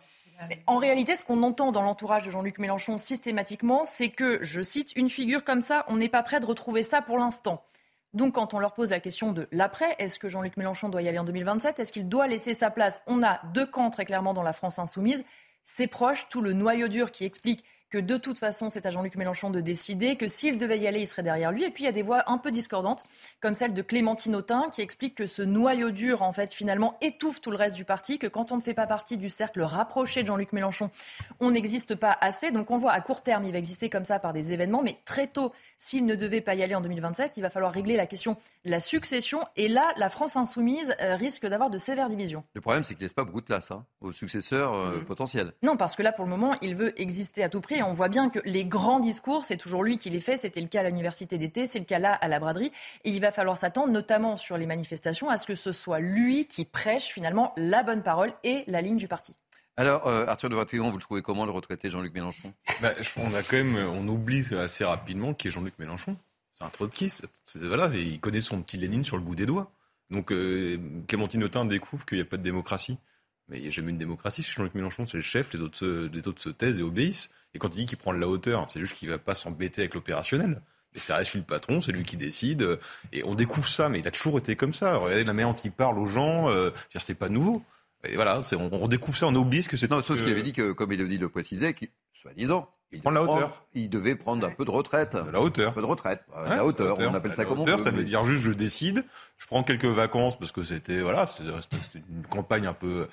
En 0.68 0.78
réalité, 0.78 1.18
ce 1.18 1.24
qu'on 1.24 1.44
entend 1.44 1.74
dans 1.74 1.82
l'entourage 1.82 2.24
de 2.24 2.32
Jean-Luc 2.32 2.60
Mélenchon 2.60 2.98
systématiquement, 2.98 3.86
c'est 3.86 4.08
que, 4.08 4.40
je 4.42 4.62
cite, 4.62 4.94
une 4.96 5.10
figure 5.10 5.44
comme 5.44 5.62
ça, 5.62 5.84
on 5.90 5.98
n'est 5.98 6.10
pas 6.10 6.24
prêt 6.24 6.40
de 6.40 6.46
retrouver 6.46 6.82
ça 6.82 7.02
pour 7.02 7.18
l'instant. 7.18 7.62
Donc, 8.14 8.36
quand 8.36 8.54
on 8.54 8.60
leur 8.60 8.74
pose 8.74 8.90
la 8.90 9.02
question 9.02 9.34
de 9.34 9.50
l'après, 9.52 9.96
est-ce 10.00 10.18
que 10.18 10.30
Jean-Luc 10.30 10.56
Mélenchon 10.56 10.88
doit 10.88 11.02
y 11.02 11.10
aller 11.10 11.20
en 11.20 11.26
2027 11.26 11.80
Est-ce 11.80 11.92
qu'il 11.92 12.08
doit 12.08 12.28
laisser 12.28 12.54
sa 12.54 12.72
place? 12.72 13.02
On 13.06 13.22
a 13.22 13.42
deux 13.54 13.66
camps 13.66 13.90
très 13.90 14.06
clairement 14.06 14.34
dans 14.34 14.44
la 14.44 14.54
France 14.54 14.80
insoumise. 14.80 15.26
Ses 15.66 15.88
proches, 15.88 16.30
tout 16.30 16.42
le 16.42 16.54
noyau 16.54 16.88
dur 16.88 17.12
qui 17.12 17.26
explique 17.26 17.66
que 17.92 17.98
de 18.00 18.18
toute 18.18 18.40
façon, 18.40 18.70
c'est 18.70 18.86
à 18.86 18.90
Jean-Luc 18.90 19.16
Mélenchon 19.18 19.50
de 19.50 19.60
décider, 19.60 20.16
que 20.16 20.28
s'il 20.28 20.58
devait 20.58 20.80
y 20.80 20.88
aller, 20.88 21.02
il 21.02 21.08
serait 21.08 21.24
derrière 21.24 21.52
lui. 21.52 21.66
Et 21.66 21.70
puis, 21.70 21.84
il 21.84 21.86
y 21.86 21.90
a 21.90 21.92
des 21.92 22.02
voix 22.02 22.24
un 22.32 22.38
peu 22.38 22.50
discordantes, 22.50 23.04
comme 23.42 23.54
celle 23.54 23.74
de 23.74 23.82
Clémentine 23.82 24.36
Autain, 24.36 24.70
qui 24.72 24.82
explique 24.82 25.14
que 25.16 25.28
ce 25.28 25.42
noyau 25.42 25.92
dur, 25.92 26.22
en 26.22 26.32
fait, 26.34 26.54
finalement, 26.54 26.98
étouffe 27.02 27.42
tout 27.42 27.52
le 27.52 27.58
reste 27.58 27.76
du 27.76 27.86
parti, 27.86 28.18
que 28.18 28.28
quand 28.28 28.52
on 28.52 28.56
ne 28.58 28.62
fait 28.62 28.74
pas 28.74 28.88
partie 28.88 29.18
du 29.18 29.30
cercle 29.30 29.62
rapproché 29.62 30.22
de 30.24 30.28
Jean-Luc 30.28 30.54
Mélenchon, 30.54 30.90
on 31.42 31.52
n'existe 31.52 31.96
pas 31.96 32.18
assez. 32.22 32.52
Donc, 32.52 32.72
on 32.72 32.78
voit 32.78 32.94
à 32.94 33.02
court 33.02 33.22
terme, 33.22 33.44
il 33.46 33.52
va 33.52 33.58
exister 33.58 33.90
comme 33.90 34.06
ça 34.06 34.20
par 34.20 34.32
des 34.32 34.54
événements, 34.54 34.82
mais 34.84 34.98
très 35.04 35.28
tôt, 35.28 35.52
s'il 35.78 36.06
ne 36.06 36.16
devait 36.16 36.42
pas 36.42 36.56
y 36.56 36.64
aller 36.64 36.76
en 36.76 36.82
2027, 36.82 37.38
il 37.38 37.42
va 37.42 37.50
falloir 37.50 37.74
régler 37.74 37.98
la 37.98 38.06
question 38.06 38.38
de 38.66 38.72
la 38.72 38.80
succession. 38.80 39.42
Et 39.58 39.68
là, 39.68 39.92
la 39.98 40.08
France 40.10 40.38
insoumise 40.38 40.96
euh, 41.02 41.16
risque 41.18 41.46
d'avoir 41.46 41.70
de 41.70 41.78
sévères 41.78 42.08
divisions. 42.10 42.46
Le 42.54 42.62
problème, 42.62 42.86
c'est 42.86 42.94
qu'il 42.94 43.04
laisse 43.04 43.14
pas 43.14 43.26
beaucoup 43.26 43.42
de 43.42 43.46
place 43.46 43.72
hein, 43.72 43.86
aux 44.00 44.14
successeurs 44.14 44.74
euh, 44.74 44.92
Mm. 44.92 45.06
potentiels. 45.06 45.52
Non, 45.64 45.78
parce 45.78 45.96
que 45.96 46.04
là, 46.04 46.12
pour 46.12 46.26
le 46.26 46.30
moment, 46.32 46.56
il 46.62 46.76
veut 46.76 47.00
exister 47.02 47.44
à 47.44 47.50
tout 47.50 47.62
prix. 47.62 47.81
Et 47.82 47.84
on 47.84 47.94
voit 47.94 48.10
bien 48.10 48.30
que 48.30 48.38
les 48.46 48.64
grands 48.64 49.00
discours, 49.00 49.44
c'est 49.44 49.58
toujours 49.58 49.84
lui 49.84 49.98
qui 49.98 50.12
les 50.12 50.22
fait. 50.22 50.38
C'était 50.38 50.62
le 50.62 50.68
cas 50.68 50.82
à 50.82 50.84
l'université 50.84 51.40
d'été, 51.40 51.66
c'est 51.66 51.80
le 51.80 51.86
cas 51.86 51.98
là 51.98 52.14
à 52.14 52.28
la 52.28 52.40
braderie. 52.40 52.72
Et 53.04 53.10
il 53.10 53.20
va 53.22 53.32
falloir 53.32 53.58
s'attendre, 53.58 53.92
notamment 53.92 54.38
sur 54.38 54.56
les 54.58 54.68
manifestations, 54.68 55.30
à 55.30 55.38
ce 55.38 55.48
que 55.48 55.56
ce 55.56 55.72
soit 55.72 56.00
lui 56.00 56.46
qui 56.46 56.64
prêche 56.66 57.06
finalement 57.08 57.54
la 57.58 57.82
bonne 57.82 58.04
parole 58.04 58.32
et 58.44 58.64
la 58.68 58.82
ligne 58.82 58.98
du 58.98 59.08
parti. 59.08 59.36
Alors, 59.78 60.06
euh, 60.08 60.28
Arthur 60.28 60.50
de 60.52 60.56
Vatrigan, 60.56 60.90
vous 60.92 60.98
le 60.98 61.02
trouvez 61.02 61.22
comment, 61.24 61.46
le 61.46 61.52
retraité 61.52 61.90
Jean-Luc 61.90 62.14
Mélenchon? 62.14 62.54
Bah, 62.82 62.92
je- 63.02 63.10
on 63.18 63.34
a 63.34 63.42
quand 63.42 63.58
même, 63.58 63.76
on 63.78 64.08
oublie 64.08 64.46
assez 64.60 64.86
rapidement 64.86 65.34
qui 65.34 65.48
est 65.48 65.52
Jean-Luc 65.52 65.74
Mélenchon. 65.80 66.16
C'est 66.54 66.64
un 66.66 66.70
trotskiste. 66.70 67.26
C'est- 67.46 67.60
Voilà, 67.60 67.90
et 67.96 68.02
il 68.02 68.20
connaît 68.20 68.42
son 68.42 68.62
petit 68.62 68.78
Lénine 68.78 69.04
sur 69.04 69.18
le 69.18 69.24
bout 69.24 69.34
des 69.34 69.48
doigts. 69.48 69.72
Donc 70.12 70.32
euh, 70.32 70.78
Clémentine 71.08 71.44
Autain 71.44 71.66
découvre 71.66 72.06
qu'il 72.06 72.18
n'y 72.18 72.22
a 72.22 72.26
pas 72.26 72.38
de 72.38 72.44
démocratie. 72.44 72.98
Mais 73.52 73.58
il 73.58 73.64
n'y 73.64 73.68
a 73.68 73.72
jamais 73.72 73.92
une 73.92 73.98
démocratie 73.98 74.42
chez 74.44 74.54
Jean-Luc 74.54 74.74
Mélenchon. 74.76 75.06
C'est 75.06 75.18
le 75.18 75.24
chef, 75.24 75.54
les 75.54 75.62
autres, 75.62 75.78
se, 75.78 76.08
les 76.08 76.28
autres 76.28 76.42
se 76.42 76.50
taisent 76.50 76.80
et 76.80 76.84
obéissent. 76.84 77.30
Et 77.54 77.60
quand 77.60 77.68
il 77.76 77.82
dit 77.82 77.86
qu'il 77.86 77.98
prend 77.98 78.14
de 78.14 78.20
la 78.20 78.30
hauteur, 78.30 78.66
c'est 78.70 78.80
juste 78.80 78.96
qu'il 78.96 79.10
ne 79.10 79.14
va 79.14 79.20
pas 79.20 79.36
s'embêter 79.36 79.82
avec 79.82 79.94
l'opérationnel. 79.94 80.62
Mais 80.94 81.02
ça 81.02 81.18
reste 81.18 81.34
lui 81.34 81.42
le 81.42 81.46
patron, 81.46 81.82
c'est 81.82 81.92
lui 81.92 82.04
qui 82.04 82.16
décide. 82.16 82.80
Et 83.12 83.24
on 83.26 83.36
découvre 83.36 83.68
ça, 83.68 83.90
mais 83.90 84.00
il 84.00 84.08
a 84.08 84.12
toujours 84.12 84.38
été 84.38 84.56
comme 84.56 84.74
ça. 84.74 84.96
Regardez 84.96 85.26
la 85.26 85.34
manière 85.34 85.54
dont 85.54 85.62
il 85.62 85.72
parle 85.72 86.00
aux 86.00 86.08
gens, 86.08 86.50
euh, 86.50 86.72
c'est 86.98 87.20
pas 87.20 87.28
nouveau. 87.28 87.62
Et 88.08 88.16
voilà, 88.16 88.40
on, 88.54 88.70
on, 88.72 88.88
découvre 88.88 89.18
ça, 89.18 89.28
on 89.28 89.36
oublie 89.36 89.62
ce 89.64 89.70
que 89.70 89.78
c'est. 89.78 89.92
Non, 89.92 90.02
sauf 90.02 90.18
qu'il 90.22 90.32
avait 90.32 90.44
dit 90.44 90.54
que, 90.54 90.72
comme 90.72 90.92
Elodie 90.92 91.18
le 91.18 91.30
précisait, 91.30 91.76
soit-disant, 92.14 92.70
il 92.92 93.02
prend 93.02 93.12
la 93.12 93.24
hauteur. 93.24 93.66
il 93.74 93.90
devait 93.90 94.16
prendre 94.16 94.46
un 94.46 94.52
peu 94.52 94.66
de 94.66 94.72
retraite. 94.72 95.16
De 95.16 95.32
la 95.32 95.42
hauteur. 95.42 95.70
Un 95.70 95.74
peu 95.74 95.82
de 95.82 95.86
retraite. 95.86 96.24
la 96.48 96.66
hauteur, 96.66 96.98
on 97.00 97.14
appelle 97.14 97.34
ça 97.34 97.46
comme 97.46 97.60
on 97.60 97.64
veut. 97.64 97.78
ça 97.78 97.92
veut 97.92 98.04
dire 98.04 98.24
juste 98.24 98.44
je 98.44 98.52
décide, 98.52 99.06
je 99.38 99.46
prends 99.48 99.64
quelques 99.64 99.86
vacances 99.86 100.38
parce 100.38 100.52
que 100.52 100.64
c'était 100.64 101.02
voilà, 101.02 101.26
c'était 101.28 101.50
une 102.10 102.26
campagne 102.28 102.68
un 102.68 102.74
peu, 102.74 103.08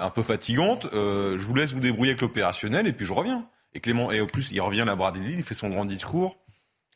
un 0.00 0.10
peu 0.10 0.22
fatigante. 0.22 0.86
Euh, 0.94 1.38
je 1.38 1.44
vous 1.44 1.54
laisse 1.54 1.72
vous 1.72 1.80
débrouiller 1.80 2.12
avec 2.12 2.22
l'opérationnel 2.22 2.86
et 2.86 2.92
puis 2.92 3.06
je 3.06 3.12
reviens. 3.12 3.46
Et 3.74 3.80
Clément, 3.80 4.10
et 4.10 4.20
au 4.20 4.26
plus, 4.26 4.52
il 4.52 4.60
revient 4.60 4.80
à 4.82 4.84
la 4.86 4.96
Bradley, 4.96 5.34
il 5.34 5.42
fait 5.42 5.54
son 5.54 5.68
grand 5.68 5.84
discours. 5.84 6.38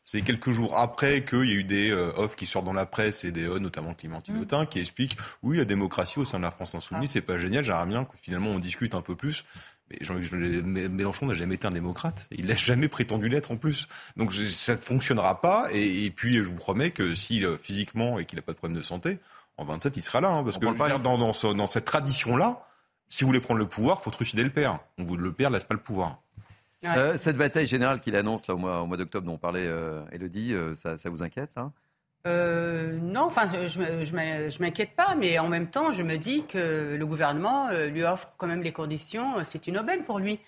C'est 0.04 0.22
quelques 0.22 0.50
jours 0.50 0.76
après 0.78 1.24
qu'il 1.24 1.44
y 1.44 1.52
a 1.52 1.54
eu 1.54 1.62
des 1.62 1.90
euh, 1.90 2.10
offres 2.16 2.34
qui 2.34 2.46
sortent 2.46 2.64
dans 2.64 2.72
la 2.72 2.86
presse 2.86 3.24
et 3.24 3.32
des 3.32 3.46
euh, 3.46 3.58
notamment 3.58 3.94
Clémentine 3.94 4.34
mmh. 4.36 4.40
Autain, 4.40 4.66
qui 4.66 4.80
expliquent 4.80 5.16
oui, 5.42 5.58
la 5.58 5.64
démocratie 5.64 6.18
au 6.18 6.24
sein 6.24 6.38
de 6.38 6.42
la 6.42 6.50
France 6.50 6.74
insoumise, 6.74 7.10
ah. 7.10 7.12
c'est 7.12 7.20
pas 7.20 7.38
génial, 7.38 7.62
j'aimerais 7.62 7.86
bien 7.86 8.04
que 8.04 8.16
finalement 8.16 8.50
on 8.50 8.58
discute 8.58 8.94
un 8.94 9.02
peu 9.02 9.14
plus. 9.14 9.44
Mais 9.90 9.98
Jean-Luc 10.00 10.32
Mélenchon 10.32 11.26
n'a 11.26 11.34
jamais 11.34 11.56
été 11.56 11.66
un 11.66 11.72
démocrate. 11.72 12.28
Il 12.30 12.46
n'a 12.46 12.56
jamais 12.56 12.88
prétendu 12.88 13.28
l'être 13.28 13.50
en 13.50 13.56
plus. 13.56 13.88
Donc 14.16 14.32
ça 14.32 14.74
ne 14.74 14.80
fonctionnera 14.80 15.40
pas. 15.40 15.68
Et, 15.72 16.10
puis 16.10 16.42
je 16.42 16.48
vous 16.48 16.54
promets 16.54 16.90
que 16.90 17.14
si 17.14 17.44
euh, 17.44 17.56
physiquement 17.56 18.18
et 18.18 18.24
qu'il 18.24 18.36
n'a 18.36 18.42
pas 18.42 18.52
de 18.52 18.58
problème 18.58 18.78
de 18.78 18.84
santé, 18.84 19.18
en 19.56 19.64
27 19.64 19.96
il 19.96 20.02
sera 20.02 20.20
là. 20.20 20.30
Hein, 20.30 20.44
parce 20.44 20.58
que 20.58 20.66
dans, 20.98 21.18
dans, 21.18 21.54
dans, 21.54 21.66
cette 21.66 21.84
tradition-là, 21.84 22.66
si 23.08 23.24
vous 23.24 23.28
voulez 23.28 23.40
prendre 23.40 23.60
le 23.60 23.68
pouvoir, 23.68 23.98
il 24.00 24.04
faut 24.04 24.10
trucider 24.10 24.44
le 24.44 24.50
père. 24.50 24.78
On 24.98 25.04
vous 25.04 25.16
le 25.16 25.32
père 25.32 25.50
laisse 25.50 25.64
pas 25.64 25.74
le 25.74 25.80
pouvoir. 25.80 26.20
Euh, 26.84 27.16
cette 27.18 27.36
bataille 27.36 27.66
générale 27.66 28.00
qu'il 28.00 28.16
annonce 28.16 28.46
là, 28.46 28.54
au 28.54 28.58
mois, 28.58 28.84
mois 28.86 28.96
d'octobre 28.96 29.26
dont 29.26 29.34
on 29.34 29.38
parlait 29.38 29.66
euh, 29.66 30.02
Elodie, 30.12 30.54
euh, 30.54 30.74
ça, 30.76 30.96
ça, 30.96 31.10
vous 31.10 31.22
inquiète 31.22 31.54
non, 32.26 33.22
enfin, 33.22 33.48
je 33.66 33.78
ne 33.78 34.58
m'inquiète 34.60 34.94
pas, 34.96 35.14
mais 35.14 35.38
en 35.38 35.48
même 35.48 35.70
temps, 35.70 35.92
je 35.92 36.02
me 36.02 36.16
dis 36.16 36.44
que 36.46 36.96
le 36.96 37.06
gouvernement 37.06 37.70
lui 37.88 38.02
offre 38.02 38.32
quand 38.36 38.46
même 38.46 38.62
les 38.62 38.72
conditions. 38.72 39.34
C'est 39.44 39.66
une 39.66 39.78
aubaine 39.78 40.02
pour 40.02 40.18
lui. 40.18 40.38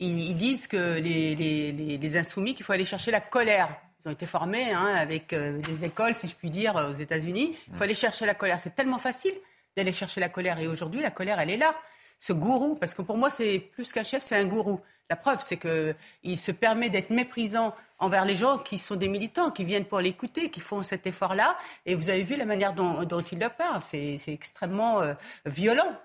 Ils, 0.00 0.36
disent 0.36 0.68
que 0.68 0.98
les, 0.98 1.34
les, 1.34 1.98
les, 1.98 2.16
insoumis, 2.16 2.54
qu'il 2.54 2.64
faut 2.64 2.72
aller 2.72 2.84
chercher 2.84 3.10
la 3.10 3.20
colère. 3.20 3.68
Ils 4.00 4.08
ont 4.08 4.12
été 4.12 4.26
formés 4.26 4.70
hein, 4.70 4.94
avec 4.94 5.34
des 5.34 5.84
écoles, 5.84 6.14
si 6.14 6.28
je 6.28 6.34
puis 6.34 6.50
dire, 6.50 6.76
aux 6.88 6.94
États-Unis. 6.94 7.56
Il 7.68 7.76
faut 7.76 7.82
aller 7.82 7.94
chercher 7.94 8.24
la 8.24 8.34
colère. 8.34 8.60
C'est 8.60 8.74
tellement 8.74 8.98
facile 8.98 9.34
d'aller 9.76 9.92
chercher 9.92 10.20
la 10.20 10.28
colère. 10.28 10.58
Et 10.60 10.66
aujourd'hui, 10.66 11.02
la 11.02 11.10
colère, 11.10 11.40
elle 11.40 11.50
est 11.50 11.56
là 11.56 11.74
ce 12.18 12.32
gourou, 12.32 12.74
parce 12.74 12.94
que 12.94 13.02
pour 13.02 13.16
moi, 13.16 13.30
c'est 13.30 13.58
plus 13.58 13.92
qu'un 13.92 14.02
chef, 14.02 14.22
c'est 14.22 14.36
un 14.36 14.44
gourou. 14.44 14.80
La 15.10 15.16
preuve, 15.16 15.40
c'est 15.40 15.56
qu'il 15.56 16.38
se 16.38 16.52
permet 16.52 16.90
d'être 16.90 17.10
méprisant 17.10 17.74
envers 17.98 18.24
les 18.24 18.36
gens 18.36 18.58
qui 18.58 18.78
sont 18.78 18.96
des 18.96 19.08
militants, 19.08 19.50
qui 19.50 19.64
viennent 19.64 19.86
pour 19.86 20.00
l'écouter, 20.00 20.50
qui 20.50 20.60
font 20.60 20.82
cet 20.82 21.06
effort-là. 21.06 21.56
Et 21.86 21.94
vous 21.94 22.10
avez 22.10 22.22
vu 22.22 22.36
la 22.36 22.44
manière 22.44 22.74
dont, 22.74 23.22
il 23.32 23.38
leur 23.38 23.54
parle. 23.54 23.82
C'est 23.82 24.20
extrêmement 24.28 25.00
euh, 25.00 25.14
violent. 25.46 25.96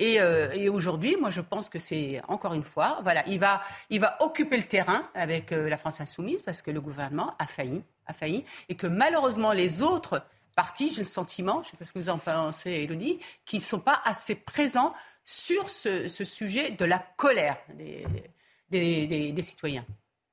Euh, 0.00 0.50
et, 0.52 0.68
aujourd'hui, 0.68 1.16
moi, 1.16 1.30
je 1.30 1.40
pense 1.40 1.68
que 1.68 1.78
c'est 1.78 2.20
encore 2.28 2.54
une 2.54 2.64
fois, 2.64 3.00
voilà, 3.02 3.24
il 3.26 3.40
va, 3.40 3.62
occuper 4.20 4.56
le 4.56 4.62
terrain 4.62 5.08
avec 5.14 5.52
euh, 5.52 5.68
la 5.68 5.76
France 5.76 6.00
insoumise 6.00 6.42
parce 6.42 6.62
que 6.62 6.70
le 6.70 6.80
gouvernement 6.80 7.34
a 7.38 7.46
failli, 7.46 7.82
a 8.06 8.14
failli, 8.14 8.44
et 8.68 8.76
que 8.76 8.86
malheureusement 8.86 9.52
les 9.52 9.82
autres 9.82 10.22
partis, 10.54 10.90
j'ai 10.90 10.98
le 10.98 11.04
sentiment, 11.04 11.54
je 11.54 11.58
ne 11.60 11.64
sais 11.64 11.76
pas 11.76 11.84
ce 11.84 11.92
que 11.92 11.98
vous 11.98 12.08
en 12.08 12.18
pensez, 12.18 12.70
Elodie, 12.70 13.18
qui 13.44 13.56
ne 13.56 13.62
sont 13.62 13.80
pas 13.80 14.00
assez 14.04 14.36
présents 14.36 14.94
sur 15.28 15.70
ce, 15.70 16.08
sujet 16.08 16.70
de 16.70 16.86
la 16.86 16.98
colère 17.18 17.58
des, 17.74 18.02
des, 18.70 19.32
des, 19.32 19.42
citoyens. 19.42 19.84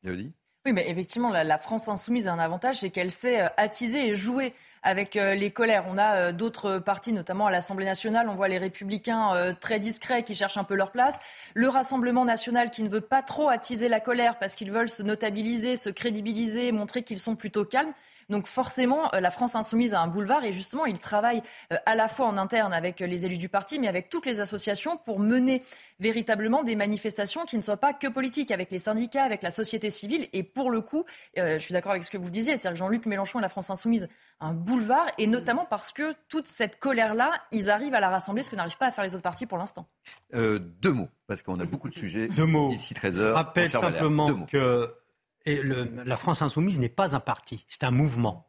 Oui, 0.06 0.32
mais 0.72 0.90
effectivement, 0.90 1.32
la, 1.32 1.58
France 1.58 1.90
insoumise 1.90 2.30
a 2.30 2.34
un 2.34 2.40
avantage, 2.40 2.78
c'est 2.78 2.92
qu'elle 2.92 3.12
sait 3.12 3.42
euh, 3.42 3.48
attiser 3.58 4.08
et 4.08 4.16
jouer 4.16 4.54
avec 4.84 5.18
euh, 5.18 5.36
les 5.36 5.52
colères. 5.52 5.84
On 5.90 5.98
a 5.98 6.16
euh, 6.16 6.32
d'autres 6.32 6.80
partis, 6.80 7.12
notamment 7.12 7.48
à 7.48 7.52
l'Assemblée 7.52 7.86
nationale, 7.86 8.30
on 8.30 8.36
voit 8.36 8.48
les 8.48 8.58
républicains 8.58 9.54
très 9.60 9.80
discrets 9.80 10.24
qui 10.24 10.34
cherchent 10.34 10.58
un 10.58 10.64
peu 10.64 10.76
leur 10.76 10.92
place. 10.92 11.20
Le 11.56 11.68
Rassemblement 11.68 12.24
national 12.24 12.72
qui 12.72 12.82
ne 12.82 12.90
veut 12.90 13.02
pas 13.02 13.22
trop 13.22 13.50
attiser 13.50 13.90
la 13.90 14.00
colère 14.00 14.40
parce 14.40 14.56
qu'ils 14.56 14.72
veulent 14.72 14.90
se 14.90 15.04
notabiliser, 15.04 15.76
se 15.76 15.90
crédibiliser, 15.90 16.72
montrer 16.72 17.04
qu'ils 17.04 17.20
sont 17.20 17.36
plutôt 17.36 17.66
calmes. 17.66 17.94
Donc 18.30 18.48
forcément, 18.48 19.14
euh, 19.14 19.20
la 19.20 19.32
France 19.32 19.56
insoumise 19.56 19.94
a 19.94 20.02
un 20.02 20.08
boulevard 20.08 20.44
et 20.44 20.54
justement, 20.54 20.86
il 20.86 21.00
travaille 21.00 21.42
euh, 21.72 21.78
à 21.86 21.96
la 21.96 22.08
fois 22.08 22.26
en 22.26 22.38
interne 22.38 22.74
avec 22.74 23.02
euh, 23.02 23.08
les 23.08 23.26
élus 23.26 23.38
du 23.38 23.50
parti, 23.50 23.80
mais 23.80 23.88
avec 23.88 24.10
toutes 24.10 24.26
les 24.26 24.40
associations 24.40 24.98
pour 24.98 25.20
mener 25.20 25.62
véritablement 26.00 26.64
des 26.64 26.76
manifestations 26.76 27.46
qui 27.46 27.58
ne 27.58 27.62
soient 27.62 27.78
pas 27.78 27.94
que 27.94 28.08
politiques, 28.08 28.52
avec 28.52 28.72
les 28.72 28.80
syndicats, 28.80 29.24
avec 29.24 29.44
la 29.44 29.52
société 29.52 29.90
civile. 29.90 30.28
Et 30.34 30.44
pour 30.44 30.72
le 30.72 30.82
coup, 30.82 31.06
je 31.38 31.58
suis 31.60 31.74
d'accord 31.74 31.92
avec 31.92 32.04
ce 32.04 32.12
que 32.12 32.18
vous 32.18 32.30
disiez, 32.30 32.58
c'est-à-dire 32.58 32.78
Jean-Luc 32.78 33.06
Mélenchon 33.06 33.40
et 33.40 33.42
la 33.42 33.50
France 33.50 33.70
insoumise, 33.70 34.08
un 34.40 34.54
boulevard, 34.54 35.08
et 35.18 35.28
notamment 35.28 35.66
parce 35.66 35.92
que 35.92 36.14
toute 36.28 36.48
cette 36.48 36.80
colère-là, 36.80 37.32
ils 37.52 37.70
arrivent 37.70 37.94
à 37.94 38.00
la 38.00 38.10
rassembler, 38.10 38.44
ce 38.44 38.50
que 38.50 38.56
n'arrivent 38.56 38.78
pas 38.78 38.88
à 38.88 38.92
faire 38.92 39.04
les 39.04 39.14
autres 39.14 39.24
partis 39.24 39.46
pour 39.46 39.58
l'instant. 39.58 39.88
deux 40.34 40.92
mots, 40.92 41.10
parce 41.28 41.42
qu'on 41.42 41.60
a 41.60 41.66
beaucoup 41.66 41.90
de 41.90 41.96
sujets. 41.96 42.28
Deux 42.28 42.46
mots. 42.46 42.70
D'ici 42.70 42.94
13 42.94 43.20
heures. 43.20 43.36
Rappelle 43.36 43.70
simplement 43.70 44.46
que 44.46 44.94
et 45.46 45.62
la 45.64 46.18
France 46.18 46.42
insoumise 46.42 46.80
n'est 46.80 46.90
pas 46.90 47.16
un 47.16 47.20
parti, 47.20 47.66
c'est 47.68 47.84
un 47.84 47.92
mouvement. 47.92 48.48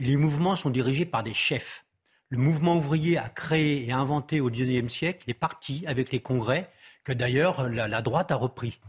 Et 0.00 0.04
les 0.04 0.16
mouvements 0.16 0.56
sont 0.56 0.70
dirigés 0.70 1.06
par 1.06 1.22
des 1.22 1.34
chefs. 1.34 1.84
Le 2.30 2.38
mouvement 2.38 2.76
ouvrier 2.76 3.18
a 3.18 3.28
créé 3.28 3.86
et 3.86 3.92
inventé 3.92 4.40
au 4.40 4.50
XIXe 4.50 4.92
siècle 4.92 5.24
les 5.26 5.34
partis 5.34 5.84
avec 5.86 6.12
les 6.12 6.20
congrès 6.20 6.70
que 7.04 7.12
d'ailleurs 7.12 7.68
la, 7.68 8.02
droite 8.02 8.30
a 8.30 8.36
repris. 8.36 8.80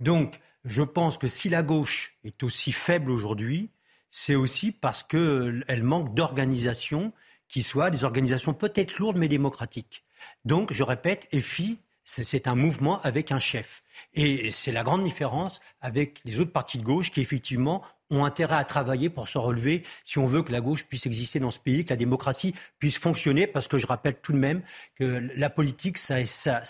Donc, 0.00 0.40
je 0.64 0.82
pense 0.82 1.18
que 1.18 1.28
si 1.28 1.48
la 1.48 1.62
gauche 1.62 2.16
est 2.24 2.42
aussi 2.42 2.72
faible 2.72 3.10
aujourd'hui, 3.10 3.70
c'est 4.10 4.34
aussi 4.34 4.72
parce 4.72 5.02
qu'elle 5.02 5.82
manque 5.82 6.14
d'organisation 6.14 7.12
qui 7.48 7.62
soient 7.62 7.90
des 7.90 8.04
organisations 8.04 8.54
peut-être 8.54 8.98
lourdes 8.98 9.18
mais 9.18 9.28
démocratiques. 9.28 10.04
Donc, 10.44 10.72
je 10.72 10.82
répète, 10.82 11.28
EFI, 11.32 11.78
c'est 12.08 12.48
un 12.48 12.54
mouvement 12.54 13.00
avec 13.02 13.32
un 13.32 13.38
chef. 13.38 13.82
Et 14.14 14.50
c'est 14.50 14.72
la 14.72 14.82
grande 14.82 15.04
différence 15.04 15.60
avec 15.80 16.20
les 16.24 16.40
autres 16.40 16.52
partis 16.52 16.78
de 16.78 16.82
gauche 16.82 17.10
qui, 17.10 17.20
effectivement, 17.20 17.82
ont 18.10 18.24
intérêt 18.24 18.56
à 18.56 18.64
travailler 18.64 19.10
pour 19.10 19.28
se 19.28 19.36
relever 19.36 19.82
si 20.04 20.18
on 20.18 20.26
veut 20.26 20.42
que 20.42 20.50
la 20.50 20.62
gauche 20.62 20.86
puisse 20.86 21.04
exister 21.04 21.38
dans 21.38 21.50
ce 21.50 21.58
pays, 21.58 21.84
que 21.84 21.90
la 21.90 21.96
démocratie 21.96 22.54
puisse 22.78 22.96
fonctionner, 22.96 23.46
parce 23.46 23.68
que 23.68 23.76
je 23.76 23.86
rappelle 23.86 24.16
tout 24.22 24.32
de 24.32 24.38
même 24.38 24.62
que 24.94 25.28
la 25.36 25.50
politique, 25.50 25.98
ça, 25.98 26.22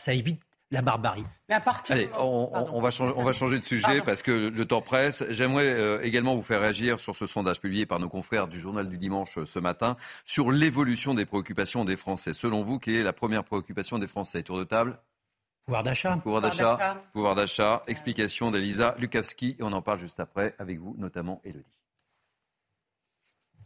évite 0.09 0.41
la 0.73 0.83
barbarie. 0.83 1.25
Mais 1.49 1.55
à 1.55 1.61
partir 1.61 1.95
Allez, 1.95 2.11
on, 2.19 2.81
va 2.81 2.91
changer, 2.91 3.15
on, 3.17 3.23
va 3.23 3.33
changer, 3.33 3.61
de 3.61 3.65
sujet 3.65 4.03
parce 4.05 4.21
que 4.21 4.51
le 4.51 4.65
temps 4.67 4.83
presse. 4.83 5.25
J'aimerais 5.31 5.65
euh, 5.65 6.03
également 6.03 6.35
vous 6.37 6.43
faire 6.43 6.61
réagir 6.61 7.01
sur 7.01 7.15
ce 7.15 7.27
sondage 7.27 7.61
publié 7.61 7.87
par 7.87 8.01
nos 8.01 8.11
confrères 8.11 8.49
du 8.49 8.61
journal 8.61 8.91
du 8.91 8.99
dimanche 8.99 9.39
euh, 9.39 9.47
ce 9.47 9.59
matin 9.59 9.97
sur 10.27 10.51
l'évolution 10.51 11.15
des 11.15 11.25
préoccupations 11.25 11.87
des 11.87 11.97
Français. 11.97 12.35
Selon 12.35 12.65
vous, 12.65 12.79
quelle 12.79 12.97
est 12.97 13.03
la 13.03 13.15
première 13.15 13.45
préoccupation 13.45 13.99
des 13.99 14.09
Français? 14.09 14.43
Tour 14.43 14.59
de 14.59 14.65
table 14.65 14.99
Pouvoir 15.69 15.83
d'achat. 15.83 16.17
Pouvoir 16.17 16.41
d'achat. 16.41 17.03
Pouvoir 17.13 17.35
d'achat. 17.35 17.83
Explication 17.89 18.51
d'Elisa 18.51 18.95
Lukavski. 18.99 19.55
Et 19.59 19.63
on 19.63 19.73
en 19.73 19.83
parle 19.83 19.99
juste 19.99 20.19
après 20.19 20.55
avec 20.59 20.79
vous, 20.79 20.95
notamment 20.97 21.43
Elodie. 21.45 21.67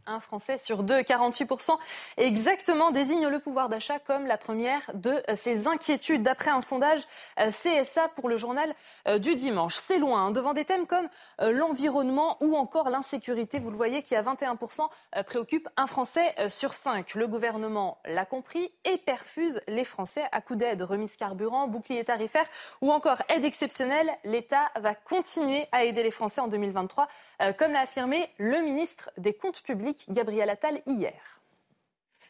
Un 0.06 0.18
Français 0.18 0.58
sur 0.58 0.82
deux, 0.82 1.00
48% 1.00 1.78
exactement, 2.16 2.90
désigne 2.90 3.28
le 3.28 3.38
pouvoir 3.38 3.68
d'achat 3.68 4.00
comme 4.00 4.26
la 4.26 4.36
première 4.36 4.82
de 4.94 5.22
ses 5.36 5.68
inquiétudes, 5.68 6.24
d'après 6.24 6.50
un 6.50 6.60
sondage 6.60 7.02
euh, 7.38 7.50
CSA 7.50 8.08
pour 8.16 8.28
le 8.28 8.36
journal 8.36 8.74
euh, 9.06 9.18
du 9.18 9.36
dimanche. 9.36 9.76
C'est 9.76 9.98
loin, 9.98 10.26
hein, 10.26 10.30
devant 10.32 10.54
des 10.54 10.64
thèmes 10.64 10.86
comme 10.88 11.08
euh, 11.40 11.52
l'environnement 11.52 12.36
ou 12.40 12.56
encore 12.56 12.90
l'insécurité, 12.90 13.60
vous 13.60 13.70
le 13.70 13.76
voyez, 13.76 14.02
qui 14.02 14.16
à 14.16 14.22
21% 14.22 14.88
préoccupe 15.26 15.68
un 15.76 15.86
Français 15.86 16.34
sur 16.48 16.74
cinq. 16.74 17.14
Le 17.14 17.28
gouvernement 17.28 17.98
l'a 18.04 18.24
compris 18.24 18.72
et 18.84 18.96
perfuse 18.98 19.60
les 19.68 19.84
Français 19.84 20.24
à 20.32 20.40
coups 20.40 20.58
d'aide, 20.58 20.82
remise 20.82 21.16
carburant, 21.16 21.68
bouclier 21.68 22.04
tarifaire 22.04 22.46
ou 22.80 22.90
encore 22.92 23.18
aide 23.28 23.44
exceptionnelle. 23.44 24.10
L'État 24.24 24.70
va 24.76 24.94
continuer 24.94 25.66
à 25.70 25.84
aider 25.84 26.02
les 26.02 26.10
Français 26.10 26.40
en 26.40 26.48
2023 26.48 27.08
euh, 27.42 27.52
comme 27.52 27.72
l'a 27.72 27.80
affirmé 27.80 28.28
le 28.38 28.60
ministre 28.60 29.10
des 29.16 29.32
Comptes 29.32 29.62
publics, 29.62 29.91
Gabriel 30.08 30.50
Attal, 30.50 30.82
hier. 30.86 31.12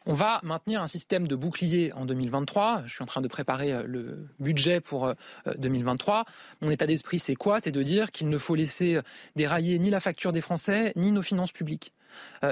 On 0.05 0.15
va 0.15 0.41
maintenir 0.43 0.83
un 0.83 0.89
système 0.89 1.29
de 1.29 1.37
bouclier 1.37 1.93
en 1.93 2.05
2023. 2.07 2.83
Je 2.87 2.95
suis 2.95 3.03
en 3.03 3.07
train 3.07 3.21
de 3.21 3.29
préparer 3.29 3.73
euh, 3.73 3.85
le 3.87 4.29
budget 4.41 4.81
pour 4.81 5.13
2023. 5.59 6.21
Euh, 6.21 6.23
Mon 6.61 6.71
état 6.71 6.87
d'esprit, 6.87 7.19
c'est 7.19 7.37
quoi? 7.37 7.61
C'est 7.61 7.71
de 7.71 7.83
dire 7.83 8.11
qu'il 8.11 8.29
ne 8.29 8.39
faut 8.39 8.57
laisser 8.57 9.01
dérailler 9.37 9.79
ni 9.79 9.91
la 9.91 10.01
facture 10.01 10.33
des 10.33 10.41
Français, 10.41 10.93
ni 10.97 11.13
nos 11.13 11.23
finances 11.23 11.53
publiques. 11.53 11.93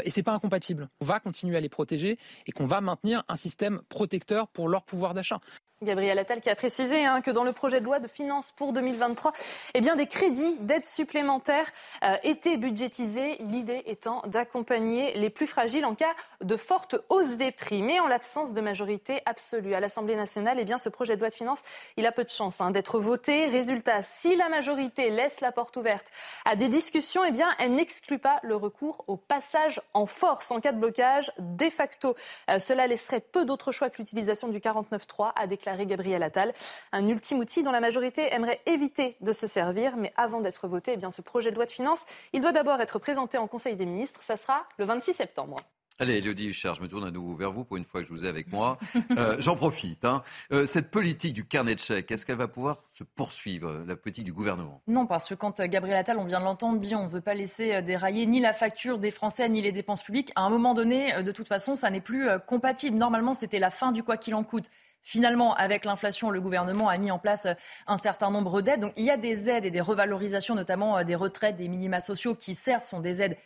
Et 0.05 0.09
c'est 0.09 0.23
pas 0.23 0.33
incompatible. 0.33 0.89
On 1.03 1.05
va 1.05 1.21
continuer 1.21 1.55
à 1.55 1.61
les 1.61 1.69
protéger 1.69 2.19
et 2.47 2.53
qu'on 2.53 2.65
va 2.65 2.81
maintenir 2.81 3.25
un 3.29 3.37
système 3.37 3.83
protecteur 3.91 4.49
pour 4.49 4.71
leur 4.71 4.85
pouvoir 4.85 5.13
d'achat. 5.13 5.39
Gabriel 5.83 6.19
Attal 6.19 6.43
qui 6.43 6.51
a 6.51 6.55
précisé 6.55 7.07
hein, 7.07 7.23
que 7.23 7.31
dans 7.31 7.43
le 7.43 7.55
projet 7.55 7.81
de 7.81 7.87
loi 7.87 8.01
de 8.01 8.07
finances 8.07 8.53
pour 8.53 8.75
2023, 8.75 9.33
eh 9.73 9.81
bien, 9.81 9.97
des 9.97 10.07
crédits 10.07 10.57
d'aide 10.61 10.85
supplémentaires 10.85 11.71
euh, 12.05 12.17
étaient 12.23 12.59
budgétisés, 12.59 13.39
l'idée 13.41 13.83
étant 13.87 14.21
d'accompagner 14.27 15.15
les 15.15 15.31
plus 15.31 15.47
fragiles 15.47 15.87
en 15.87 15.95
cas 15.95 16.13
de 16.43 16.57
forte 16.59 16.97
hausse 17.09 17.39
des 17.39 17.51
prix. 17.51 17.81
Mais 17.81 17.99
en 17.99 18.09
l'absence 18.09 18.53
de 18.53 18.61
majorité 18.61 19.23
absolue 19.25 19.73
à 19.73 19.81
l'Assemblée 19.81 20.17
nationale, 20.17 20.59
eh 20.61 20.67
bien, 20.67 20.77
ce 20.77 20.91
projet 20.91 21.17
de 21.17 21.21
loi 21.21 21.31
de 21.31 21.35
finances, 21.35 21.63
il 21.97 22.05
a 22.05 22.13
peu 22.13 22.25
de 22.25 22.31
chance 22.31 22.61
hein, 22.61 22.73
d'être 22.73 22.99
voté. 22.99 23.47
Résultat, 23.47 24.03
si 24.03 24.37
la 24.37 24.51
majorité 24.51 25.09
laisse 25.09 25.41
la 25.41 25.51
porte 25.51 25.79
ouverte 25.79 26.09
à 26.45 26.57
des 26.57 26.69
discussions, 26.69 27.25
eh 27.25 27.31
bien, 27.31 27.49
elle 27.59 27.73
n'exclut 27.73 28.19
pas 28.19 28.39
le 28.43 28.55
recours 28.55 29.03
au 29.07 29.17
passage 29.17 29.81
en 29.95 30.05
force 30.05 30.51
en 30.51 30.61
cas 30.61 30.73
de 30.73 30.79
blocage. 30.79 31.33
De 31.39 31.71
facto, 31.71 32.17
euh, 32.51 32.59
cela 32.59 32.87
laisserait 32.87 33.21
peu 33.21 33.47
d'autres 33.47 33.73
choix 33.73 33.89
que 33.89 33.97
l'utilisation 33.97 34.49
du 34.49 34.59
49.3, 34.59 35.33
a 35.35 35.47
déclaré 35.71 35.87
Gabriel 35.87 36.23
Attal. 36.23 36.53
Un 36.93 37.07
ultime 37.09 37.39
outil 37.39 37.63
dont 37.63 37.71
la 37.71 37.81
majorité 37.81 38.33
aimerait 38.33 38.61
éviter 38.67 39.17
de 39.21 39.33
se 39.33 39.47
servir. 39.47 39.97
Mais 39.97 40.13
avant 40.17 40.41
d'être 40.41 40.69
voté, 40.69 40.93
eh 40.95 40.97
bien, 40.97 41.11
ce 41.11 41.23
projet 41.23 41.51
de 41.51 41.57
loi 41.57 41.67
de 41.67 41.71
finances, 41.71 42.05
il 42.33 42.41
doit 42.41 42.53
d'abord 42.53 42.81
être 42.81 42.99
présenté 42.99 43.39
en 43.39 43.47
Conseil 43.47 43.77
des 43.77 43.87
ministres. 43.87 44.21
Ça 44.23 44.37
sera 44.37 44.65
le 44.79 44.85
26 44.85 45.15
septembre. 45.15 45.57
Allez, 46.03 46.17
Elodie 46.17 46.47
Huchard, 46.47 46.77
je 46.77 46.81
me 46.81 46.89
tourne 46.89 47.07
à 47.07 47.11
nouveau 47.11 47.37
vers 47.37 47.53
vous 47.53 47.63
pour 47.63 47.77
une 47.77 47.85
fois 47.85 48.01
que 48.01 48.07
je 48.07 48.11
vous 48.11 48.25
ai 48.25 48.29
avec 48.29 48.51
moi. 48.51 48.79
Euh, 49.19 49.37
J'en 49.39 49.57
profite. 49.57 50.05
Hein. 50.05 50.23
Euh, 50.53 50.67
cette 50.67 50.91
politique 50.91 51.35
du 51.35 51.45
carnet 51.45 51.75
de 51.75 51.81
chèques, 51.81 52.11
est-ce 52.11 52.25
qu'elle 52.25 52.37
va 52.37 52.49
pouvoir 52.49 52.79
se 52.93 53.03
poursuivre, 53.03 53.83
la 53.87 53.97
politique 53.97 54.25
du 54.25 54.33
gouvernement? 54.33 54.81
Non, 54.87 55.05
parce 55.05 55.29
que 55.29 55.35
quand 55.35 55.59
euh, 55.61 55.67
Gabriel 55.67 55.99
Attal, 55.99 56.19
on 56.19 56.25
vient 56.25 56.39
de 56.39 56.45
l'entendre, 56.45 56.79
dit 56.79 56.95
on 56.95 57.05
ne 57.05 57.09
veut 57.09 57.21
pas 57.21 57.35
laisser 57.35 57.83
dérailler 57.83 58.25
ni 58.27 58.41
la 58.41 58.55
facture 58.55 58.99
des 58.99 59.11
Français 59.11 59.49
ni 59.49 59.61
les 59.61 59.73
dépenses 59.73 60.03
publiques, 60.03 60.33
à 60.37 60.43
un 60.43 60.51
moment 60.51 60.75
donné, 60.75 61.23
de 61.23 61.33
toute 61.33 61.49
façon, 61.49 61.77
ça 61.77 61.91
n'est 61.91 62.01
plus 62.01 62.29
compatible. 62.47 62.97
Normalement, 62.97 63.35
c'était 63.35 63.59
la 63.59 63.71
fin 63.71 63.93
du 63.93 64.03
quoi 64.03 64.17
qu'il 64.17 64.35
en 64.35 64.45
coûte. 64.45 64.71
Finalement, 65.03 65.55
avec 65.55 65.85
l'inflation, 65.85 66.31
le 66.31 66.41
gouvernement 66.41 66.89
a 66.89 66.99
mis 66.99 67.11
en 67.11 67.19
place 67.19 67.47
un 67.87 67.97
certain 67.97 68.31
nombre 68.31 68.61
d'aides. 68.61 68.81
Donc 68.81 68.93
il 68.97 69.05
y 69.05 69.11
a 69.11 69.17
des 69.17 69.49
aides 69.49 69.65
et 69.65 69.71
des 69.71 69.81
revalorisations, 69.81 70.55
notamment 70.55 71.03
des 71.05 71.15
retraites, 71.15 71.57
des 71.57 71.69
minima 71.69 72.01
sociaux, 72.01 72.35
qui 72.35 72.55
certes 72.55 72.83
sont 72.83 73.01
des 73.01 73.23
aides 73.23 73.37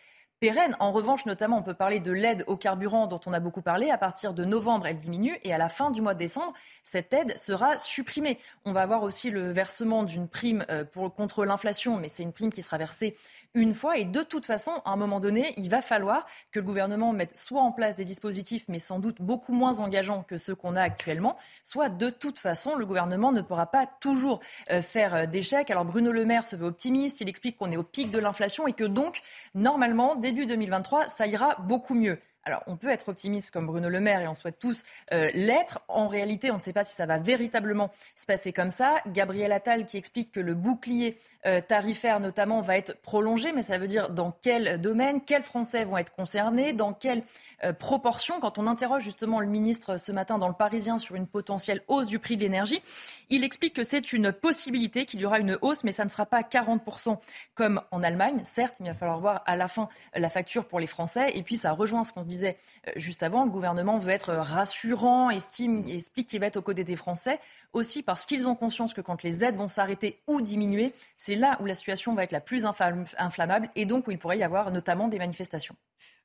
pérenne. 0.41 0.77
En 0.81 0.93
revanche, 0.93 1.25
notamment, 1.27 1.59
on 1.59 1.63
peut 1.63 1.75
parler 1.75 2.01
de 2.01 2.13
l'aide 2.13 2.45
au 2.47 2.57
carburant 2.57 3.07
dont 3.07 3.21
on 3.27 3.33
a 3.33 3.41
beaucoup 3.41 3.63
parlé. 3.63 3.91
À 3.91 3.99
partir 3.99 4.35
de 4.35 4.45
novembre, 4.45 4.87
elle 4.87 4.99
diminue 4.99 5.39
et 5.45 5.55
à 5.55 5.59
la 5.59 5.69
fin 5.69 5.91
du 5.91 6.03
mois 6.03 6.15
de 6.15 6.19
décembre, 6.19 6.53
cette 6.83 7.13
aide 7.13 7.37
sera 7.39 7.79
supprimée. 7.79 8.39
On 8.65 8.73
va 8.73 8.83
avoir 8.83 9.03
aussi 9.03 9.31
le 9.31 9.51
versement 9.51 10.03
d'une 10.03 10.29
prime 10.29 10.65
euh, 10.71 10.85
pour, 10.85 11.15
contre 11.15 11.45
l'inflation, 11.45 11.97
mais 11.97 12.09
c'est 12.09 12.23
une 12.23 12.33
prime 12.33 12.53
qui 12.53 12.63
sera 12.63 12.77
versée 12.77 13.17
une 13.55 13.73
fois. 13.73 13.97
Et 13.97 14.05
de 14.05 14.23
toute 14.23 14.45
façon, 14.45 14.73
à 14.85 14.91
un 14.91 14.97
moment 14.97 15.21
donné, 15.21 15.55
il 15.57 15.71
va 15.71 15.81
falloir 15.81 16.27
que 16.53 16.59
le 16.59 16.67
gouvernement 16.67 17.13
mette 17.13 17.37
soit 17.39 17.63
en 17.63 17.73
place 17.73 17.97
des 17.97 18.05
dispositifs, 18.05 18.65
mais 18.69 18.79
sans 18.79 18.99
doute 18.99 19.23
beaucoup 19.23 19.53
moins 19.53 19.81
engageants 19.81 20.25
que 20.25 20.37
ceux 20.37 20.55
qu'on 20.55 20.77
a 20.77 20.83
actuellement, 20.83 21.37
soit 21.63 21.89
de 21.89 22.11
toute 22.11 22.39
façon, 22.39 22.77
le 22.77 22.85
gouvernement 22.85 23.33
ne 23.33 23.41
pourra 23.41 23.67
pas 23.67 23.87
toujours 23.87 24.41
euh, 24.71 24.83
faire 24.83 25.15
euh, 25.15 25.27
des. 25.27 25.45
Alors 25.69 25.85
Bruno 25.85 26.11
Le 26.11 26.25
Maire 26.25 26.45
se 26.45 26.57
veut 26.57 26.67
optimiste, 26.67 27.21
il 27.21 27.29
explique 27.29 27.57
qu'on 27.59 27.71
est 27.71 27.77
au 27.77 27.83
pic 27.83 28.11
de 28.11 28.19
l'inflation 28.19 28.67
et 28.67 28.73
que 28.73 28.85
donc, 28.85 29.21
normalement, 29.55 30.17
début 30.25 30.47
2023, 30.47 31.09
ça 31.09 31.27
ira 31.27 31.55
beaucoup 31.61 31.95
mieux. 31.95 32.19
Alors, 32.47 32.63
on 32.67 32.77
peut 32.77 32.91
être 32.91 33.09
optimiste 33.09 33.53
comme 33.53 33.67
Bruno 33.67 33.89
Le 33.89 34.01
Maire 34.01 34.21
et 34.21 34.29
on 34.29 34.35
souhaite 34.35 34.59
tous 34.59 34.83
euh, 35.13 35.31
l'être. 35.33 35.81
En 35.89 36.09
réalité, 36.09 36.51
on 36.51 36.57
ne 36.57 36.61
sait 36.61 36.75
pas 36.75 36.85
si 36.85 36.95
ça 36.95 37.07
va 37.07 37.19
véritablement 37.19 37.91
se 38.17 38.27
passer 38.27 38.53
comme 38.53 38.69
ça. 38.69 38.97
Gabriel 39.07 39.51
Attal 39.51 39.87
qui 39.87 39.97
explique 39.97 40.31
que 40.31 40.41
le 40.41 40.55
bouclier 40.55 41.17
euh, 41.47 41.63
tarifaire, 41.63 42.21
notamment, 42.21 42.61
va 42.61 42.77
être 42.77 43.01
prolongé, 43.01 43.53
mais 43.53 43.63
ça 43.63 43.79
veut 43.79 43.89
dire 43.89 44.11
dans 44.11 44.31
quel 44.43 44.79
domaine, 44.79 45.23
quels 45.23 45.43
Français 45.43 45.85
vont 45.85 45.97
être 45.97 46.13
concernés, 46.13 46.75
dans 46.75 46.93
quelle 46.93 47.23
euh, 47.65 47.73
proportion. 47.73 48.41
Quand 48.41 48.59
on 48.59 48.67
interroge 48.67 49.05
justement 49.05 49.41
le 49.41 49.47
ministre 49.47 49.97
ce 49.97 50.13
matin 50.13 50.37
dans 50.37 50.49
le 50.49 50.55
Parisien 50.55 50.99
sur 50.99 51.15
une 51.15 51.27
potentielle 51.27 51.81
hausse 51.89 52.09
du 52.09 52.19
prix 52.19 52.37
de 52.37 52.43
l'énergie, 52.43 52.83
il 53.31 53.43
explique 53.43 53.73
que 53.73 53.85
c'est 53.85 54.13
une 54.13 54.33
possibilité, 54.33 55.07
qu'il 55.07 55.21
y 55.21 55.25
aura 55.25 55.39
une 55.39 55.57
hausse, 55.63 55.83
mais 55.83 55.93
ça 55.93 56.05
ne 56.05 56.11
sera 56.11 56.27
pas 56.27 56.43
40% 56.43 57.17
comme 57.55 57.81
en 57.91 58.03
Allemagne. 58.03 58.43
Certes, 58.45 58.77
il 58.81 58.87
va 58.87 58.93
falloir 58.93 59.19
voir 59.19 59.43
à 59.47 59.57
la 59.57 59.67
fin 59.67 59.89
la 60.15 60.29
facture 60.29 60.67
pour 60.67 60.79
les 60.79 60.87
Français. 60.87 61.31
Et 61.35 61.43
puis, 61.43 61.57
ça 61.57 61.73
rejoint 61.73 62.05
ce 62.05 62.13
qu'on 62.13 62.23
dit 62.23 62.34
disait 62.35 62.57
euh, 62.89 62.93
juste 62.97 63.23
avant, 63.23 63.45
le 63.45 63.51
gouvernement 63.51 63.99
veut 63.99 64.11
être 64.11 64.33
rassurant, 64.33 65.31
estime, 65.31 65.85
explique 65.89 66.29
qu'il 66.29 66.41
va 66.41 66.47
être 66.47 66.57
aux 66.57 66.63
côtés 66.63 66.85
des 66.85 66.97
Français, 66.97 67.41
aussi 67.73 68.03
parce 68.03 68.27
qu'ils 68.27 68.49
ont 68.49 68.55
conscience 68.55 68.95
que 68.95 69.01
quand 69.01 69.23
les 69.23 69.45
aides 69.45 69.57
vont 69.57 69.69
s'arrêter 69.69 70.21
ou 70.27 70.41
diminuer, 70.41 70.93
c'est 71.17 71.37
là 71.37 71.57
où 71.61 71.67
la 71.67 71.75
situation 71.75 72.15
va 72.15 72.25
être 72.25 72.33
la 72.33 72.41
plus 72.41 72.67
inflammable 72.67 73.69
et 73.75 73.87
donc 73.87 74.09
où 74.09 74.11
il 74.11 74.19
pourrait 74.19 74.39
y 74.39 74.43
avoir 74.43 74.71
notamment 74.71 75.09
des 75.09 75.19
manifestations. 75.19 75.77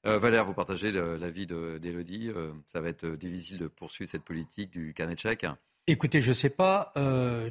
Euh, 0.05 0.17
Valère, 0.19 0.45
vous 0.45 0.53
partagez 0.53 0.91
l'avis 0.91 1.45
d'Élodie. 1.45 2.29
Euh, 2.29 2.51
ça 2.71 2.79
va 2.79 2.89
être 2.89 3.05
difficile 3.05 3.57
de 3.57 3.67
poursuivre 3.67 4.09
cette 4.09 4.23
politique 4.23 4.71
du 4.71 4.93
carnet 4.93 5.15
de 5.15 5.19
chèques 5.19 5.45
Écoutez, 5.87 6.21
je 6.21 6.29
ne 6.29 6.33
sais 6.33 6.51
pas. 6.51 6.91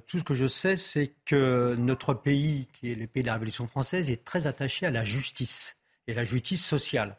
tout 0.07 0.19
ce 0.19 0.25
que 0.25 0.35
je 0.35 0.47
sais, 0.47 0.77
c'est 0.77 1.13
que 1.25 1.75
notre 1.77 2.15
pays, 2.15 2.69
qui 2.73 2.93
est 2.93 2.95
le 2.95 3.09
pays 3.09 3.23
de 3.23 3.27
la 3.27 3.33
Révolution 3.33 3.67
française, 3.67 4.11
est 4.11 4.25
très 4.25 4.47
attaché 4.47 4.87
à 4.87 4.91
la 4.91 5.03
justice 5.03 5.79
et 6.09 6.15
la 6.15 6.25
justice 6.25 6.65
sociale. 6.65 7.17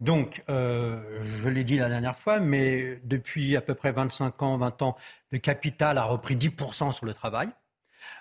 Donc, 0.00 0.44
euh, 0.50 1.00
je 1.22 1.48
l'ai 1.48 1.64
dit 1.64 1.78
la 1.78 1.88
dernière 1.88 2.16
fois, 2.16 2.38
mais 2.38 3.00
depuis 3.04 3.56
à 3.56 3.62
peu 3.62 3.74
près 3.74 3.92
25 3.92 4.42
ans, 4.42 4.58
20 4.58 4.82
ans, 4.82 4.96
le 5.30 5.38
capital 5.38 5.96
a 5.96 6.04
repris 6.04 6.36
10% 6.36 6.92
sur 6.92 7.06
le 7.06 7.14
travail. 7.14 7.48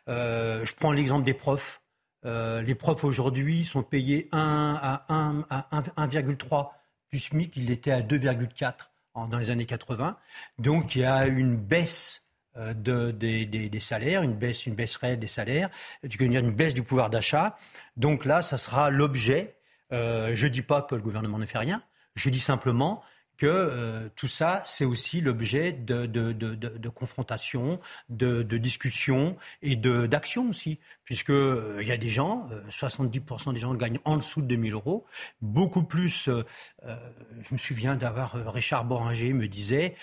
Euh, 0.07 0.65
je 0.65 0.73
prends 0.73 0.93
l'exemple 0.93 1.25
des 1.25 1.33
profs. 1.33 1.81
Euh, 2.25 2.61
les 2.61 2.75
profs 2.75 3.03
aujourd'hui 3.03 3.65
sont 3.65 3.83
payés 3.83 4.29
1 4.31 4.79
à 4.81 5.05
1,3 5.09 6.71
du 7.11 7.19
SMIC. 7.19 7.53
Il 7.57 7.69
était 7.69 7.91
à 7.91 8.01
2,4 8.01 8.91
dans 9.29 9.37
les 9.37 9.49
années 9.49 9.65
80. 9.65 10.17
Donc, 10.57 10.95
il 10.95 11.01
y 11.01 11.05
a 11.05 11.27
une 11.27 11.57
baisse 11.57 12.21
de, 12.55 13.11
des, 13.11 13.79
salaires, 13.81 14.23
une 14.23 14.33
baisse, 14.33 14.65
une 14.65 14.75
baisse 14.75 14.95
réelle 14.95 15.19
des 15.19 15.27
salaires, 15.27 15.69
une 16.03 16.51
baisse 16.51 16.73
du 16.73 16.83
pouvoir 16.83 17.09
d'achat. 17.09 17.57
Donc 17.97 18.23
là, 18.23 18.41
ça 18.41 18.57
sera 18.57 18.89
l'objet 18.89 19.54
euh, 19.91 20.31
je 20.33 20.47
ne 20.47 20.51
dis 20.51 20.61
pas 20.61 20.81
que 20.81 20.95
le 20.95 21.01
gouvernement 21.01 21.37
ne 21.37 21.45
fait 21.45 21.57
rien. 21.57 21.81
Je 22.15 22.29
dis 22.29 22.39
simplement 22.39 23.03
que 23.37 23.47
euh, 23.47 24.07
tout 24.15 24.27
ça, 24.27 24.63
c'est 24.65 24.85
aussi 24.85 25.19
l'objet 25.19 25.73
de, 25.73 26.05
de, 26.05 26.31
de, 26.31 26.55
de, 26.55 26.89
confrontation, 26.89 27.81
de, 28.07 28.43
discussion 28.43 29.35
et 29.61 29.75
d'action 29.75 30.49
aussi. 30.49 30.79
Puisqu'il 31.03 31.33
euh, 31.33 31.81
il 31.81 31.87
y 31.87 31.91
a 31.91 31.97
des 31.97 32.09
gens, 32.09 32.47
70% 32.69 33.53
des 33.53 33.59
gens 33.59 33.73
gagnent 33.73 33.99
en 34.05 34.15
dessous 34.15 34.41
de 34.41 34.47
2000 34.47 34.73
euros. 34.73 35.05
Beaucoup 35.41 35.83
plus, 35.83 36.29
je 36.29 37.53
me 37.53 37.57
souviens 37.57 37.97
d'avoir 37.97 38.35
Richard 38.53 38.85
Boringer 38.85 39.33
me 39.33 39.47
disait, 39.49 39.95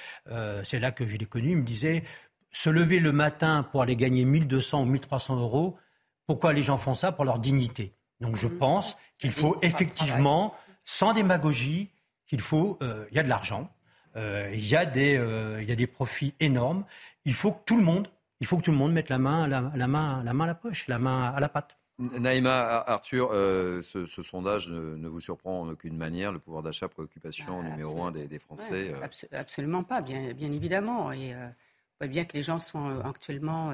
c'est 0.63 0.79
là 0.79 0.93
que 0.93 1.07
je 1.07 1.17
l'ai 1.17 1.27
connu, 1.27 1.53
il 1.53 1.57
me 1.57 1.65
disait, 1.65 2.05
se 2.53 2.69
lever 2.69 3.01
le 3.01 3.13
matin 3.13 3.63
pour 3.63 3.81
aller 3.81 3.97
gagner 3.97 4.27
1200 4.27 4.83
ou 4.83 4.85
1300 4.85 5.41
euros, 5.41 5.79
pourquoi 6.27 6.53
les 6.53 6.63
gens 6.63 6.79
font 6.79 6.95
ça? 6.95 7.13
Pour 7.13 7.25
leur 7.25 7.39
dignité. 7.39 7.95
Donc 8.23 8.37
je 8.37 8.47
mmh. 8.47 8.59
pense 8.59 8.97
qu'il 9.19 9.33
faut 9.33 9.57
effectivement, 9.63 10.55
sans 10.85 11.13
démagogie, 11.13 11.91
qu'il 12.27 12.41
faut, 12.41 12.79
euh, 12.81 13.05
il 13.11 13.17
y 13.17 13.21
a 13.21 13.23
de 13.23 13.29
l'argent, 13.29 13.69
euh, 14.17 14.51
il 14.55 14.67
y 14.67 14.77
a 14.77 14.87
des, 14.87 15.17
euh, 15.19 15.61
il 15.61 15.69
y 15.69 15.73
a 15.73 15.77
des 15.77 15.87
profits 15.87 16.35
énormes. 16.41 16.85
Il 17.25 17.35
faut 17.35 17.53
que 17.53 17.65
tout 17.67 17.77
le 17.77 17.83
monde, 17.83 18.09
il 18.41 18.47
faut 18.47 18.57
que 18.57 18.63
tout 18.63 18.71
le 18.71 18.77
monde 18.77 18.93
mette 18.93 19.11
la 19.11 19.19
main, 19.19 19.47
la, 19.49 19.61
main, 19.61 20.23
la 20.25 20.33
main 20.33 20.45
à 20.45 20.47
la 20.47 20.55
poche, 20.55 20.89
la 20.89 20.99
main 20.99 21.25
à 21.25 21.41
la 21.41 21.49
patte. 21.49 21.77
Naïma, 21.99 22.83
Arthur, 22.87 23.31
ce, 23.33 24.07
sondage 24.07 24.69
ne, 24.69 25.09
vous 25.09 25.21
surprend 25.21 25.61
en 25.61 25.69
aucune 25.69 25.97
manière. 25.97 26.33
Le 26.33 26.39
pouvoir 26.39 26.63
d'achat, 26.63 26.89
préoccupation 26.89 27.61
ah, 27.61 27.69
numéro 27.69 28.03
un 28.03 28.11
des, 28.11 28.39
Français. 28.39 28.95
absolument 29.33 29.85
pas, 29.85 30.01
bien, 30.01 30.33
bien 30.33 30.51
évidemment. 30.51 31.13
Et 31.13 31.35
on 31.35 31.53
voit 32.01 32.09
bien 32.09 32.25
que 32.25 32.33
les 32.33 32.43
gens 32.43 32.59
sont 32.59 33.01
actuellement 33.05 33.73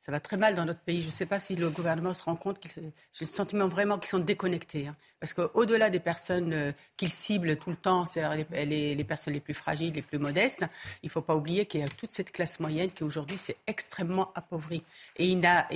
ça 0.00 0.10
va 0.10 0.18
très 0.18 0.38
mal 0.38 0.54
dans 0.54 0.64
notre 0.64 0.80
pays. 0.80 1.02
Je 1.02 1.08
ne 1.08 1.12
sais 1.12 1.26
pas 1.26 1.38
si 1.38 1.56
le 1.56 1.68
gouvernement 1.68 2.14
se 2.14 2.22
rend 2.22 2.34
compte 2.34 2.58
j'ai 2.74 2.80
le 3.20 3.26
sentiment 3.26 3.68
vraiment 3.68 3.98
qu'ils 3.98 4.08
sont 4.08 4.18
déconnectés. 4.18 4.86
Hein. 4.86 4.96
Parce 5.20 5.34
qu'au-delà 5.34 5.90
des 5.90 6.00
personnes 6.00 6.54
euh, 6.54 6.72
qu'ils 6.96 7.10
ciblent 7.10 7.56
tout 7.56 7.68
le 7.68 7.76
temps, 7.76 8.06
c'est 8.06 8.22
les, 8.64 9.04
personnes 9.04 9.34
les 9.34 9.40
plus 9.40 9.52
fragiles, 9.52 9.92
les 9.92 10.02
plus 10.02 10.18
modestes, 10.18 10.64
il 11.02 11.06
ne 11.06 11.10
faut 11.10 11.20
pas 11.20 11.36
oublier 11.36 11.66
qu'il 11.66 11.80
y 11.80 11.82
a 11.82 11.88
toute 11.88 12.12
cette 12.12 12.32
classe 12.32 12.60
moyenne 12.60 12.90
qui 12.90 13.04
aujourd'hui 13.04 13.36
s'est 13.36 13.56
extrêmement 13.66 14.32
appauvrie. 14.34 14.82
Et, 15.16 15.26
il 15.26 15.38
n'a, 15.38 15.68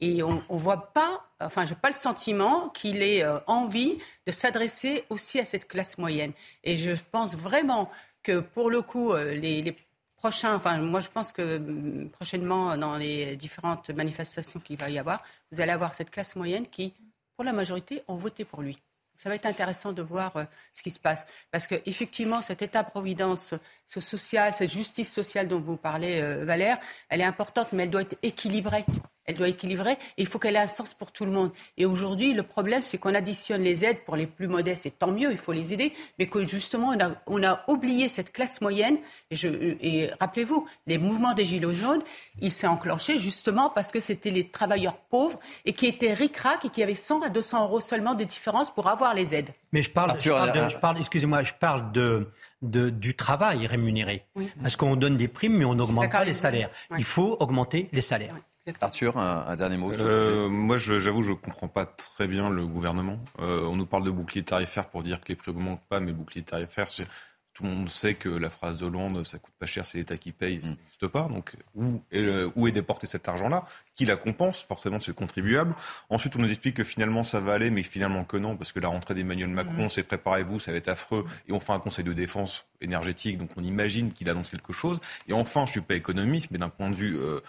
et 0.00 0.22
on 0.22 0.36
ne 0.36 0.58
voit 0.58 0.92
pas, 0.94 1.28
enfin, 1.40 1.66
je 1.66 1.74
n'ai 1.74 1.80
pas 1.80 1.88
le 1.88 1.94
sentiment 1.94 2.70
qu'il 2.70 3.02
ait 3.02 3.22
euh, 3.22 3.38
envie 3.46 3.98
de 4.26 4.32
s'adresser 4.32 5.04
aussi 5.10 5.38
à 5.38 5.44
cette 5.44 5.68
classe 5.68 5.98
moyenne. 5.98 6.32
Et 6.64 6.78
je 6.78 6.92
pense 7.12 7.36
vraiment 7.36 7.90
que 8.22 8.40
pour 8.40 8.70
le 8.70 8.80
coup, 8.80 9.12
euh, 9.12 9.34
les, 9.34 9.60
les 9.60 9.76
prochain, 10.20 10.54
enfin, 10.54 10.78
moi 10.78 11.00
je 11.00 11.08
pense 11.08 11.32
que 11.32 11.58
mm, 11.58 12.10
prochainement, 12.10 12.76
dans 12.76 12.96
les 12.96 13.36
différentes 13.36 13.90
manifestations 13.90 14.60
qu'il 14.60 14.76
va 14.76 14.88
y 14.90 14.98
avoir, 14.98 15.22
vous 15.50 15.60
allez 15.60 15.72
avoir 15.72 15.94
cette 15.94 16.10
classe 16.10 16.36
moyenne 16.36 16.66
qui, 16.66 16.92
pour 17.34 17.44
la 17.44 17.52
majorité, 17.52 18.02
ont 18.06 18.16
voté 18.16 18.44
pour 18.44 18.62
lui. 18.62 18.78
Ça 19.16 19.28
va 19.28 19.34
être 19.34 19.46
intéressant 19.46 19.92
de 19.92 20.02
voir 20.02 20.36
euh, 20.36 20.44
ce 20.72 20.82
qui 20.82 20.90
se 20.90 20.98
passe. 20.98 21.26
Parce 21.50 21.66
qu'effectivement, 21.66 22.40
cet 22.40 22.62
État-providence, 22.62 23.54
ce 23.86 24.00
social, 24.00 24.54
cette 24.54 24.70
justice 24.70 25.12
sociale 25.12 25.46
dont 25.46 25.60
vous 25.60 25.76
parlez, 25.76 26.20
euh, 26.22 26.44
Valère, 26.44 26.78
elle 27.10 27.20
est 27.20 27.24
importante, 27.24 27.68
mais 27.72 27.82
elle 27.82 27.90
doit 27.90 28.02
être 28.02 28.16
équilibrée. 28.22 28.84
Elle 29.30 29.36
doit 29.36 29.48
équilibrer, 29.48 29.92
et 29.92 30.22
il 30.22 30.26
faut 30.26 30.38
qu'elle 30.38 30.56
ait 30.56 30.58
un 30.58 30.66
sens 30.66 30.94
pour 30.94 31.12
tout 31.12 31.24
le 31.24 31.30
monde. 31.32 31.50
Et 31.76 31.86
aujourd'hui, 31.86 32.34
le 32.34 32.42
problème, 32.42 32.82
c'est 32.82 32.98
qu'on 32.98 33.14
additionne 33.14 33.62
les 33.62 33.84
aides 33.84 34.04
pour 34.04 34.16
les 34.16 34.26
plus 34.26 34.48
modestes, 34.48 34.86
et 34.86 34.90
tant 34.90 35.12
mieux, 35.12 35.30
il 35.30 35.38
faut 35.38 35.52
les 35.52 35.72
aider, 35.72 35.92
mais 36.18 36.26
que 36.26 36.44
justement, 36.44 36.88
on 36.88 37.00
a, 37.00 37.12
on 37.26 37.42
a 37.42 37.64
oublié 37.68 38.08
cette 38.08 38.32
classe 38.32 38.60
moyenne. 38.60 38.98
Et, 39.30 39.36
et 39.82 40.10
rappelez-vous, 40.20 40.66
les 40.86 40.98
mouvements 40.98 41.34
des 41.34 41.44
Gilets 41.44 41.74
jaunes, 41.74 42.02
ils 42.40 42.52
s'est 42.52 42.66
enclenché 42.66 43.18
justement 43.18 43.70
parce 43.70 43.90
que 43.90 44.00
c'était 44.00 44.30
les 44.30 44.48
travailleurs 44.48 44.96
pauvres 44.96 45.38
et 45.64 45.72
qui 45.72 45.86
étaient 45.86 46.12
ric-rac 46.12 46.64
et 46.64 46.68
qui 46.68 46.82
avaient 46.82 46.94
100 46.94 47.22
à 47.22 47.28
200 47.28 47.64
euros 47.64 47.80
seulement 47.80 48.14
de 48.14 48.24
différence 48.24 48.72
pour 48.72 48.88
avoir 48.88 49.14
les 49.14 49.34
aides. 49.34 49.50
Mais 49.72 49.82
je 49.82 49.90
parle, 49.90 50.18
je 50.20 50.76
parle, 50.76 50.98
excusez-moi, 50.98 51.42
je 51.42 51.54
parle 51.54 51.92
de, 51.92 52.28
de, 52.62 52.90
du 52.90 53.14
travail 53.14 53.66
rémunéré. 53.66 54.24
Parce 54.62 54.76
qu'on 54.76 54.96
donne 54.96 55.16
des 55.16 55.28
primes, 55.28 55.56
mais 55.56 55.64
on 55.64 55.74
n'augmente 55.74 56.10
pas 56.10 56.24
les 56.24 56.34
salaires. 56.34 56.70
Il 56.98 57.04
faut 57.04 57.36
augmenter 57.40 57.88
les 57.92 58.02
salaires. 58.02 58.34
Arthur, 58.80 59.16
un, 59.16 59.56
dernier 59.56 59.76
mot 59.76 59.92
euh, 59.92 60.48
Moi, 60.48 60.76
j'avoue, 60.76 61.22
je 61.22 61.30
ne 61.30 61.36
comprends 61.36 61.68
pas 61.68 61.86
très 61.86 62.28
bien 62.28 62.50
le 62.50 62.66
gouvernement. 62.66 63.18
Euh, 63.40 63.64
on 63.64 63.76
nous 63.76 63.86
parle 63.86 64.04
de 64.04 64.10
bouclier 64.10 64.42
tarifaire 64.42 64.88
pour 64.88 65.02
dire 65.02 65.20
que 65.20 65.28
les 65.28 65.36
prix 65.36 65.52
n'augmentent 65.52 65.84
pas, 65.88 66.00
mais 66.00 66.12
bouclier 66.12 66.42
tarifaire, 66.42 66.90
c'est 66.90 67.06
tout 67.52 67.64
le 67.64 67.70
monde 67.70 67.88
sait 67.88 68.14
que 68.14 68.28
la 68.28 68.48
phrase 68.48 68.76
de 68.76 68.84
Hollande, 68.84 69.24
ça 69.24 69.38
coûte 69.38 69.52
pas 69.58 69.66
cher, 69.66 69.84
c'est 69.84 69.98
l'État 69.98 70.16
qui 70.16 70.32
paye, 70.32 70.60
ça 70.62 70.68
mm. 70.68 70.76
n'existe 70.76 71.06
pas. 71.08 71.22
Donc, 71.22 71.52
où 71.74 72.00
est, 72.12 72.44
où 72.54 72.68
est 72.68 72.72
déporté 72.72 73.06
cet 73.06 73.28
argent-là? 73.28 73.64
Qui 73.94 74.04
la 74.04 74.16
compense? 74.16 74.62
Forcément, 74.62 75.00
c'est 75.00 75.08
le 75.08 75.14
contribuable. 75.14 75.74
Ensuite, 76.08 76.36
on 76.36 76.38
nous 76.38 76.48
explique 76.48 76.76
que 76.76 76.84
finalement, 76.84 77.24
ça 77.24 77.40
va 77.40 77.54
aller, 77.54 77.70
mais 77.70 77.82
finalement 77.82 78.24
que 78.24 78.36
non, 78.36 78.56
parce 78.56 78.72
que 78.72 78.80
la 78.80 78.88
rentrée 78.88 79.14
d'Emmanuel 79.14 79.48
Macron, 79.50 79.86
mm. 79.86 79.90
c'est 79.90 80.02
préparez-vous, 80.04 80.60
ça 80.60 80.70
va 80.70 80.78
être 80.78 80.88
affreux. 80.88 81.26
Et 81.48 81.52
on 81.52 81.60
fait 81.60 81.72
un 81.72 81.80
conseil 81.80 82.04
de 82.04 82.12
défense 82.12 82.69
énergétique, 82.80 83.38
donc 83.38 83.50
on 83.56 83.62
imagine 83.62 84.12
qu'il 84.12 84.28
annonce 84.28 84.50
quelque 84.50 84.72
chose. 84.72 85.00
Et 85.28 85.32
enfin, 85.32 85.66
je 85.66 85.72
suis 85.72 85.80
pas 85.80 85.94
économiste, 85.94 86.48
mais 86.50 86.58
d'un 86.58 86.68
point 86.68 86.90
de 86.90 86.94
vue 86.94 87.18
euh, 87.18 87.40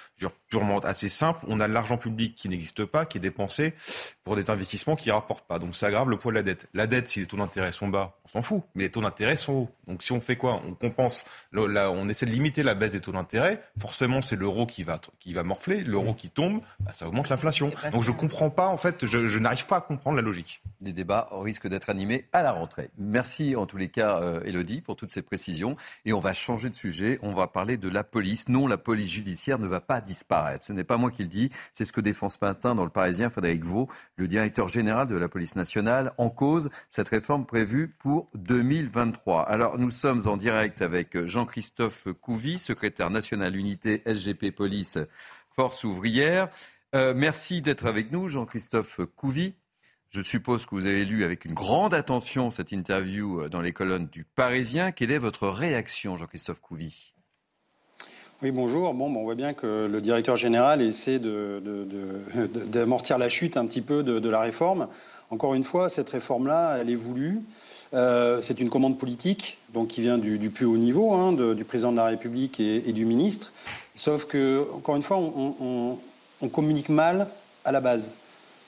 purement 0.48 0.80
assez 0.80 1.10
simple, 1.10 1.46
on 1.48 1.60
a 1.60 1.68
de 1.68 1.74
l'argent 1.74 1.98
public 1.98 2.36
qui 2.36 2.50
n'existe 2.50 2.86
pas, 2.86 3.06
qui 3.06 3.18
est 3.18 3.22
dépensé 3.22 3.74
pour 4.24 4.36
des 4.36 4.50
investissements 4.50 4.96
qui 4.96 5.10
ne 5.10 5.14
rapportent 5.14 5.48
pas. 5.48 5.60
Donc 5.60 5.76
ça 5.76 5.88
aggrave 5.88 6.10
le 6.10 6.18
poids 6.18 6.32
de 6.32 6.38
la 6.38 6.44
dette. 6.44 6.68
La 6.74 6.88
dette, 6.88 7.08
si 7.08 7.20
les 7.20 7.26
taux 7.26 7.38
d'intérêt 7.38 7.72
sont 7.72 7.88
bas, 7.88 8.18
on 8.26 8.28
s'en 8.28 8.42
fout, 8.42 8.64
mais 8.76 8.84
les 8.84 8.92
taux 8.92 9.02
d'intérêt 9.02 9.36
sont 9.36 9.54
hauts. 9.54 9.70
Donc 9.88 10.04
si 10.04 10.12
on 10.12 10.22
fait 10.22 10.36
quoi? 10.36 10.62
On 10.68 10.74
compense, 10.74 11.26
on 11.54 12.10
essaie 12.10 12.26
de 12.26 12.32
limiter 12.32 12.64
la 12.64 12.76
baisse 12.76 12.92
des 12.92 13.02
taux 13.02 13.12
d'intérêt. 13.12 13.62
Forcément, 13.80 14.22
c'est 14.22 14.36
l'euro 14.36 14.66
qui 14.66 14.84
va, 14.84 15.00
qui 15.20 15.34
va 15.34 15.44
morfler. 15.44 15.84
L'euro 15.84 16.14
qui 16.14 16.30
tombe, 16.30 16.62
bah, 16.82 16.94
ça 16.94 17.08
augmente 17.08 17.30
l'inflation. 17.30 17.72
Donc 17.92 18.04
je 18.04 18.12
comprends 18.12 18.50
pas, 18.50 18.68
en 18.68 18.78
fait, 18.78 19.06
je, 19.06 19.28
je 19.28 19.40
n'arrive 19.40 19.66
pas 19.66 19.78
à 19.78 19.82
comprendre 19.82 20.16
la 20.18 20.22
logique. 20.22 20.62
Les 20.82 20.94
débats 20.94 21.30
risquent 21.32 21.68
d'être 21.68 21.90
animés 21.90 22.28
à 22.32 22.42
la 22.42 22.52
rentrée. 22.52 22.90
Merci 22.98 23.56
en 23.56 23.66
tous 23.66 23.78
les 23.78 23.90
cas, 23.90 24.22
euh, 24.22 24.42
Elodie, 24.46 24.82
pour 24.82 24.96
toutes 24.96 25.12
ces 25.12 25.21
précisions. 25.22 25.76
Et 26.06 26.14
on 26.14 26.20
va 26.20 26.34
changer 26.34 26.70
de 26.70 26.76
sujet. 26.76 27.20
On 27.22 27.34
va 27.34 27.48
parler 27.48 27.78
de 27.78 27.90
la 27.90 28.04
police. 28.04 28.50
Non, 28.50 28.68
la 28.68 28.78
police 28.78 29.12
judiciaire 29.12 29.60
ne 29.60 29.68
va 29.68 29.82
pas 29.82 30.02
disparaître. 30.02 30.66
Ce 30.66 30.74
n'est 30.74 30.84
pas 30.84 30.98
moi 30.98 31.12
qui 31.12 31.24
le 31.24 31.28
dis. 31.28 31.50
C'est 31.74 31.86
ce 31.86 31.94
que 31.94 32.02
défend 32.02 32.30
ce 32.30 32.38
matin 32.42 32.76
dans 32.76 32.84
le 32.84 32.90
Parisien 32.90 33.30
Frédéric 33.30 33.66
Vaux, 33.66 33.88
le 34.16 34.28
directeur 34.28 34.68
général 34.68 35.08
de 35.08 35.16
la 35.16 35.30
police 35.30 35.56
nationale, 35.56 36.14
en 36.18 36.30
cause 36.30 36.70
cette 36.90 37.10
réforme 37.10 37.46
prévue 37.46 37.88
pour 37.88 38.30
2023. 38.36 39.44
Alors, 39.44 39.78
nous 39.78 39.92
sommes 39.92 40.22
en 40.28 40.38
direct 40.38 40.82
avec 40.82 41.26
Jean-Christophe 41.26 42.08
Couvi, 42.22 42.60
secrétaire 42.60 43.10
national 43.10 43.56
unité 43.56 44.02
SGP 44.06 44.52
Police 44.52 44.98
Force 45.56 45.84
ouvrière. 45.84 46.50
Euh, 46.94 47.14
merci 47.16 47.62
d'être 47.62 47.86
avec 47.86 48.12
nous, 48.12 48.30
Jean-Christophe 48.30 49.02
Couvi. 49.16 49.54
Je 50.12 50.22
suppose 50.22 50.66
que 50.66 50.76
vous 50.76 50.88
avez 50.88 51.06
lu 51.06 51.24
avec 51.24 51.46
une 51.46 51.54
grande 51.54 51.94
attention 51.94 52.52
cette 52.52 52.74
interview 52.74 53.40
euh, 53.40 53.48
dans 53.48 53.62
les 53.62 53.72
colonnes 53.72 54.10
du 54.12 54.26
Parisien. 54.26 54.92
Quelle 54.92 55.10
est 55.10 55.18
votre 55.18 55.48
réaction, 55.48 56.18
Jean-Christophe 56.18 56.60
Couvi? 56.60 57.14
Oui, 58.42 58.52
bonjour. 58.52 58.94
Bon, 58.94 59.06
on 59.06 59.24
voit 59.24 59.36
bien 59.36 59.54
que 59.54 59.88
le 59.90 60.02
directeur 60.02 60.36
général 60.36 60.82
essaie 60.82 61.18
d'amortir 62.68 63.20
la 63.20 63.30
chute 63.30 63.56
un 63.56 63.66
petit 63.66 63.80
peu 63.80 64.04
de, 64.04 64.30
la 64.30 64.42
réforme. 64.42 64.90
Encore 65.30 65.54
une 65.54 65.64
fois, 65.64 65.90
cette 65.90 66.10
réforme-là, 66.10 66.80
elle 66.82 66.90
est 66.90 66.96
voulue. 66.96 67.40
Euh, 67.94 68.42
c'est 68.42 68.60
une 68.60 68.70
commande 68.70 68.98
politique, 68.98 69.60
donc 69.74 69.88
qui 69.90 70.02
vient 70.02 70.18
du, 70.18 70.50
plus 70.50 70.66
haut 70.66 70.78
niveau, 70.78 71.14
hein, 71.14 71.32
du 71.32 71.64
président 71.64 71.94
de 71.94 71.98
la 71.98 72.06
République 72.08 72.60
et, 72.60 72.92
du 72.92 73.06
ministre. 73.06 73.54
Sauf 73.96 74.26
que, 74.26 74.68
encore 74.74 74.98
une 74.98 75.04
fois, 75.04 75.20
on 75.20 76.50
communique 76.52 76.90
mal 76.90 77.28
à 77.64 77.72
la 77.72 77.80
base. 77.80 78.12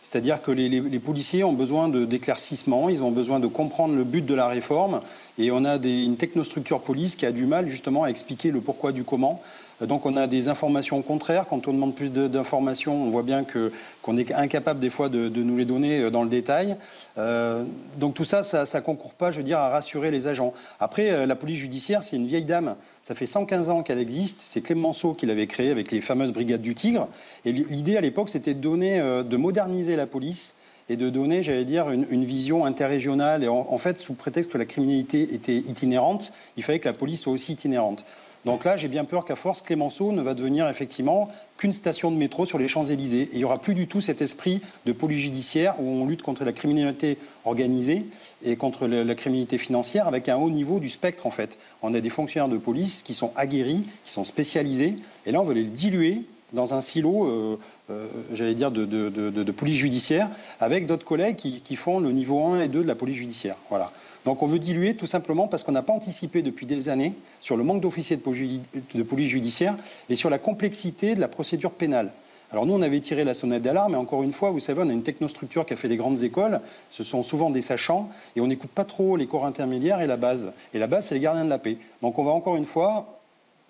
C'est-à-dire 0.04 0.42
que 0.42 0.52
les, 0.52 1.00
policiers 1.00 1.44
ont 1.44 1.54
besoin 1.54 1.88
d'éclaircissement, 1.88 2.90
ils 2.90 3.02
ont 3.02 3.12
besoin 3.12 3.40
de 3.40 3.48
comprendre 3.48 3.96
le 3.96 4.04
but 4.04 4.24
de 4.24 4.36
la 4.36 4.48
réforme, 4.48 5.02
et 5.40 5.50
on 5.50 5.64
a 5.64 5.78
une 5.78 6.18
technostructure 6.18 6.82
police 6.82 7.16
qui 7.16 7.26
a 7.26 7.32
du 7.32 7.46
mal 7.46 7.70
justement 7.70 8.04
à 8.04 8.10
expliquer 8.10 8.52
le 8.52 8.62
pourquoi 8.62 8.92
du 8.92 9.04
comment. 9.04 9.42
Donc 9.88 10.06
on 10.06 10.16
a 10.16 10.28
des 10.28 10.48
informations 10.48 11.02
contraires. 11.02 11.46
Quand 11.50 11.68
on 11.68 11.74
demande 11.74 11.96
plus 11.96 12.12
d'informations, 12.12 12.96
on 13.04 13.10
voit 13.10 13.24
bien 13.24 13.44
qu'on 13.44 14.18
est 14.18 14.32
incapable 14.34 14.80
des 14.80 14.90
fois 14.90 15.10
de, 15.10 15.30
nous 15.30 15.58
les 15.58 15.66
donner 15.66 16.00
euh, 16.00 16.10
dans 16.10 16.24
le 16.24 16.30
détail. 16.30 16.76
Euh, 17.18 17.64
donc 17.98 18.14
tout 18.14 18.26
ça, 18.26 18.44
ça 18.44 18.66
ne 18.66 18.84
concourt 18.84 19.14
pas, 19.14 19.32
je 19.32 19.38
veux 19.38 19.44
dire, 19.44 19.60
à 19.60 19.70
rassurer 19.70 20.12
les 20.12 20.28
agents. 20.28 20.54
Après, 20.80 21.12
euh, 21.12 21.26
la 21.26 21.36
police 21.36 21.60
judiciaire, 21.60 22.04
c'est 22.04 22.16
une 22.16 22.28
vieille 22.28 22.46
dame. 22.46 22.76
Ça 23.02 23.16
fait 23.16 23.26
115 23.26 23.70
ans 23.70 23.84
qu'elle 23.84 24.00
existe. 24.00 24.40
C'est 24.42 24.62
Clémenceau 24.62 25.14
qui 25.14 25.26
l'avait 25.26 25.48
créée 25.48 25.72
avec 25.72 25.92
les 25.92 26.02
fameuses 26.02 26.32
brigades 26.34 26.62
du 26.62 26.76
Tigre. 26.76 27.08
Et 27.46 27.52
l'idée 27.52 27.98
à 27.98 28.02
l'époque, 28.02 28.30
c'était 28.30 28.54
de 28.54 28.64
de 28.64 29.38
moderniser 29.38 29.96
la 29.96 30.08
police 30.08 30.56
et 30.90 30.98
de 30.98 31.10
donner, 31.10 31.44
j'allais 31.44 31.66
dire, 31.66 31.90
une, 31.90 32.26
vision 32.26 32.66
interrégionale. 32.66 33.44
Et 33.44 33.48
en, 33.48 33.78
fait, 33.78 34.00
sous 34.00 34.14
prétexte 34.14 34.52
que 34.52 34.58
la 34.58 34.66
criminalité 34.66 35.34
était 35.34 35.58
itinérante, 35.58 36.34
il 36.58 36.64
fallait 36.64 36.80
que 36.80 36.88
la 36.88 36.94
police 36.94 37.22
soit 37.22 37.34
aussi 37.34 37.54
itinérante. 37.54 38.04
Donc 38.46 38.66
là, 38.66 38.76
j'ai 38.76 38.90
bien 38.90 39.06
peur 39.06 39.24
qu'à 39.24 39.36
force, 39.36 39.62
Clémenceau 39.62 40.12
ne 40.12 40.22
va 40.22 40.34
devenir 40.34 40.68
effectivement 40.68 41.30
qu'une 41.58 41.72
station 41.72 42.12
de 42.12 42.18
métro 42.18 42.46
sur 42.46 42.58
les 42.58 42.68
Champs-Élysées. 42.68 43.30
il 43.32 43.38
n'y 43.38 43.46
aura 43.46 43.58
plus 43.58 43.74
du 43.74 43.88
tout 43.88 44.02
cet 44.02 44.22
esprit 44.22 44.62
de 44.86 44.92
police 44.92 45.22
judiciaire 45.22 45.76
où 45.80 45.88
on 45.88 46.06
lutte 46.06 46.24
contre 46.24 46.44
la 46.44 46.52
criminalité 46.52 47.18
organisée 47.46 48.06
et 48.44 48.58
contre 48.58 48.88
la 48.88 49.16
criminalité 49.16 49.58
financière 49.58 50.08
avec 50.08 50.28
un 50.28 50.36
haut 50.36 50.50
niveau 50.50 50.80
du 50.80 50.90
spectre 50.90 51.26
en 51.26 51.32
fait. 51.32 51.58
On 51.82 51.94
a 51.94 52.02
des 52.02 52.10
fonctionnaires 52.10 52.50
de 52.50 52.58
police 52.58 53.04
qui 53.04 53.14
sont 53.14 53.32
aguerris, 53.36 53.86
qui 54.04 54.12
sont 54.12 54.26
spécialisés, 54.26 54.98
et 55.26 55.32
là 55.32 55.40
on 55.40 55.46
veut 55.46 55.54
les 55.54 55.64
diluer 55.64 56.24
dans 56.54 56.74
un 56.74 56.82
silo, 56.82 57.26
euh, 57.26 57.60
euh, 57.90 58.08
j'allais 58.34 58.54
dire, 58.54 58.72
de, 58.72 59.52
police 59.52 59.78
judiciaire, 59.78 60.30
avec 60.60 60.86
d'autres 60.86 61.06
collègues 61.06 61.36
qui, 61.36 61.62
qui, 61.62 61.76
font 61.76 62.00
le 62.00 62.12
niveau 62.12 62.44
1 62.46 62.62
et 62.62 62.68
2 62.68 62.84
de 62.84 62.88
la 62.88 62.96
police 62.96 63.18
judiciaire. 63.18 63.58
Voilà. 63.70 63.92
Donc 64.26 64.42
on 64.42 64.46
veut 64.46 64.60
diluer 64.60 64.96
tout 64.96 65.08
simplement 65.08 65.48
parce 65.48 65.64
qu'on 65.64 65.72
n'a 65.72 65.82
pas 65.82 65.94
anticipé 65.94 66.42
depuis 66.42 66.66
des 66.66 66.90
années 66.90 67.14
sur 67.42 67.58
le 67.58 67.64
manque 67.64 67.82
d'officiers 67.82 68.18
de 68.18 69.04
police 69.04 69.30
judiciaire 69.30 69.76
et 70.10 70.16
sur 70.16 70.30
la 70.30 70.38
complexité 70.38 71.16
de 71.16 71.20
la 71.20 71.28
procédure 71.28 71.72
pénale. 71.72 72.12
Alors 72.54 72.68
nous, 72.68 72.74
on 72.74 72.84
avait 72.84 73.00
tiré 73.00 73.24
la 73.24 73.34
sonnette 73.34 73.64
d'alarme, 73.64 73.94
mais 73.94 73.98
encore 73.98 74.22
une 74.22 74.32
fois, 74.32 74.52
vous 74.52 74.60
savez, 74.60 74.84
on 74.84 74.90
a 74.90 74.94
une 74.94 75.02
technostructure 75.02 75.66
qui 75.66 75.74
a 75.74 75.76
fait 75.76 75.88
des 75.88 75.96
grandes 75.96 76.22
écoles, 76.22 76.62
ce 76.92 77.04
sont 77.04 77.24
souvent 77.24 77.50
des 77.50 77.64
sachants, 77.64 78.10
et 78.36 78.42
on 78.42 78.48
n'écoute 78.48 78.70
pas 78.70 78.86
trop 78.86 79.18
les 79.18 79.26
corps 79.26 79.48
intermédiaires 79.48 80.02
et 80.02 80.08
la 80.08 80.18
base. 80.18 80.54
Et 80.76 80.78
la 80.78 80.86
base, 80.86 81.08
c'est 81.08 81.16
les 81.16 81.20
gardiens 81.20 81.46
de 81.46 81.50
la 81.50 81.58
paix. 81.58 81.78
Donc 82.04 82.20
on 82.20 82.24
va 82.24 82.30
encore 82.30 82.56
une 82.56 82.68
fois, 82.68 83.20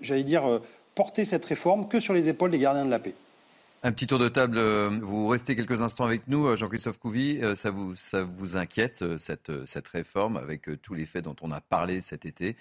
j'allais 0.02 0.26
dire, 0.26 0.46
euh, 0.46 0.60
porter 0.96 1.26
cette 1.26 1.46
réforme 1.46 1.88
que 1.88 2.00
sur 2.00 2.14
les 2.14 2.30
épaules 2.30 2.52
des 2.52 2.60
gardiens 2.60 2.86
de 2.86 2.92
la 2.92 3.00
paix. 3.00 3.14
Un 3.86 3.92
petit 3.92 4.08
tour 4.08 4.18
de 4.18 4.30
table. 4.30 4.58
Euh, 4.58 4.90
vous 5.02 5.28
restez 5.28 5.58
quelques 5.58 5.82
instants 5.82 6.06
avec 6.06 6.30
nous, 6.30 6.48
euh, 6.48 6.56
Jean-Christophe 6.56 7.00
Couvi. 7.00 7.40
Euh, 7.42 7.54
ça 7.54 7.70
vous, 7.70 7.96
ça 7.96 8.24
vous 8.24 8.56
inquiète, 8.56 9.04
cette, 9.18 9.52
cette 9.66 9.88
réforme, 9.90 10.38
avec 10.38 10.70
tous 10.82 10.94
les 10.94 11.06
faits 11.06 11.26
dont 11.26 11.36
on 11.42 11.52
a 11.52 11.60
parlé 11.60 12.00
cet 12.00 12.26
été? 12.26 12.56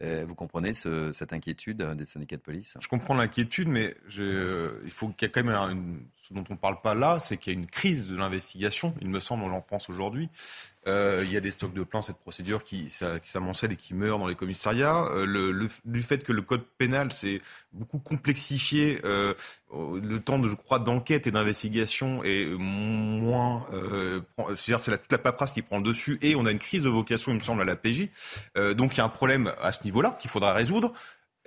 Vous 0.00 0.36
comprenez 0.36 0.74
cette 0.74 1.32
inquiétude 1.32 1.82
des 1.82 2.04
syndicats 2.04 2.36
de 2.36 2.40
police? 2.40 2.76
Je 2.80 2.86
comprends 2.86 3.14
l'inquiétude, 3.14 3.66
mais 3.66 3.96
il 4.16 4.90
faut 4.90 5.08
qu'il 5.08 5.26
y 5.26 5.28
ait 5.28 5.32
quand 5.32 5.42
même 5.42 5.56
une, 5.56 5.98
ce 6.28 6.34
dont 6.34 6.44
on 6.50 6.54
ne 6.54 6.58
parle 6.58 6.80
pas 6.80 6.94
là, 6.94 7.20
c'est 7.20 7.38
qu'il 7.38 7.52
y 7.52 7.56
a 7.56 7.58
une 7.58 7.66
crise 7.66 8.06
de 8.06 8.16
l'investigation, 8.16 8.92
il 9.00 9.08
me 9.08 9.20
semble, 9.20 9.44
en 9.44 9.62
France 9.62 9.88
aujourd'hui. 9.88 10.28
Euh, 10.86 11.22
il 11.24 11.32
y 11.32 11.36
a 11.36 11.40
des 11.40 11.50
stocks 11.50 11.72
de 11.72 11.82
plans, 11.84 12.02
cette 12.02 12.18
procédure 12.18 12.64
qui, 12.64 12.90
s'amoncelle 13.22 13.72
et 13.72 13.76
qui 13.76 13.94
meurt 13.94 14.18
dans 14.18 14.26
les 14.26 14.34
commissariats. 14.34 15.04
Euh, 15.12 15.26
le, 15.26 15.68
du 15.84 16.02
fait 16.02 16.22
que 16.22 16.32
le 16.32 16.42
code 16.42 16.64
pénal 16.76 17.12
s'est 17.12 17.40
beaucoup 17.72 17.98
complexifié, 17.98 19.00
euh, 19.04 19.34
le 19.72 20.20
temps 20.20 20.38
de, 20.38 20.48
je 20.48 20.54
crois, 20.54 20.78
d'enquête 20.78 21.26
et 21.26 21.30
d'investigation 21.30 22.22
est 22.24 22.46
moins. 22.46 23.66
C'est-à-dire 24.54 24.80
c'est 24.80 24.90
la, 24.90 24.98
toute 24.98 25.12
la 25.12 25.18
paperasse 25.18 25.52
qui 25.52 25.62
prend 25.62 25.78
le 25.78 25.84
dessus 25.84 26.18
et 26.20 26.36
on 26.36 26.46
a 26.46 26.50
une 26.50 26.58
crise 26.58 26.82
de 26.82 26.90
vocation, 26.90 27.32
il 27.32 27.36
me 27.36 27.42
semble, 27.42 27.62
à 27.62 27.64
la 27.64 27.76
PJ. 27.76 28.08
donc 28.74 28.94
il 28.94 28.98
y 28.98 29.00
a 29.00 29.04
un 29.04 29.10
problème 29.10 29.52
à 29.60 29.72
ce 29.72 29.84
niveau-là 29.84 30.16
qu'il 30.20 30.30
faudra 30.30 30.52
résoudre. 30.52 30.92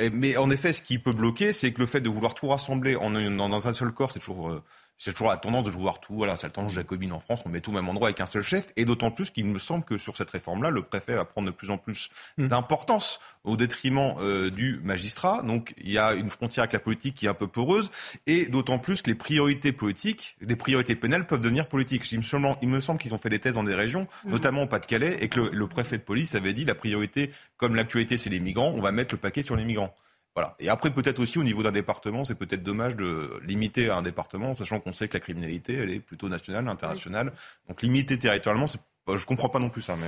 Mais 0.10 0.38
en 0.38 0.50
effet, 0.50 0.74
ce 0.74 0.82
qui 0.82 0.98
peut 0.98 1.12
bloquer, 1.12 1.54
c'est 1.54 1.72
que 1.74 1.80
le 1.80 1.86
fait 1.86 2.02
de 2.02 2.10
vouloir 2.10 2.34
tout 2.34 2.48
rassembler 2.48 2.96
en, 2.96 3.12
dans 3.12 3.68
un 3.68 3.74
seul 3.74 3.92
corps, 3.92 4.12
c'est 4.12 4.20
toujours 4.20 4.62
c'est 5.04 5.14
toujours 5.14 5.30
la 5.30 5.38
tendance 5.38 5.64
de 5.64 5.72
vouloir 5.72 6.00
tout. 6.00 6.14
Voilà, 6.14 6.38
c'est 6.38 6.46
la 6.46 6.52
tendance 6.52 6.74
jacobine 6.74 7.12
en 7.12 7.20
France. 7.20 7.42
On 7.48 7.50
met 7.50 7.60
tout 7.60 7.72
au 7.72 7.74
même 7.74 7.90
endroit 7.90 8.10
avec 8.10 8.22
un 8.22 8.28
seul 8.28 8.44
chef. 8.44 8.72
Et 8.76 8.86
d'autant 8.86 9.10
plus 9.10 9.32
qu'il 9.32 9.46
me 9.46 9.58
semble 9.58 9.84
que 9.84 9.98
sur 9.98 10.16
cette 10.16 10.30
réforme-là, 10.30 10.70
le 10.70 10.84
préfet 10.84 11.16
va 11.16 11.26
prendre 11.26 11.48
de 11.48 11.52
plus 11.52 11.72
en 11.72 11.80
plus 11.80 12.10
mmh. 12.38 12.50
d'importance 12.50 13.20
au 13.44 13.58
détriment 13.58 14.14
euh, 14.20 14.52
du 14.52 14.80
magistrat. 14.84 15.42
Donc 15.42 15.74
il 15.80 15.90
y 15.90 15.98
a 15.98 16.14
une 16.14 16.30
frontière 16.30 16.62
avec 16.62 16.74
la 16.74 16.80
politique 16.80 17.16
qui 17.16 17.26
est 17.26 17.30
un 17.30 17.34
peu 17.34 17.48
poreuse. 17.48 17.90
Et 18.28 18.46
d'autant 18.46 18.78
plus 18.78 19.02
que 19.02 19.10
les 19.10 19.16
priorités 19.16 19.72
politiques, 19.72 20.38
les 20.40 20.56
priorités 20.56 20.96
pénales 20.96 21.26
peuvent 21.26 21.42
devenir 21.42 21.68
politiques. 21.68 22.12
Il 22.12 22.20
me 22.20 22.24
semble, 22.24 22.56
il 22.62 22.70
me 22.70 22.80
semble 22.80 23.00
qu'ils 23.00 23.16
ont 23.16 23.18
fait 23.18 23.30
des 23.30 23.40
thèses 23.40 23.56
dans 23.56 23.64
des 23.64 23.74
régions, 23.74 24.06
mmh. 24.26 24.30
notamment 24.30 24.62
au 24.62 24.68
Pas-de-Calais, 24.68 25.18
et 25.22 25.30
que 25.30 25.40
le, 25.40 25.50
le 25.50 25.68
préfet 25.68 25.98
de 25.98 26.04
police 26.04 26.36
avait 26.36 26.54
dit 26.54 26.64
la 26.64 26.76
priorité, 26.76 27.32
comme 27.58 27.74
l'actualité 27.74 28.20
c'est 28.20 28.30
les 28.30 28.40
migrants, 28.40 28.72
on 28.78 28.82
va 28.82 28.92
mettre 28.92 29.16
le 29.16 29.20
paquet 29.20 29.42
sur 29.42 29.56
les 29.56 29.66
migrants. 29.66 29.96
Voilà. 30.36 30.56
Et 30.60 30.70
après, 30.70 30.92
peut-être 30.92 31.20
aussi 31.20 31.40
au 31.40 31.44
niveau 31.44 31.62
d'un 31.62 31.72
département, 31.72 32.24
c'est 32.24 32.36
peut-être 32.36 32.64
dommage 32.64 32.96
de 32.96 33.40
limiter 33.46 33.90
à 33.90 33.98
un 33.98 34.02
département, 34.02 34.56
sachant 34.56 34.80
qu'on 34.80 34.94
sait 34.94 35.08
que 35.08 35.14
la 35.14 35.20
criminalité, 35.20 35.76
elle 35.76 35.90
est 35.90 36.00
plutôt 36.00 36.30
nationale, 36.30 36.68
internationale. 36.68 37.34
Donc 37.68 37.82
limiter 37.82 38.18
territorialement, 38.18 38.68
je 38.68 39.14
ne 39.14 39.26
comprends 39.26 39.50
pas 39.50 39.60
non 39.60 39.70
plus 39.70 39.82
ça. 39.82 39.96
Mais... 39.98 40.08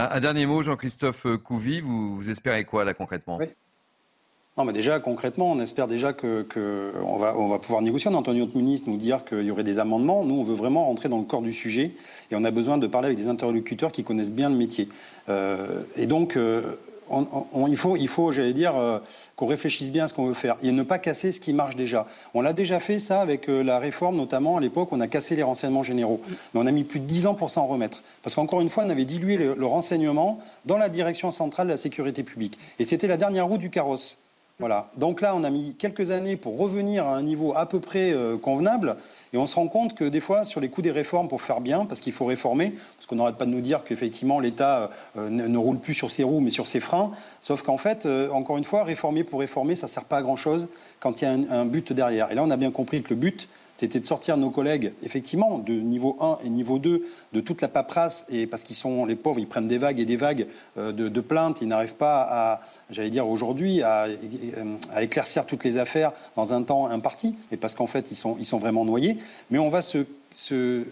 Euh. 0.00 0.08
Un, 0.10 0.20
dernier 0.20 0.46
mot, 0.46 0.62
Jean-Christophe 0.62 1.26
Couvi, 1.44 1.80
vous, 1.80 2.28
espérez 2.28 2.64
quoi 2.64 2.84
là 2.84 2.94
concrètement? 2.94 3.38
Non, 4.56 4.64
mais 4.64 4.72
déjà, 4.72 5.00
concrètement, 5.00 5.50
on 5.50 5.58
espère 5.58 5.88
déjà 5.88 6.12
qu'on 6.12 6.44
que 6.44 6.92
va, 7.18 7.36
on 7.36 7.48
va 7.48 7.58
pouvoir 7.58 7.82
négocier. 7.82 8.08
On 8.08 8.14
a 8.14 8.18
entendu 8.18 8.38
notre 8.38 8.56
ministre 8.56 8.88
nous 8.88 8.96
dire 8.96 9.24
qu'il 9.24 9.42
y 9.42 9.50
aurait 9.50 9.64
des 9.64 9.80
amendements. 9.80 10.24
Nous, 10.24 10.34
on 10.34 10.44
veut 10.44 10.54
vraiment 10.54 10.86
rentrer 10.86 11.08
dans 11.08 11.18
le 11.18 11.24
corps 11.24 11.42
du 11.42 11.52
sujet 11.52 11.92
et 12.30 12.36
on 12.36 12.44
a 12.44 12.52
besoin 12.52 12.78
de 12.78 12.86
parler 12.86 13.06
avec 13.06 13.18
des 13.18 13.26
interlocuteurs 13.26 13.90
qui 13.90 14.04
connaissent 14.04 14.32
bien 14.32 14.50
le 14.50 14.56
métier. 14.56 14.88
Euh, 15.28 15.82
et 15.96 16.06
donc, 16.06 16.36
euh, 16.36 16.76
il 17.68 17.76
faut, 17.76 17.96
il 17.96 18.08
faut 18.08 18.32
j'allais 18.32 18.52
dire, 18.52 18.76
euh, 18.76 18.98
qu'on 19.36 19.46
réfléchisse 19.46 19.90
bien 19.90 20.04
à 20.04 20.08
ce 20.08 20.14
qu'on 20.14 20.26
veut 20.26 20.34
faire 20.34 20.56
et 20.62 20.72
ne 20.72 20.82
pas 20.82 20.98
casser 20.98 21.32
ce 21.32 21.40
qui 21.40 21.52
marche 21.52 21.76
déjà. 21.76 22.06
On 22.34 22.40
l'a 22.40 22.52
déjà 22.52 22.80
fait 22.80 22.98
ça 22.98 23.20
avec 23.20 23.48
euh, 23.48 23.62
la 23.62 23.78
réforme, 23.78 24.16
notamment 24.16 24.56
à 24.56 24.60
l'époque, 24.60 24.88
on 24.92 25.00
a 25.00 25.06
cassé 25.06 25.36
les 25.36 25.42
renseignements 25.42 25.82
généraux. 25.82 26.20
Mais 26.28 26.60
on 26.60 26.66
a 26.66 26.70
mis 26.70 26.84
plus 26.84 27.00
de 27.00 27.06
10 27.06 27.26
ans 27.26 27.34
pour 27.34 27.50
s'en 27.50 27.66
remettre. 27.66 28.02
Parce 28.22 28.34
qu'encore 28.34 28.60
une 28.60 28.70
fois, 28.70 28.84
on 28.84 28.90
avait 28.90 29.04
dilué 29.04 29.36
le, 29.36 29.66
renseignement 29.66 30.38
dans 30.66 30.76
la 30.76 30.88
direction 30.88 31.30
centrale 31.30 31.66
de 31.66 31.72
la 31.72 31.76
sécurité 31.76 32.22
publique. 32.22 32.58
Et 32.78 32.84
c'était 32.84 33.06
la 33.06 33.16
dernière 33.16 33.46
roue 33.46 33.58
du 33.58 33.70
carrosse. 33.70 34.23
Voilà. 34.60 34.90
Donc 34.96 35.20
là, 35.20 35.34
on 35.34 35.42
a 35.42 35.50
mis 35.50 35.74
quelques 35.74 36.12
années 36.12 36.36
pour 36.36 36.56
revenir 36.56 37.06
à 37.06 37.16
un 37.16 37.22
niveau 37.22 37.54
à 37.56 37.68
peu 37.68 37.80
près 37.80 38.12
euh, 38.12 38.36
convenable. 38.38 38.96
Et 39.32 39.36
on 39.36 39.46
se 39.46 39.56
rend 39.56 39.66
compte 39.66 39.96
que 39.96 40.04
des 40.04 40.20
fois, 40.20 40.44
sur 40.44 40.60
les 40.60 40.68
coups 40.68 40.84
des 40.84 40.92
réformes, 40.92 41.26
pour 41.26 41.42
faire 41.42 41.60
bien, 41.60 41.86
parce 41.86 42.00
qu'il 42.00 42.12
faut 42.12 42.24
réformer, 42.24 42.72
parce 42.96 43.06
qu'on 43.08 43.16
n'arrête 43.16 43.34
pas 43.34 43.46
de 43.46 43.50
nous 43.50 43.60
dire 43.60 43.82
qu'effectivement 43.82 44.38
l'État 44.38 44.90
euh, 45.16 45.28
ne, 45.28 45.58
roule 45.58 45.80
plus 45.80 45.94
sur 45.94 46.12
ses 46.12 46.22
roues, 46.22 46.38
mais 46.38 46.50
sur 46.50 46.68
ses 46.68 46.78
freins. 46.78 47.10
Sauf 47.40 47.62
qu'en 47.62 47.78
fait, 47.78 48.06
euh, 48.06 48.30
encore 48.30 48.56
une 48.56 48.64
fois, 48.64 48.84
réformer 48.84 49.24
pour 49.24 49.40
réformer, 49.40 49.74
ça 49.74 49.88
ne 49.88 49.90
sert 49.90 50.04
pas 50.04 50.18
à 50.18 50.22
grand-chose 50.22 50.68
quand 51.00 51.20
il 51.20 51.24
y 51.24 51.26
a 51.26 51.32
un 51.32 51.64
but 51.64 51.92
derrière. 51.92 52.30
Et 52.30 52.36
là, 52.36 52.44
on 52.44 52.50
a 52.50 52.56
bien 52.56 52.70
compris 52.70 53.02
que 53.02 53.10
le 53.10 53.16
but, 53.16 53.48
c'était 53.76 53.98
de 53.98 54.06
sortir 54.06 54.36
nos 54.36 54.50
collègues, 54.50 54.92
effectivement, 55.02 55.58
de 55.58 55.72
niveau 55.72 56.16
1 56.20 56.38
et 56.44 56.48
niveau 56.48 56.78
2, 56.78 57.04
de 57.32 57.40
toute 57.40 57.60
la 57.60 57.68
paperasse, 57.68 58.24
et 58.28 58.46
parce 58.46 58.62
qu'ils 58.62 58.76
sont, 58.76 59.04
les 59.04 59.16
pauvres, 59.16 59.40
ils 59.40 59.48
prennent 59.48 59.66
des 59.66 59.78
vagues 59.78 59.98
et 59.98 60.04
des 60.04 60.16
vagues 60.16 60.46
euh, 60.78 60.92
de, 60.92 61.20
plaintes, 61.20 61.58
ils 61.60 61.68
n'arrivent 61.68 61.96
pas 61.96 62.22
à, 62.22 62.62
j'allais 62.90 63.10
dire 63.10 63.28
aujourd'hui, 63.28 63.82
à, 63.82 64.06
éclaircir 65.00 65.46
toutes 65.46 65.64
les 65.64 65.78
affaires 65.78 66.12
dans 66.36 66.54
un 66.54 66.62
temps 66.62 66.86
imparti, 66.86 67.34
et 67.50 67.56
parce 67.56 67.74
qu'en 67.74 67.88
fait, 67.88 68.10
ils 68.10 68.16
sont, 68.16 68.36
ils 68.38 68.46
sont 68.46 68.58
vraiment 68.58 68.84
noyés. 68.84 69.18
Mais 69.50 69.58
on 69.58 69.68
va 69.68 69.82
se, 69.82 70.04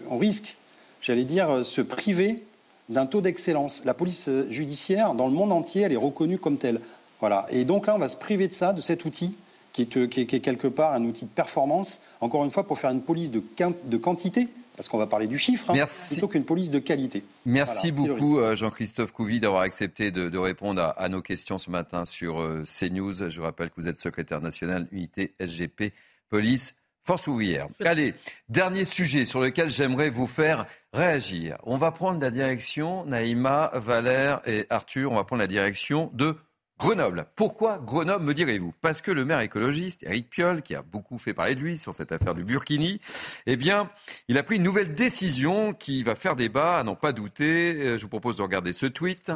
on 0.09 0.17
risque, 0.17 0.57
j'allais 1.01 1.25
dire, 1.25 1.65
se 1.65 1.81
priver 1.81 2.43
d'un 2.89 3.05
taux 3.05 3.21
d'excellence. 3.21 3.85
La 3.85 3.93
police 3.93 4.29
judiciaire, 4.49 5.13
dans 5.13 5.27
le 5.27 5.33
monde 5.33 5.53
entier, 5.53 5.83
elle 5.83 5.93
est 5.93 5.97
reconnue 5.97 6.37
comme 6.37 6.57
telle. 6.57 6.81
Voilà. 7.21 7.47
Et 7.49 7.63
donc 7.63 7.87
là, 7.87 7.95
on 7.95 7.99
va 7.99 8.09
se 8.09 8.17
priver 8.17 8.49
de 8.49 8.53
ça, 8.53 8.73
de 8.73 8.81
cet 8.81 9.05
outil 9.05 9.35
qui 9.73 9.81
est, 9.81 10.25
quelque 10.39 10.67
part 10.67 10.93
un 10.93 11.03
outil 11.03 11.25
de 11.25 11.31
performance, 11.31 12.01
encore 12.21 12.45
une 12.45 12.51
fois, 12.51 12.65
pour 12.65 12.79
faire 12.79 12.91
une 12.91 13.01
police 13.01 13.31
de, 13.31 13.43
de 13.85 13.97
quantité, 13.97 14.47
parce 14.77 14.87
qu'on 14.87 14.97
va 14.97 15.07
parler 15.07 15.27
du 15.27 15.37
chiffre, 15.37 15.71
hein, 15.71 15.85
plutôt 16.09 16.27
qu'une 16.27 16.45
police 16.45 16.69
de 16.71 16.79
qualité. 16.79 17.23
Merci 17.45 17.91
beaucoup 17.91 18.39
euh, 18.39 18.55
Jean-Christophe 18.55 19.11
Couvi 19.11 19.39
d'avoir 19.39 19.63
accepté 19.63 20.11
de, 20.11 20.37
répondre 20.37 20.93
à, 20.95 21.09
nos 21.09 21.21
questions 21.21 21.57
ce 21.57 21.69
matin 21.69 22.05
sur 22.05 22.39
euh, 22.39 22.63
CNews. 22.65 23.29
Je 23.29 23.41
rappelle 23.41 23.69
que 23.69 23.75
vous 23.77 23.87
êtes 23.87 23.99
secrétaire 23.99 24.41
national 24.41 24.87
unité 24.91 25.33
SGP 25.39 25.91
Police 26.29 26.77
Force 27.05 27.27
ouvrière. 27.27 27.67
Allez, 27.83 28.13
dernier 28.47 28.85
sujet 28.85 29.25
sur 29.25 29.41
lequel 29.41 29.69
j'aimerais 29.69 30.09
vous 30.09 30.27
faire 30.27 30.65
réagir. 30.93 31.57
On 31.63 31.77
va 31.77 31.91
prendre 31.91 32.21
la 32.21 32.31
direction, 32.31 33.05
Naïma, 33.05 33.71
Valère 33.73 34.41
et 34.45 34.65
Arthur, 34.69 35.11
on 35.11 35.15
va 35.15 35.25
prendre 35.25 35.41
la 35.41 35.47
direction 35.47 36.09
de 36.13 36.37
Grenoble. 36.79 37.27
Pourquoi 37.35 37.77
Grenoble, 37.77 38.25
me 38.25 38.33
direz-vous? 38.33 38.73
Parce 38.81 39.01
que 39.01 39.11
le 39.11 39.25
maire 39.25 39.39
écologiste, 39.39 40.03
Eric 40.03 40.29
Piolle, 40.29 40.61
qui 40.61 40.75
a 40.75 40.81
beaucoup 40.81 41.17
fait 41.17 41.33
parler 41.33 41.55
de 41.55 41.61
lui 41.61 41.77
sur 41.77 41.93
cette 41.93 42.11
affaire 42.11 42.35
du 42.35 42.43
Burkini, 42.43 42.99
eh 43.45 43.55
bien, 43.55 43.89
il 44.27 44.37
a 44.37 44.43
pris 44.43 44.57
une 44.57 44.63
nouvelle 44.63 44.93
décision 44.93 45.73
qui 45.73 46.03
va 46.03 46.15
faire 46.15 46.35
débat, 46.35 46.79
à 46.79 46.83
n'en 46.83 46.95
pas 46.95 47.13
douter. 47.13 47.75
Euh, 47.75 47.97
je 47.97 48.03
vous 48.03 48.09
propose 48.09 48.35
de 48.35 48.41
regarder 48.41 48.73
ce 48.73 48.85
tweet. 48.85 49.31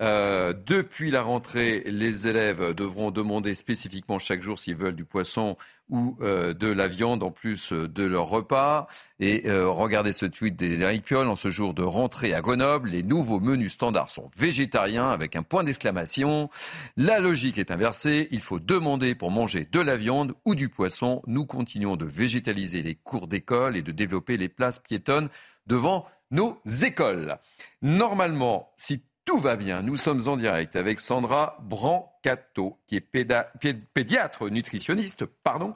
Euh, 0.00 0.52
depuis 0.66 1.12
la 1.12 1.22
rentrée, 1.22 1.84
les 1.86 2.26
élèves 2.26 2.74
devront 2.74 3.12
demander 3.12 3.54
spécifiquement 3.54 4.18
chaque 4.18 4.42
jour 4.42 4.58
s'ils 4.58 4.74
veulent 4.74 4.96
du 4.96 5.04
poisson 5.04 5.56
ou 5.88 6.16
euh, 6.20 6.52
de 6.52 6.66
la 6.66 6.88
viande 6.88 7.22
en 7.22 7.30
plus 7.30 7.72
euh, 7.72 7.86
de 7.86 8.02
leur 8.02 8.26
repas. 8.26 8.88
Et 9.20 9.44
regardez 9.48 10.12
ce 10.12 10.26
tweet 10.26 10.56
d'Éric 10.56 11.04
Piolle 11.04 11.28
en 11.28 11.36
ce 11.36 11.48
jour 11.48 11.72
de 11.72 11.84
rentrée 11.84 12.34
à 12.34 12.40
Grenoble. 12.40 12.90
Les 12.90 13.04
nouveaux 13.04 13.38
menus 13.38 13.72
standards 13.72 14.10
sont 14.10 14.28
végétariens 14.36 15.08
avec 15.08 15.36
un 15.36 15.44
point 15.44 15.62
d'exclamation. 15.62 16.50
La 16.96 17.20
logique 17.20 17.56
est 17.56 17.70
inversée. 17.70 18.26
Il 18.32 18.40
faut 18.40 18.58
demander 18.58 19.14
pour 19.14 19.30
manger 19.30 19.68
de 19.70 19.80
la 19.80 19.96
viande 19.96 20.34
ou 20.44 20.56
du 20.56 20.68
poisson. 20.68 21.22
Nous 21.28 21.46
continuons 21.46 21.96
de 21.96 22.04
végétaliser 22.04 22.82
les 22.82 22.96
cours 22.96 23.28
d'école 23.28 23.76
et 23.76 23.82
de 23.82 23.92
développer 23.92 24.36
les 24.36 24.48
places 24.48 24.80
piétonnes 24.80 25.28
devant 25.68 26.04
nos 26.32 26.60
écoles. 26.82 27.38
Normalement, 27.80 28.74
si 28.76 29.00
tout 29.34 29.40
va 29.40 29.56
bien. 29.56 29.82
Nous 29.82 29.96
sommes 29.96 30.28
en 30.28 30.36
direct 30.36 30.76
avec 30.76 31.00
Sandra 31.00 31.58
Brancato, 31.60 32.78
qui 32.86 32.94
est 32.94 33.00
pédiatre 33.00 34.48
nutritionniste. 34.48 35.24
Pardon. 35.24 35.74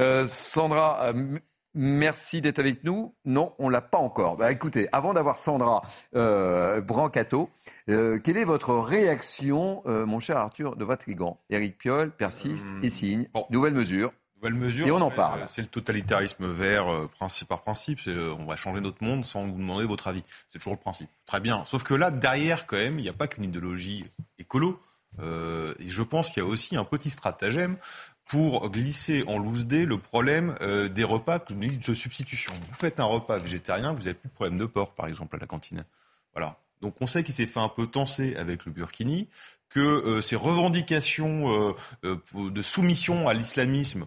Euh, 0.00 0.26
Sandra, 0.26 1.04
euh, 1.04 1.38
merci 1.72 2.42
d'être 2.42 2.58
avec 2.58 2.82
nous. 2.82 3.14
Non, 3.24 3.54
on 3.60 3.68
l'a 3.68 3.80
pas 3.80 3.98
encore. 3.98 4.36
Bah, 4.36 4.50
écoutez, 4.50 4.88
avant 4.90 5.14
d'avoir 5.14 5.38
Sandra 5.38 5.82
euh, 6.16 6.80
Brancato, 6.80 7.48
quelle 7.86 8.36
est 8.36 8.44
votre 8.44 8.74
réaction, 8.74 9.84
mon 9.86 10.18
cher 10.18 10.36
Arthur 10.36 10.74
de 10.74 10.84
Vatrigan? 10.84 11.38
Éric 11.48 11.78
Piolle 11.78 12.10
persiste 12.10 12.66
et 12.82 12.88
signe. 12.88 13.28
Nouvelle 13.50 13.74
mesure. 13.74 14.12
Et 14.42 14.90
on 14.90 15.00
en 15.00 15.10
parle. 15.10 15.42
C'est 15.48 15.60
le 15.60 15.68
totalitarisme 15.68 16.50
vert 16.50 16.88
euh, 16.88 17.06
principe 17.08 17.48
par 17.48 17.62
principe. 17.62 18.00
Euh, 18.06 18.34
on 18.38 18.46
va 18.46 18.56
changer 18.56 18.80
notre 18.80 19.04
monde 19.04 19.24
sans 19.24 19.46
vous 19.46 19.58
demander 19.58 19.84
votre 19.84 20.08
avis. 20.08 20.22
C'est 20.48 20.58
toujours 20.58 20.72
le 20.74 20.78
principe. 20.78 21.10
Très 21.26 21.40
bien. 21.40 21.64
Sauf 21.64 21.82
que 21.82 21.94
là, 21.94 22.10
derrière, 22.10 22.66
quand 22.66 22.76
même, 22.76 22.98
il 22.98 23.02
n'y 23.02 23.08
a 23.08 23.14
pas 23.14 23.26
qu'une 23.26 23.44
idéologie 23.44 24.04
écolo. 24.38 24.80
Euh, 25.20 25.74
et 25.78 25.88
je 25.88 26.02
pense 26.02 26.30
qu'il 26.30 26.42
y 26.42 26.46
a 26.46 26.48
aussi 26.48 26.76
un 26.76 26.84
petit 26.84 27.10
stratagème 27.10 27.76
pour 28.24 28.70
glisser 28.70 29.24
en 29.26 29.38
loose 29.38 29.66
day 29.66 29.84
le 29.84 29.98
problème 29.98 30.54
des 30.60 31.02
repas 31.02 31.40
de 31.40 31.94
substitution. 31.94 32.52
Vous 32.68 32.74
faites 32.74 33.00
un 33.00 33.04
repas 33.04 33.38
végétarien, 33.38 33.92
vous 33.92 33.98
n'avez 33.98 34.14
plus 34.14 34.28
de 34.28 34.34
problème 34.34 34.56
de 34.56 34.66
porc, 34.66 34.94
par 34.94 35.08
exemple, 35.08 35.34
à 35.34 35.40
la 35.40 35.46
cantine. 35.46 35.84
Voilà. 36.32 36.56
Donc 36.80 36.94
on 37.00 37.08
sait 37.08 37.24
qu'il 37.24 37.34
s'est 37.34 37.46
fait 37.46 37.58
un 37.58 37.68
peu 37.68 37.88
tenser 37.88 38.36
avec 38.36 38.66
le 38.66 38.70
Burkini, 38.70 39.28
que 39.68 40.20
ces 40.20 40.36
revendications 40.36 41.74
de 42.04 42.62
soumission 42.62 43.28
à 43.28 43.34
l'islamisme 43.34 44.06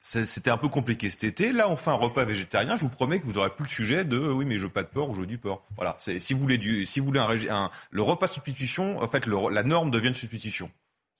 c'était 0.00 0.50
un 0.50 0.56
peu 0.56 0.68
compliqué 0.68 1.10
cet 1.10 1.24
été. 1.24 1.52
Là, 1.52 1.68
on 1.68 1.76
fait 1.76 1.90
un 1.90 1.94
repas 1.94 2.24
végétarien. 2.24 2.76
Je 2.76 2.82
vous 2.82 2.88
promets 2.88 3.20
que 3.20 3.24
vous 3.24 3.34
n'aurez 3.34 3.50
plus 3.50 3.64
le 3.64 3.70
sujet 3.70 4.04
de 4.04 4.18
oui, 4.18 4.44
mais 4.44 4.58
je 4.58 4.64
veux 4.64 4.72
pas 4.72 4.82
de 4.82 4.88
porc 4.88 5.10
ou 5.10 5.14
je 5.14 5.20
veux 5.20 5.26
du 5.26 5.38
porc. 5.38 5.64
Voilà. 5.76 5.96
Si 5.98 6.34
vous 6.34 6.40
voulez 6.40 6.58
du, 6.58 6.86
si 6.86 7.00
vous 7.00 7.06
voulez 7.06 7.20
un, 7.20 7.70
le 7.90 8.02
repas 8.02 8.28
substitution, 8.28 9.02
en 9.02 9.08
fait, 9.08 9.26
la 9.26 9.62
norme 9.62 9.90
devient 9.90 10.08
une 10.08 10.14
substitution. 10.14 10.70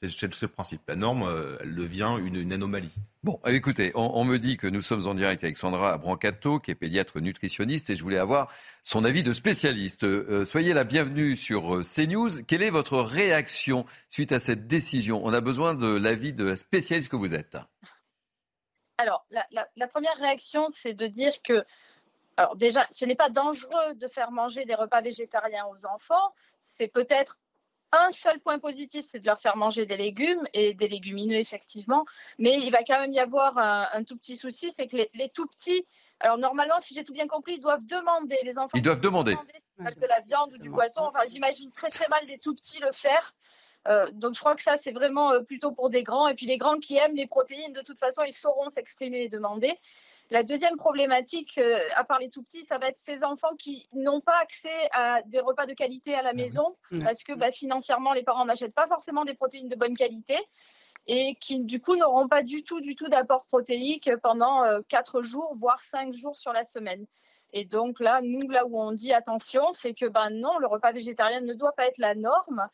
C'est 0.00 0.42
le 0.42 0.48
principe. 0.48 0.82
La 0.86 0.94
norme, 0.94 1.24
euh, 1.24 1.56
elle 1.60 1.74
devient 1.74 2.18
une, 2.24 2.52
anomalie. 2.52 2.92
Bon, 3.24 3.40
écoutez, 3.46 3.90
on, 3.96 4.24
me 4.24 4.38
dit 4.38 4.56
que 4.56 4.68
nous 4.68 4.80
sommes 4.80 5.08
en 5.08 5.14
direct 5.14 5.42
avec 5.42 5.56
Sandra 5.56 5.98
Brancato, 5.98 6.60
qui 6.60 6.70
est 6.70 6.76
pédiatre 6.76 7.18
nutritionniste, 7.20 7.90
et 7.90 7.96
je 7.96 8.02
voulais 8.04 8.18
avoir 8.18 8.48
son 8.84 9.04
avis 9.04 9.24
de 9.24 9.32
spécialiste. 9.32 10.04
Euh, 10.04 10.44
soyez 10.44 10.72
la 10.72 10.84
bienvenue 10.84 11.34
sur 11.34 11.74
euh, 11.74 11.82
CNews. 11.82 12.44
Quelle 12.46 12.62
est 12.62 12.70
votre 12.70 13.00
réaction 13.00 13.86
suite 14.08 14.30
à 14.30 14.38
cette 14.38 14.68
décision? 14.68 15.20
On 15.24 15.32
a 15.32 15.40
besoin 15.40 15.74
de 15.74 15.88
l'avis 15.88 16.32
de 16.32 16.44
la 16.44 16.56
spécialiste 16.56 17.10
que 17.10 17.16
vous 17.16 17.34
êtes. 17.34 17.56
Alors, 18.98 19.24
la, 19.30 19.88
première 19.88 20.16
réaction, 20.16 20.68
c'est 20.70 20.94
de 20.94 21.06
dire 21.06 21.40
que, 21.42 21.64
alors 22.36 22.56
déjà, 22.56 22.86
ce 22.90 23.04
n'est 23.04 23.16
pas 23.16 23.30
dangereux 23.30 23.94
de 23.94 24.08
faire 24.08 24.32
manger 24.32 24.64
des 24.64 24.74
repas 24.74 25.00
végétariens 25.00 25.66
aux 25.66 25.86
enfants. 25.86 26.34
C'est 26.58 26.88
peut-être 26.88 27.38
un 27.92 28.10
seul 28.10 28.40
point 28.40 28.58
positif, 28.58 29.06
c'est 29.08 29.20
de 29.20 29.26
leur 29.26 29.40
faire 29.40 29.56
manger 29.56 29.86
des 29.86 29.96
légumes 29.96 30.42
et 30.52 30.74
des 30.74 30.88
légumineux, 30.88 31.36
effectivement. 31.36 32.04
Mais 32.38 32.58
il 32.58 32.70
va 32.70 32.82
quand 32.82 33.00
même 33.00 33.12
y 33.12 33.20
avoir 33.20 33.56
un, 33.56 34.02
tout 34.02 34.16
petit 34.16 34.36
souci, 34.36 34.72
c'est 34.72 34.88
que 34.88 34.96
les, 34.96 35.28
tout 35.30 35.46
petits, 35.46 35.86
alors 36.20 36.36
normalement, 36.36 36.80
si 36.80 36.94
j'ai 36.94 37.04
tout 37.04 37.12
bien 37.12 37.28
compris, 37.28 37.54
ils 37.54 37.60
doivent 37.60 37.86
demander, 37.86 38.36
les 38.42 38.58
enfants. 38.58 38.76
Ils 38.76 38.82
doivent 38.82 39.00
demander. 39.00 39.36
de 39.78 40.06
la 40.06 40.20
viande 40.20 40.52
ou 40.52 40.58
du 40.58 40.70
poisson. 40.70 41.02
Enfin, 41.02 41.20
j'imagine 41.30 41.70
très 41.70 41.88
très 41.88 42.08
mal 42.08 42.26
des 42.26 42.38
tout 42.38 42.54
petits 42.54 42.80
le 42.80 42.90
faire. 42.92 43.32
Euh, 43.86 44.10
donc 44.12 44.34
je 44.34 44.40
crois 44.40 44.54
que 44.54 44.62
ça, 44.62 44.76
c'est 44.76 44.92
vraiment 44.92 45.32
euh, 45.32 45.42
plutôt 45.42 45.72
pour 45.72 45.90
des 45.90 46.02
grands. 46.02 46.28
Et 46.28 46.34
puis 46.34 46.46
les 46.46 46.58
grands 46.58 46.78
qui 46.78 46.96
aiment 46.96 47.16
les 47.16 47.26
protéines, 47.26 47.72
de 47.72 47.80
toute 47.82 47.98
façon, 47.98 48.22
ils 48.22 48.32
sauront 48.32 48.68
s'exprimer 48.68 49.22
et 49.22 49.28
demander. 49.28 49.78
La 50.30 50.42
deuxième 50.42 50.76
problématique, 50.76 51.56
euh, 51.56 51.78
à 51.94 52.04
part 52.04 52.18
les 52.18 52.28
tout 52.28 52.42
petits, 52.42 52.64
ça 52.64 52.76
va 52.76 52.88
être 52.88 52.98
ces 52.98 53.24
enfants 53.24 53.54
qui 53.58 53.88
n'ont 53.94 54.20
pas 54.20 54.36
accès 54.42 54.88
à 54.92 55.22
des 55.22 55.40
repas 55.40 55.64
de 55.64 55.72
qualité 55.72 56.14
à 56.14 56.22
la 56.22 56.34
maison 56.34 56.76
parce 57.02 57.22
que 57.22 57.32
bah, 57.32 57.50
financièrement, 57.50 58.12
les 58.12 58.24
parents 58.24 58.44
n'achètent 58.44 58.74
pas 58.74 58.86
forcément 58.88 59.24
des 59.24 59.32
protéines 59.32 59.70
de 59.70 59.76
bonne 59.76 59.96
qualité 59.96 60.36
et 61.06 61.34
qui 61.40 61.60
du 61.60 61.80
coup 61.80 61.96
n'auront 61.96 62.28
pas 62.28 62.42
du 62.42 62.62
tout, 62.62 62.82
du 62.82 62.94
tout 62.94 63.08
d'apport 63.08 63.46
protéique 63.46 64.10
pendant 64.22 64.82
quatre 64.88 65.22
jours, 65.22 65.50
voire 65.54 65.80
cinq 65.80 66.12
jours 66.12 66.36
sur 66.36 66.52
la 66.52 66.64
semaine. 66.64 67.06
Et 67.52 67.64
donc 67.64 67.98
là, 68.00 68.20
nous, 68.22 68.48
là 68.50 68.66
où 68.66 68.78
on 68.78 68.92
dit 68.92 69.12
attention, 69.12 69.72
c'est 69.72 69.94
que 69.94 70.06
ben 70.06 70.30
non, 70.30 70.58
le 70.58 70.66
repas 70.66 70.92
végétarien 70.92 71.40
ne 71.40 71.54
doit 71.54 71.72
pas 71.72 71.86
être 71.86 71.98
la 71.98 72.14
norme, 72.14 72.68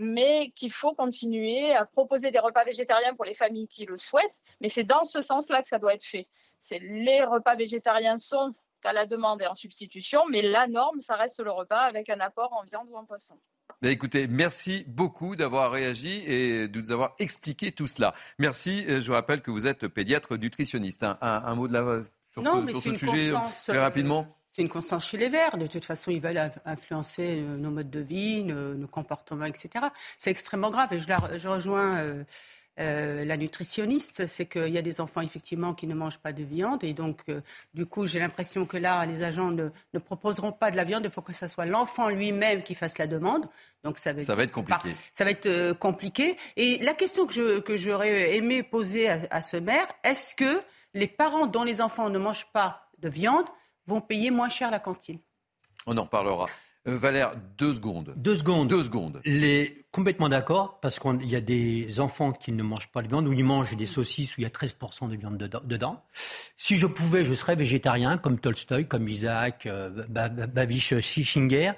mais 0.00 0.50
qu'il 0.56 0.72
faut 0.72 0.94
continuer 0.94 1.72
à 1.74 1.84
proposer 1.84 2.30
des 2.30 2.38
repas 2.38 2.64
végétariens 2.64 3.14
pour 3.14 3.26
les 3.26 3.34
familles 3.34 3.68
qui 3.68 3.84
le 3.84 3.96
souhaitent. 3.96 4.40
Mais 4.60 4.68
c'est 4.68 4.84
dans 4.84 5.04
ce 5.04 5.20
sens-là 5.20 5.62
que 5.62 5.68
ça 5.68 5.78
doit 5.78 5.94
être 5.94 6.04
fait. 6.04 6.26
C'est 6.58 6.78
les 6.78 7.22
repas 7.22 7.54
végétariens 7.54 8.18
sont 8.18 8.54
à 8.84 8.94
la 8.94 9.06
demande 9.06 9.42
et 9.42 9.46
en 9.46 9.54
substitution, 9.54 10.22
mais 10.30 10.40
la 10.40 10.66
norme, 10.66 11.00
ça 11.00 11.14
reste 11.14 11.40
le 11.40 11.50
repas 11.50 11.80
avec 11.80 12.08
un 12.08 12.18
apport 12.20 12.52
en 12.54 12.64
viande 12.64 12.88
ou 12.90 12.96
en 12.96 13.04
poisson. 13.04 13.36
écoutez, 13.82 14.26
merci 14.26 14.84
beaucoup 14.88 15.36
d'avoir 15.36 15.70
réagi 15.70 16.24
et 16.26 16.66
de 16.66 16.80
nous 16.80 16.90
avoir 16.90 17.12
expliqué 17.18 17.72
tout 17.72 17.86
cela. 17.86 18.14
Merci. 18.38 18.84
Je 18.88 19.06
vous 19.06 19.12
rappelle 19.12 19.42
que 19.42 19.50
vous 19.50 19.66
êtes 19.66 19.86
pédiatre 19.86 20.38
nutritionniste. 20.38 21.04
Un, 21.20 21.54
mot 21.54 21.68
de 21.68 21.74
la, 21.74 22.02
sur, 22.32 22.42
non, 22.42 22.66
ce, 22.66 22.80
ce 22.80 22.96
sujet 22.96 23.32
très 23.66 23.78
rapidement 23.78 24.20
euh, 24.20 24.39
c'est 24.50 24.62
une 24.62 24.68
constance 24.68 25.06
chez 25.06 25.16
les 25.16 25.28
Verts. 25.28 25.56
De 25.56 25.68
toute 25.68 25.84
façon, 25.84 26.10
ils 26.10 26.20
veulent 26.20 26.50
influencer 26.64 27.38
euh, 27.38 27.56
nos 27.56 27.70
modes 27.70 27.88
de 27.88 28.00
vie, 28.00 28.42
nos, 28.42 28.86
comportements, 28.88 29.44
etc. 29.44 29.86
C'est 30.18 30.30
extrêmement 30.30 30.70
grave. 30.70 30.92
Et 30.92 30.98
je, 30.98 31.06
je 31.38 31.48
rejoins 31.48 31.98
euh, 31.98 32.24
euh, 32.80 33.24
la 33.24 33.36
nutritionniste, 33.36 34.26
c'est 34.26 34.46
qu'il 34.46 34.68
y 34.68 34.78
a 34.78 34.82
des 34.82 35.00
enfants 35.00 35.20
effectivement 35.20 35.72
qui 35.72 35.86
ne 35.86 35.94
mangent 35.94 36.18
pas 36.18 36.32
de 36.32 36.42
viande. 36.42 36.82
Et 36.82 36.94
donc, 36.94 37.20
du 37.74 37.86
coup, 37.86 38.06
j'ai 38.06 38.18
l'impression 38.18 38.66
que 38.66 38.76
là, 38.76 39.06
les 39.06 39.22
agents 39.22 39.52
ne, 39.52 39.98
proposeront 40.00 40.50
pas 40.50 40.72
de 40.72 40.76
la 40.76 40.82
viande. 40.82 41.04
Il 41.04 41.12
faut 41.12 41.22
que 41.22 41.32
ce 41.32 41.46
soit 41.46 41.66
l'enfant 41.66 42.08
lui-même 42.08 42.64
qui 42.64 42.74
fasse 42.74 42.98
la 42.98 43.06
demande. 43.06 43.46
Donc, 43.84 43.98
ça 43.98 44.12
va 44.12 44.20
être, 44.20 44.26
ça 44.26 44.34
va 44.34 44.42
être 44.42 44.50
compliqué. 44.50 44.90
ça 45.12 45.24
va 45.24 45.30
être 45.30 45.74
compliqué. 45.74 46.36
Et 46.56 46.78
la 46.78 46.94
question 46.94 47.26
que, 47.26 47.60
que 47.60 47.76
j'aurais 47.76 48.36
aimé 48.36 48.64
poser 48.64 49.08
à, 49.08 49.20
à 49.30 49.42
ce 49.42 49.58
maire, 49.58 49.86
est-ce 50.02 50.34
que 50.34 50.60
les 50.94 51.06
parents 51.06 51.46
dont 51.46 51.62
les 51.62 51.80
enfants 51.80 52.10
ne 52.10 52.18
mangent 52.18 52.50
pas 52.52 52.90
de 52.98 53.08
viande 53.08 53.46
vont 53.90 54.00
payer 54.00 54.30
moins 54.30 54.48
cher 54.48 54.70
la 54.70 54.78
cantine. 54.78 55.18
On 55.86 55.96
en 55.98 56.04
reparlera. 56.04 56.46
Euh, 56.88 56.96
Valère, 56.96 57.32
deux 57.58 57.74
secondes. 57.74 58.14
Deux 58.16 58.36
secondes. 58.36 58.68
Deux 58.68 58.84
secondes. 58.84 59.20
Les... 59.24 59.84
Complètement 59.90 60.28
d'accord, 60.28 60.80
parce 60.80 60.98
qu'il 60.98 61.28
y 61.28 61.36
a 61.36 61.40
des 61.40 62.00
enfants 62.00 62.32
qui 62.32 62.52
ne 62.52 62.62
mangent 62.62 62.90
pas 62.90 63.02
de 63.02 63.08
viande, 63.08 63.26
ou 63.28 63.32
ils 63.32 63.44
mangent 63.44 63.76
des 63.76 63.86
saucisses 63.86 64.36
où 64.36 64.40
il 64.40 64.44
y 64.44 64.46
a 64.46 64.50
13% 64.50 65.10
de 65.10 65.16
viande 65.16 65.36
dedans. 65.36 66.02
Si 66.56 66.76
je 66.76 66.86
pouvais, 66.86 67.24
je 67.24 67.34
serais 67.34 67.56
végétarien, 67.56 68.16
comme 68.16 68.38
Tolstoï, 68.38 68.86
comme 68.86 69.08
Isaac, 69.08 69.66
euh, 69.66 69.90
Babish 70.08 70.98
Schichinger. 71.00 71.72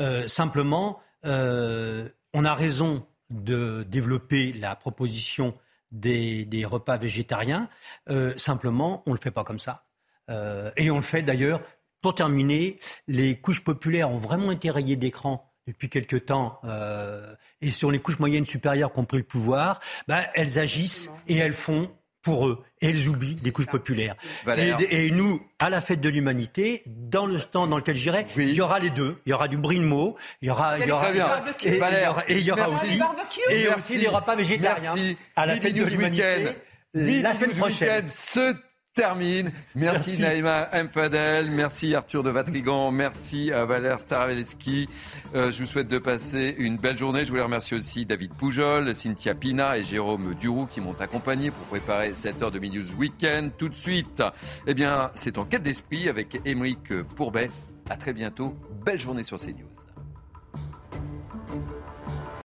Euh, 0.00 0.28
simplement, 0.28 1.00
on 1.24 2.44
a 2.44 2.54
raison 2.54 3.04
de 3.30 3.84
développer 3.88 4.52
la 4.52 4.76
proposition 4.76 5.54
des, 5.90 6.44
des 6.44 6.64
repas 6.64 6.98
végétariens. 6.98 7.68
simplement, 8.36 9.02
on 9.06 9.10
ne 9.10 9.16
le 9.16 9.20
fait 9.20 9.32
pas 9.32 9.42
comme 9.42 9.58
ça. 9.58 9.85
Euh, 10.30 10.70
et 10.76 10.90
on 10.90 10.96
le 10.96 11.02
fait 11.02 11.22
d'ailleurs. 11.22 11.60
Pour 12.02 12.14
terminer, 12.14 12.78
les 13.08 13.40
couches 13.40 13.64
populaires 13.64 14.10
ont 14.10 14.18
vraiment 14.18 14.52
été 14.52 14.70
rayées 14.70 14.96
d'écran 14.96 15.52
depuis 15.66 15.88
quelque 15.88 16.16
temps, 16.16 16.60
euh, 16.64 17.34
et 17.60 17.70
sur 17.70 17.90
les 17.90 17.98
couches 17.98 18.20
moyennes 18.20 18.46
supérieures 18.46 18.92
qui 18.92 19.00
ont 19.00 19.04
pris 19.04 19.16
le 19.16 19.24
pouvoir, 19.24 19.80
bah, 20.06 20.20
elles 20.34 20.58
agissent 20.58 21.10
et 21.26 21.36
elles 21.36 21.54
font 21.54 21.90
pour 22.22 22.48
eux. 22.48 22.64
Et 22.80 22.90
elles 22.90 23.08
oublient 23.08 23.36
les 23.42 23.52
couches 23.52 23.66
populaires. 23.66 24.16
Et, 24.90 25.10
nous, 25.10 25.40
à 25.58 25.70
la 25.70 25.80
fête 25.80 26.00
de 26.00 26.08
l'humanité, 26.08 26.82
dans 26.86 27.24
le 27.24 27.38
stand 27.38 27.70
dans 27.70 27.76
lequel 27.76 27.94
j'irai, 27.94 28.26
il 28.36 28.52
y 28.52 28.60
aura 28.60 28.80
les 28.80 28.90
deux. 28.90 29.16
Il 29.26 29.30
y 29.30 29.32
aura 29.32 29.48
du 29.48 29.56
brinmo, 29.56 30.16
il 30.42 30.48
y 30.48 30.50
aura, 30.50 30.78
il 30.78 30.86
y 30.86 30.92
aura, 30.92 31.10
et, 32.28 32.38
il 32.38 32.44
y 32.44 32.50
aura 32.50 32.68
aussi, 32.68 33.00
et 33.48 33.68
aussi 33.68 33.98
les 33.98 34.08
repas 34.08 34.34
végétariens. 34.34 34.94
Merci. 34.94 35.16
À 35.36 35.46
la 35.46 35.56
fête 35.56 35.74
de 35.74 35.84
l'humanité. 35.84 36.48
La 36.94 37.32
semaine 37.32 37.50
prochaine 37.50 38.08
termine. 38.96 39.52
Merci, 39.74 40.22
Naïma 40.22 40.70
Mfadel, 40.72 41.50
merci 41.50 41.94
Arthur 41.94 42.22
de 42.22 42.30
Vatrigan, 42.30 42.90
merci 42.90 43.52
à 43.52 43.66
Valère 43.66 44.00
Staravelski. 44.00 44.88
Euh, 45.34 45.52
je 45.52 45.60
vous 45.60 45.66
souhaite 45.66 45.88
de 45.88 45.98
passer 45.98 46.54
une 46.58 46.78
belle 46.78 46.96
journée. 46.96 47.24
Je 47.26 47.28
voulais 47.28 47.42
remercier 47.42 47.76
aussi 47.76 48.06
David 48.06 48.32
Poujol, 48.32 48.94
Cynthia 48.94 49.34
Pina 49.34 49.76
et 49.76 49.82
Jérôme 49.82 50.34
Duroux 50.34 50.66
qui 50.66 50.80
m'ont 50.80 50.98
accompagné 50.98 51.50
pour 51.50 51.66
préparer 51.66 52.14
cette 52.14 52.42
heure 52.42 52.50
de 52.50 52.58
News 52.58 52.94
Weekend. 52.98 53.50
Tout 53.58 53.68
de 53.68 53.76
suite, 53.76 54.22
eh 54.66 54.72
bien, 54.72 55.10
c'est 55.14 55.36
en 55.36 55.44
quête 55.44 55.62
d'esprit 55.62 56.08
avec 56.08 56.40
Émeric 56.46 57.02
Pourbet. 57.16 57.50
À 57.90 57.96
très 57.96 58.14
bientôt. 58.14 58.56
Belle 58.84 59.00
journée 59.00 59.22
sur 59.22 59.36
CNews. 59.36 59.75